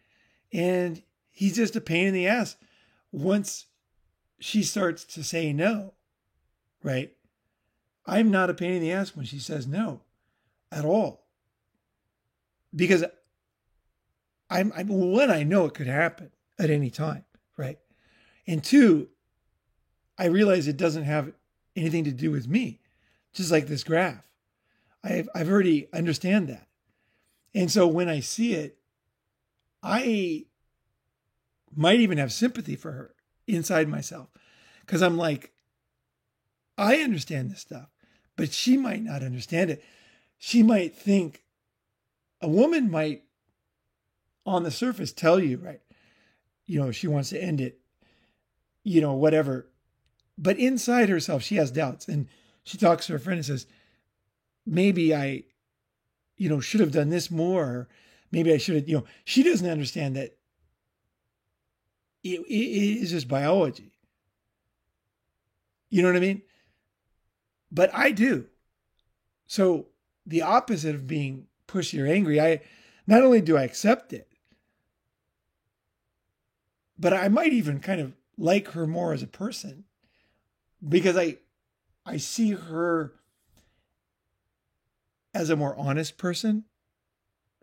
[0.53, 2.57] and he's just a pain in the ass
[3.11, 3.67] once
[4.39, 5.95] she starts to say no.
[6.83, 7.13] Right?
[8.07, 10.01] I'm not a pain in the ass when she says no
[10.71, 11.27] at all.
[12.75, 13.05] Because
[14.51, 17.25] I'm, I'm one, I know it could happen at any time,
[17.57, 17.79] right?
[18.47, 19.09] And two,
[20.23, 21.33] I realize it doesn't have
[21.75, 22.79] anything to do with me,
[23.33, 24.23] just like this graph.
[25.03, 26.69] I've, I've already understand that.
[27.57, 28.79] And so when I see it,
[29.83, 30.45] I
[31.75, 33.17] might even have sympathy for her
[33.49, 34.29] inside myself
[34.83, 35.51] because I'm like,
[36.79, 37.89] I understand this stuff,
[38.37, 39.83] but she might not understand it.
[40.39, 41.43] She might think
[42.41, 43.25] a woman might,
[44.47, 45.81] on the surface, tell you, right,
[46.65, 47.81] you know, she wants to end it,
[48.85, 49.67] you know, whatever.
[50.39, 52.09] But inside herself, she has doubts.
[52.09, 52.29] And
[52.65, 53.67] she talks to her friend and says,
[54.67, 55.45] maybe I,
[56.37, 57.89] you know, should have done this more.
[58.31, 60.37] Maybe I should have, you know, she doesn't understand that
[62.23, 63.93] it, it is just biology.
[65.91, 66.43] You know what I mean?
[67.71, 68.47] But I do.
[69.47, 69.89] So
[70.25, 72.63] the opposite of being pushy or angry, I
[73.07, 74.29] not only do I accept it,
[76.99, 79.85] but I might even kind of like her more as a person
[80.87, 81.39] because I
[82.05, 83.13] I see her
[85.35, 86.65] as a more honest person,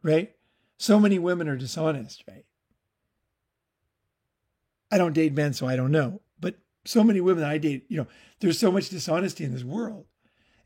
[0.01, 0.35] right?
[0.77, 2.45] So many women are dishonest, right?
[4.91, 6.21] I don't date men, so I don't know.
[6.39, 6.55] But
[6.85, 8.07] so many women I date, you know,
[8.39, 10.05] there's so much dishonesty in this world.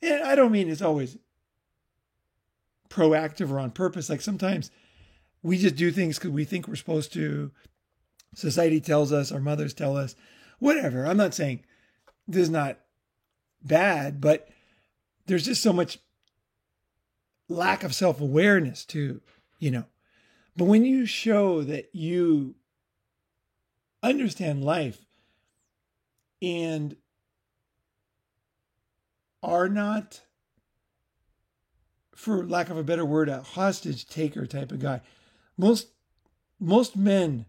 [0.02, 1.18] And I don't mean it's always
[2.90, 4.10] proactive or on purpose.
[4.10, 4.70] Like sometimes
[5.42, 7.52] we just do things because we think we're supposed to.
[8.36, 10.16] Society tells us, our mothers tell us,
[10.60, 11.06] whatever.
[11.06, 11.64] I'm not saying
[12.28, 12.80] this is not
[13.64, 14.50] bad, but
[15.26, 16.00] there's just so much
[17.50, 19.22] lack of self awareness too,
[19.60, 19.86] you know.
[20.56, 22.56] But when you show that you
[24.04, 25.00] understand life
[26.42, 26.96] and
[29.42, 30.22] are not,
[32.16, 35.02] for lack of a better word, a hostage taker type of guy.
[35.58, 35.88] Most
[36.60, 37.46] most men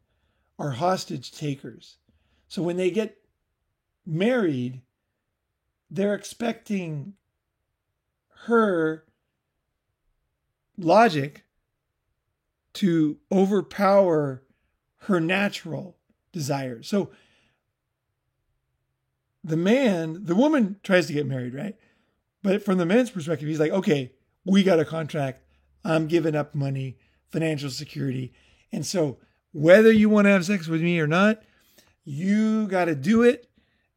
[0.59, 1.99] are hostage takers.
[2.49, 3.17] So when they get
[4.07, 4.81] married,
[5.91, 7.15] they're expecting
[8.47, 9.05] her
[10.77, 11.45] logic
[12.75, 14.43] to overpower
[15.03, 15.97] her natural
[16.33, 16.89] desires.
[16.89, 17.11] So
[19.43, 21.77] the man, the woman tries to get married, right?
[22.43, 24.13] But from the man's perspective, he's like, okay,
[24.45, 25.43] we got a contract.
[25.85, 26.99] I'm giving up money,
[27.31, 28.33] financial security.
[28.73, 29.19] And so
[29.53, 31.43] whether you want to have sex with me or not,
[32.05, 33.47] you got to do it.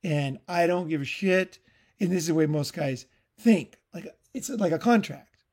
[0.08, 1.60] And I don't give a shit.
[2.00, 3.08] And this is the way most guys
[3.38, 3.78] think.
[3.94, 5.44] Like it's like a contract.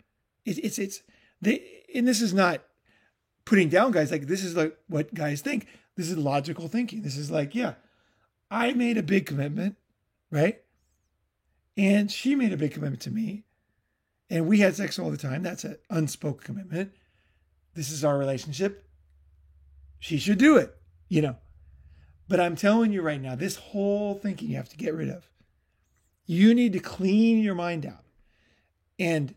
[0.44, 1.02] It, it's, it's,
[1.42, 2.62] they, and this is not
[3.44, 4.12] putting down guys.
[4.12, 5.66] Like this is like what guys think.
[5.96, 7.02] This is logical thinking.
[7.02, 7.74] This is like, yeah,
[8.48, 9.74] I made a big commitment,
[10.30, 10.60] right?
[11.76, 13.42] And she made a big commitment to me.
[14.30, 15.42] And we had sex all the time.
[15.42, 16.92] That's an unspoken commitment.
[17.74, 18.88] This is our relationship.
[19.98, 20.76] She should do it,
[21.08, 21.38] you know.
[22.28, 25.28] But I'm telling you right now, this whole thinking you have to get rid of.
[26.26, 28.04] You need to clean your mind out.
[28.98, 29.34] And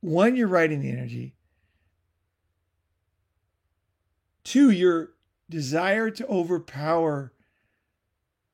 [0.00, 1.34] one, you're writing the energy.
[4.44, 5.10] Two, you're
[5.48, 7.32] desire to overpower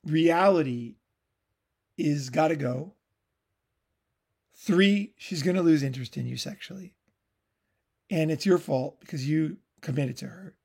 [0.04, 0.96] reality
[1.98, 2.94] is got to go.
[4.54, 6.94] Three, she's going to lose interest in you sexually.
[8.10, 10.56] And it's your fault because you committed to her.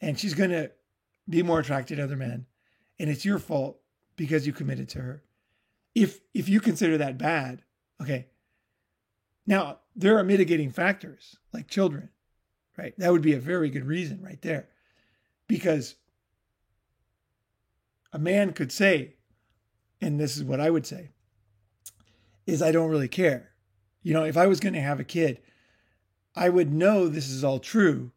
[0.00, 0.70] And she's going to
[1.28, 2.46] be more attracted to other men.
[2.98, 3.80] And it's your fault
[4.16, 5.22] because you committed to her.
[5.94, 7.62] If if you consider that bad,
[8.00, 8.28] okay.
[9.46, 12.10] Now, there are mitigating factors like children,
[12.76, 12.94] right?
[12.98, 14.68] That would be a very good reason right there
[15.46, 15.94] because
[18.12, 19.14] a man could say,
[20.00, 21.10] and this is what I would say,
[22.46, 23.52] is I don't really care.
[24.02, 25.40] You know, if I was going to have a kid,
[26.34, 28.12] I would know this is all true,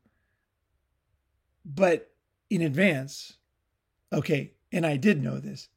[1.66, 2.09] But
[2.50, 3.38] in advance,
[4.12, 5.70] okay, and I did know this.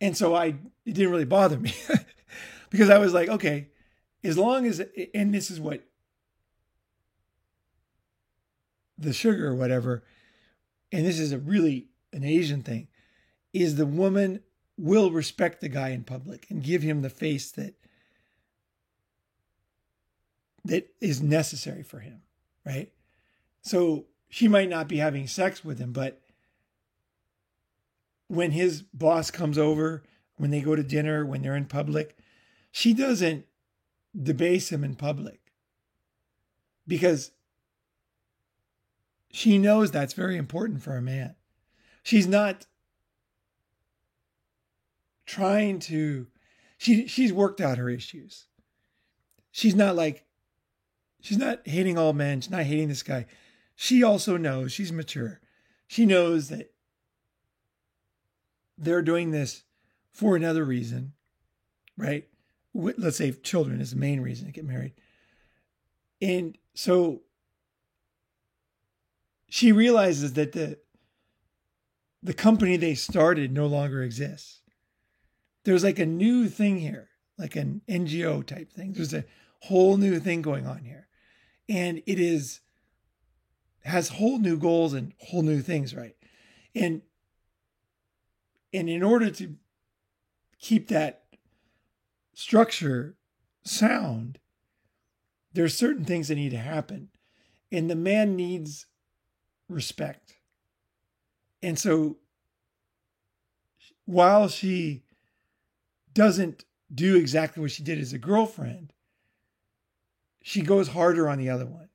[0.00, 1.74] And so I it didn't really bother me
[2.70, 3.68] because I was like, okay,
[4.22, 4.82] as long as
[5.14, 5.82] and this is what
[8.98, 10.04] the sugar or whatever,
[10.92, 12.88] and this is a really an Asian thing,
[13.52, 14.40] is the woman
[14.76, 17.74] will respect the guy in public and give him the face that
[20.64, 22.22] that is necessary for him,
[22.64, 22.90] right?
[23.62, 26.20] So she might not be having sex with him, but
[28.26, 30.02] when his boss comes over,
[30.34, 32.16] when they go to dinner, when they're in public,
[32.72, 33.46] she doesn't
[34.20, 35.52] debase him in public
[36.84, 37.30] because
[39.30, 41.36] she knows that's very important for a man.
[42.02, 42.66] She's not
[45.26, 46.26] trying to
[46.76, 48.46] she she's worked out her issues.
[49.52, 50.24] She's not like
[51.20, 53.26] she's not hating all men, she's not hating this guy.
[53.74, 55.40] She also knows she's mature.
[55.86, 56.72] She knows that
[58.78, 59.64] they're doing this
[60.10, 61.12] for another reason,
[61.96, 62.28] right?
[62.72, 64.92] Let's say children is the main reason to get married.
[66.20, 67.22] And so
[69.48, 70.78] she realizes that the
[72.22, 74.62] the company they started no longer exists
[75.64, 78.92] there's like a new thing here, like an NGO type thing.
[78.92, 79.24] There's a
[79.60, 81.08] whole new thing going on here.
[81.68, 82.60] And it is
[83.84, 86.16] has whole new goals and whole new things, right?
[86.74, 87.02] And
[88.72, 89.54] and in order to
[90.58, 91.24] keep that
[92.34, 93.16] structure
[93.62, 94.38] sound,
[95.52, 97.10] there's certain things that need to happen.
[97.70, 98.86] And the man needs
[99.68, 100.36] respect.
[101.62, 102.18] And so
[104.06, 105.04] while she
[106.12, 108.92] doesn't do exactly what she did as a girlfriend,
[110.42, 111.88] she goes harder on the other one.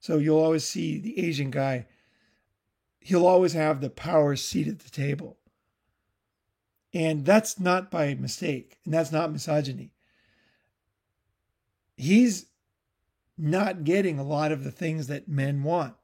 [0.00, 1.86] So you'll always see the Asian guy,
[3.00, 5.38] he'll always have the power seat at the table.
[6.94, 9.92] And that's not by mistake, and that's not misogyny.
[11.96, 12.46] He's
[13.36, 15.94] not getting a lot of the things that men want.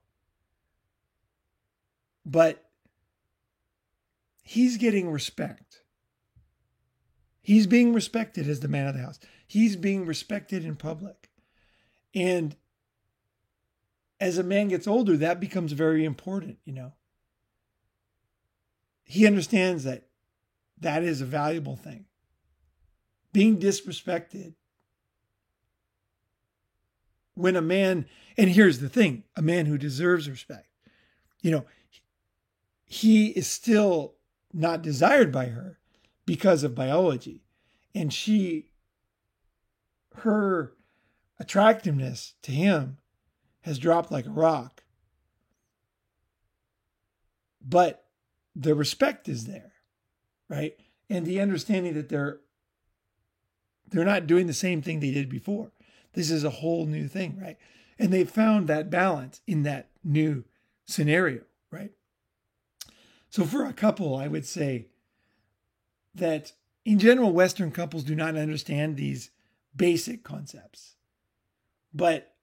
[2.26, 2.64] But
[4.42, 5.82] he's getting respect.
[7.40, 9.18] He's being respected as the man of the house.
[9.46, 11.28] He's being respected in public.
[12.14, 12.56] And
[14.24, 16.94] as a man gets older, that becomes very important, you know.
[19.04, 20.06] He understands that
[20.80, 22.06] that is a valuable thing.
[23.34, 24.54] Being disrespected.
[27.34, 28.06] When a man,
[28.38, 30.68] and here's the thing a man who deserves respect,
[31.42, 31.66] you know,
[32.86, 34.14] he is still
[34.54, 35.78] not desired by her
[36.24, 37.42] because of biology.
[37.94, 38.70] And she,
[40.14, 40.72] her
[41.38, 42.96] attractiveness to him
[43.64, 44.84] has dropped like a rock.
[47.66, 48.04] But
[48.54, 49.72] the respect is there,
[50.50, 50.76] right?
[51.08, 52.40] And the understanding that they're
[53.90, 55.70] they're not doing the same thing they did before.
[56.12, 57.56] This is a whole new thing, right?
[57.98, 60.44] And they found that balance in that new
[60.84, 61.92] scenario, right?
[63.30, 64.88] So for a couple, I would say
[66.14, 66.52] that
[66.84, 69.30] in general, Western couples do not understand these
[69.74, 70.96] basic concepts.
[71.94, 72.33] But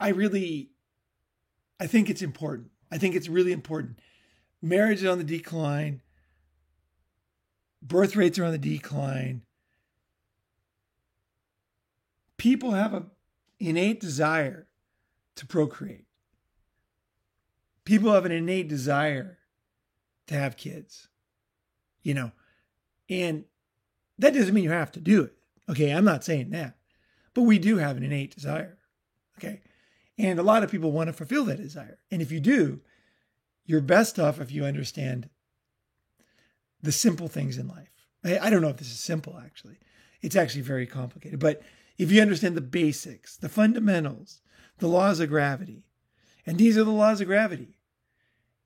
[0.00, 0.70] I really,
[1.80, 2.70] I think it's important.
[2.90, 3.98] I think it's really important.
[4.62, 6.02] Marriage is on the decline.
[7.82, 9.42] Birth rates are on the decline.
[12.36, 13.10] People have an
[13.58, 14.68] innate desire
[15.36, 16.06] to procreate.
[17.84, 19.38] People have an innate desire
[20.26, 21.08] to have kids.
[22.02, 22.32] You know,
[23.10, 23.44] and
[24.18, 25.34] that doesn't mean you have to do it.
[25.68, 26.76] Okay, I'm not saying that.
[27.34, 28.78] But we do have an innate desire.
[29.38, 29.60] Okay.
[30.18, 31.98] And a lot of people want to fulfill that desire.
[32.10, 32.80] And if you do,
[33.64, 35.28] you're best off if you understand
[36.82, 37.92] the simple things in life.
[38.24, 39.78] I, I don't know if this is simple, actually.
[40.20, 41.38] It's actually very complicated.
[41.38, 41.62] But
[41.96, 44.40] if you understand the basics, the fundamentals,
[44.78, 45.84] the laws of gravity,
[46.44, 47.78] and these are the laws of gravity,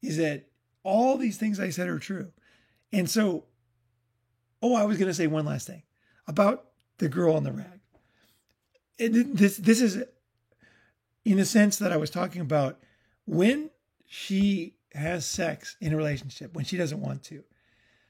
[0.01, 0.49] is that
[0.83, 2.33] all these things I said are true.
[2.93, 3.45] And so
[4.63, 5.83] Oh, I was going to say one last thing
[6.27, 6.67] about
[6.99, 7.81] the girl on the rag.
[8.97, 10.05] It, this this is
[11.25, 12.79] in a sense that I was talking about
[13.25, 13.71] when
[14.07, 17.45] she has sex in a relationship when she doesn't want to.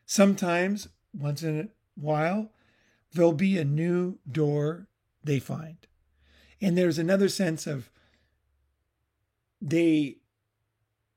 [0.06, 2.50] Sometimes once in a while
[3.12, 4.88] there'll be a new door
[5.22, 5.76] they find.
[6.60, 7.90] And there's another sense of
[9.60, 10.16] they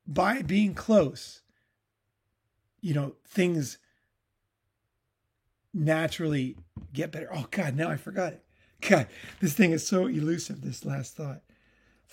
[0.07, 1.41] by being close
[2.81, 3.79] you know things
[5.73, 6.55] naturally
[6.93, 7.27] get better.
[7.33, 8.43] Oh God, now I forgot it.
[8.81, 9.07] God,
[9.39, 10.61] this thing is so elusive.
[10.61, 11.41] This last thought.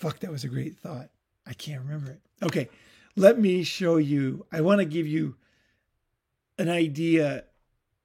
[0.03, 1.11] Fuck, that was a great thought.
[1.47, 2.19] I can't remember it.
[2.43, 2.67] Okay,
[3.15, 4.45] let me show you.
[4.51, 5.37] I want to give you
[6.57, 7.45] an idea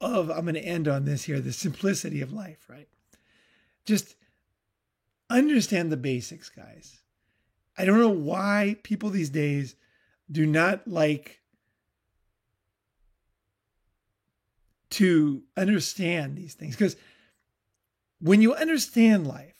[0.00, 2.86] of, I'm going to end on this here the simplicity of life, right?
[3.84, 4.14] Just
[5.28, 7.00] understand the basics, guys.
[7.76, 9.74] I don't know why people these days
[10.30, 11.40] do not like
[14.90, 16.94] to understand these things because
[18.20, 19.57] when you understand life,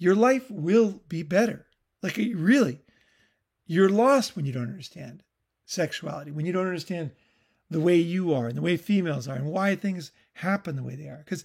[0.00, 1.66] your life will be better.
[2.02, 2.80] Like, really,
[3.66, 5.22] you're lost when you don't understand
[5.66, 7.10] sexuality, when you don't understand
[7.68, 10.96] the way you are and the way females are and why things happen the way
[10.96, 11.18] they are.
[11.18, 11.44] Because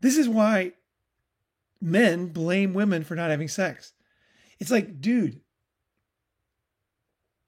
[0.00, 0.72] this is why
[1.78, 3.92] men blame women for not having sex.
[4.58, 5.42] It's like, dude,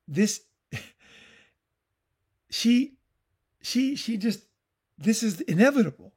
[0.07, 0.43] this,
[2.51, 2.93] she,
[3.62, 4.41] she, she just,
[4.99, 6.12] this is inevitable.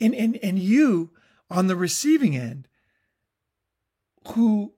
[0.00, 1.10] And, and, and you
[1.48, 2.66] on the receiving end
[4.28, 4.72] who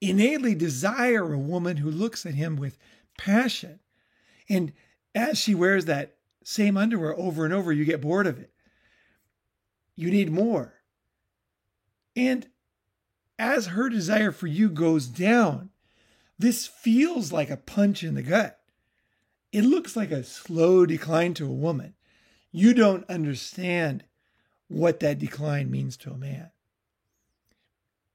[0.00, 2.78] innately desire a woman who looks at him with
[3.18, 3.80] passion.
[4.48, 4.72] And
[5.14, 8.52] as she wears that same underwear over and over, you get bored of it.
[9.96, 10.74] You need more.
[12.14, 12.46] And
[13.38, 15.70] as her desire for you goes down,
[16.38, 18.60] this feels like a punch in the gut.
[19.52, 21.94] It looks like a slow decline to a woman.
[22.52, 24.04] You don't understand
[24.68, 26.50] what that decline means to a man.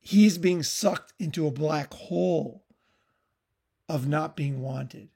[0.02, 2.64] He's being sucked into a black hole
[3.88, 5.10] of not being wanted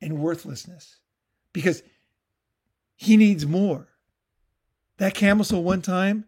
[0.00, 0.96] and worthlessness
[1.52, 1.82] because
[2.96, 3.88] he needs more.
[4.96, 6.24] That Camisole one time,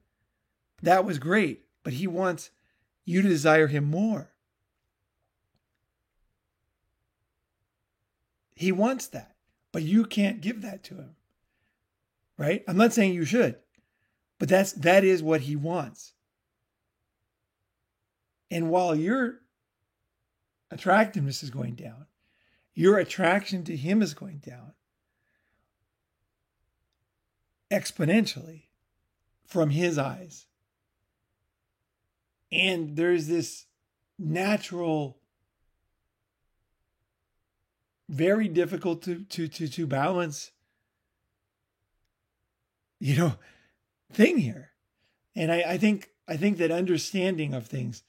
[0.83, 2.51] that was great, but he wants
[3.05, 4.31] you to desire him more.
[8.55, 9.35] He wants that,
[9.73, 11.17] but you can't give that to him.
[12.37, 12.63] Right?
[12.69, 13.57] I'm not saying you should,
[14.39, 16.13] but that's that is what he wants.
[18.53, 19.41] And while your
[20.71, 22.05] attractiveness is going down,
[22.75, 24.75] your attraction to him is going down
[27.71, 28.65] exponentially
[29.47, 30.49] from his eyes.
[32.53, 33.65] And there's this
[34.19, 35.17] natural,
[38.07, 40.51] very difficult to, to, to, to balance,
[42.99, 43.33] you know,
[44.13, 44.73] thing here.
[45.35, 48.03] And I, I think I think that understanding of things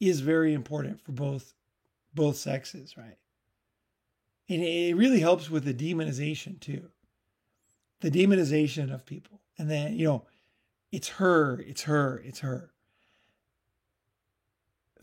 [0.00, 1.54] is very important for both
[2.14, 3.16] both sexes, right?
[4.48, 6.88] And it really helps with the demonization too.
[8.00, 9.40] The demonization of people.
[9.58, 10.24] And then, you know,
[10.90, 12.70] it's her, it's her, it's her.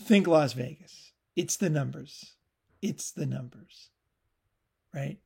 [0.02, 1.12] Think Las Vegas.
[1.36, 2.34] It's the numbers.
[2.82, 3.90] It's the numbers.
[4.94, 5.20] Right?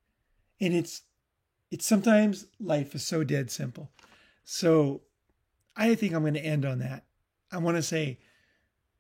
[0.60, 1.04] And it's
[1.72, 3.92] it's sometimes life is so dead simple.
[4.44, 5.02] So
[5.76, 7.06] I think I'm going to end on that.
[7.52, 8.20] I want to say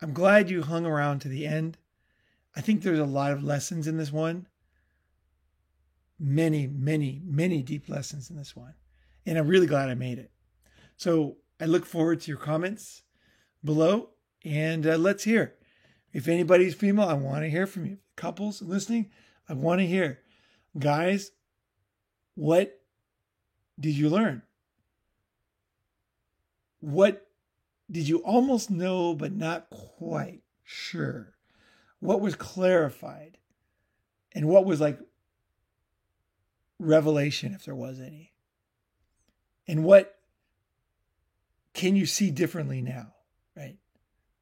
[0.01, 1.77] I'm glad you hung around to the end.
[2.55, 4.47] I think there's a lot of lessons in this one
[6.19, 8.73] many, many, many deep lessons in this one.
[9.25, 10.31] And I'm really glad I made it.
[10.97, 13.03] So I look forward to your comments
[13.63, 14.09] below
[14.43, 15.55] and uh, let's hear.
[16.11, 17.99] If anybody's female, I want to hear from you.
[18.15, 19.11] Couples listening,
[19.47, 20.19] I want to hear.
[20.77, 21.31] Guys,
[22.35, 22.81] what
[23.79, 24.41] did you learn?
[26.81, 27.28] What
[27.89, 31.33] did you almost know but not quite sure?
[31.99, 33.37] What was clarified?
[34.33, 34.99] And what was like
[36.79, 38.33] revelation, if there was any?
[39.67, 40.19] And what
[41.73, 43.13] can you see differently now,
[43.55, 43.77] right?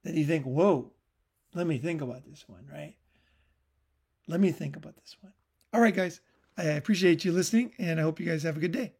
[0.03, 0.91] That you think, whoa,
[1.53, 2.95] let me think about this one, right?
[4.27, 5.33] Let me think about this one.
[5.73, 6.21] All right, guys,
[6.57, 8.93] I appreciate you listening, and I hope you guys have a good day.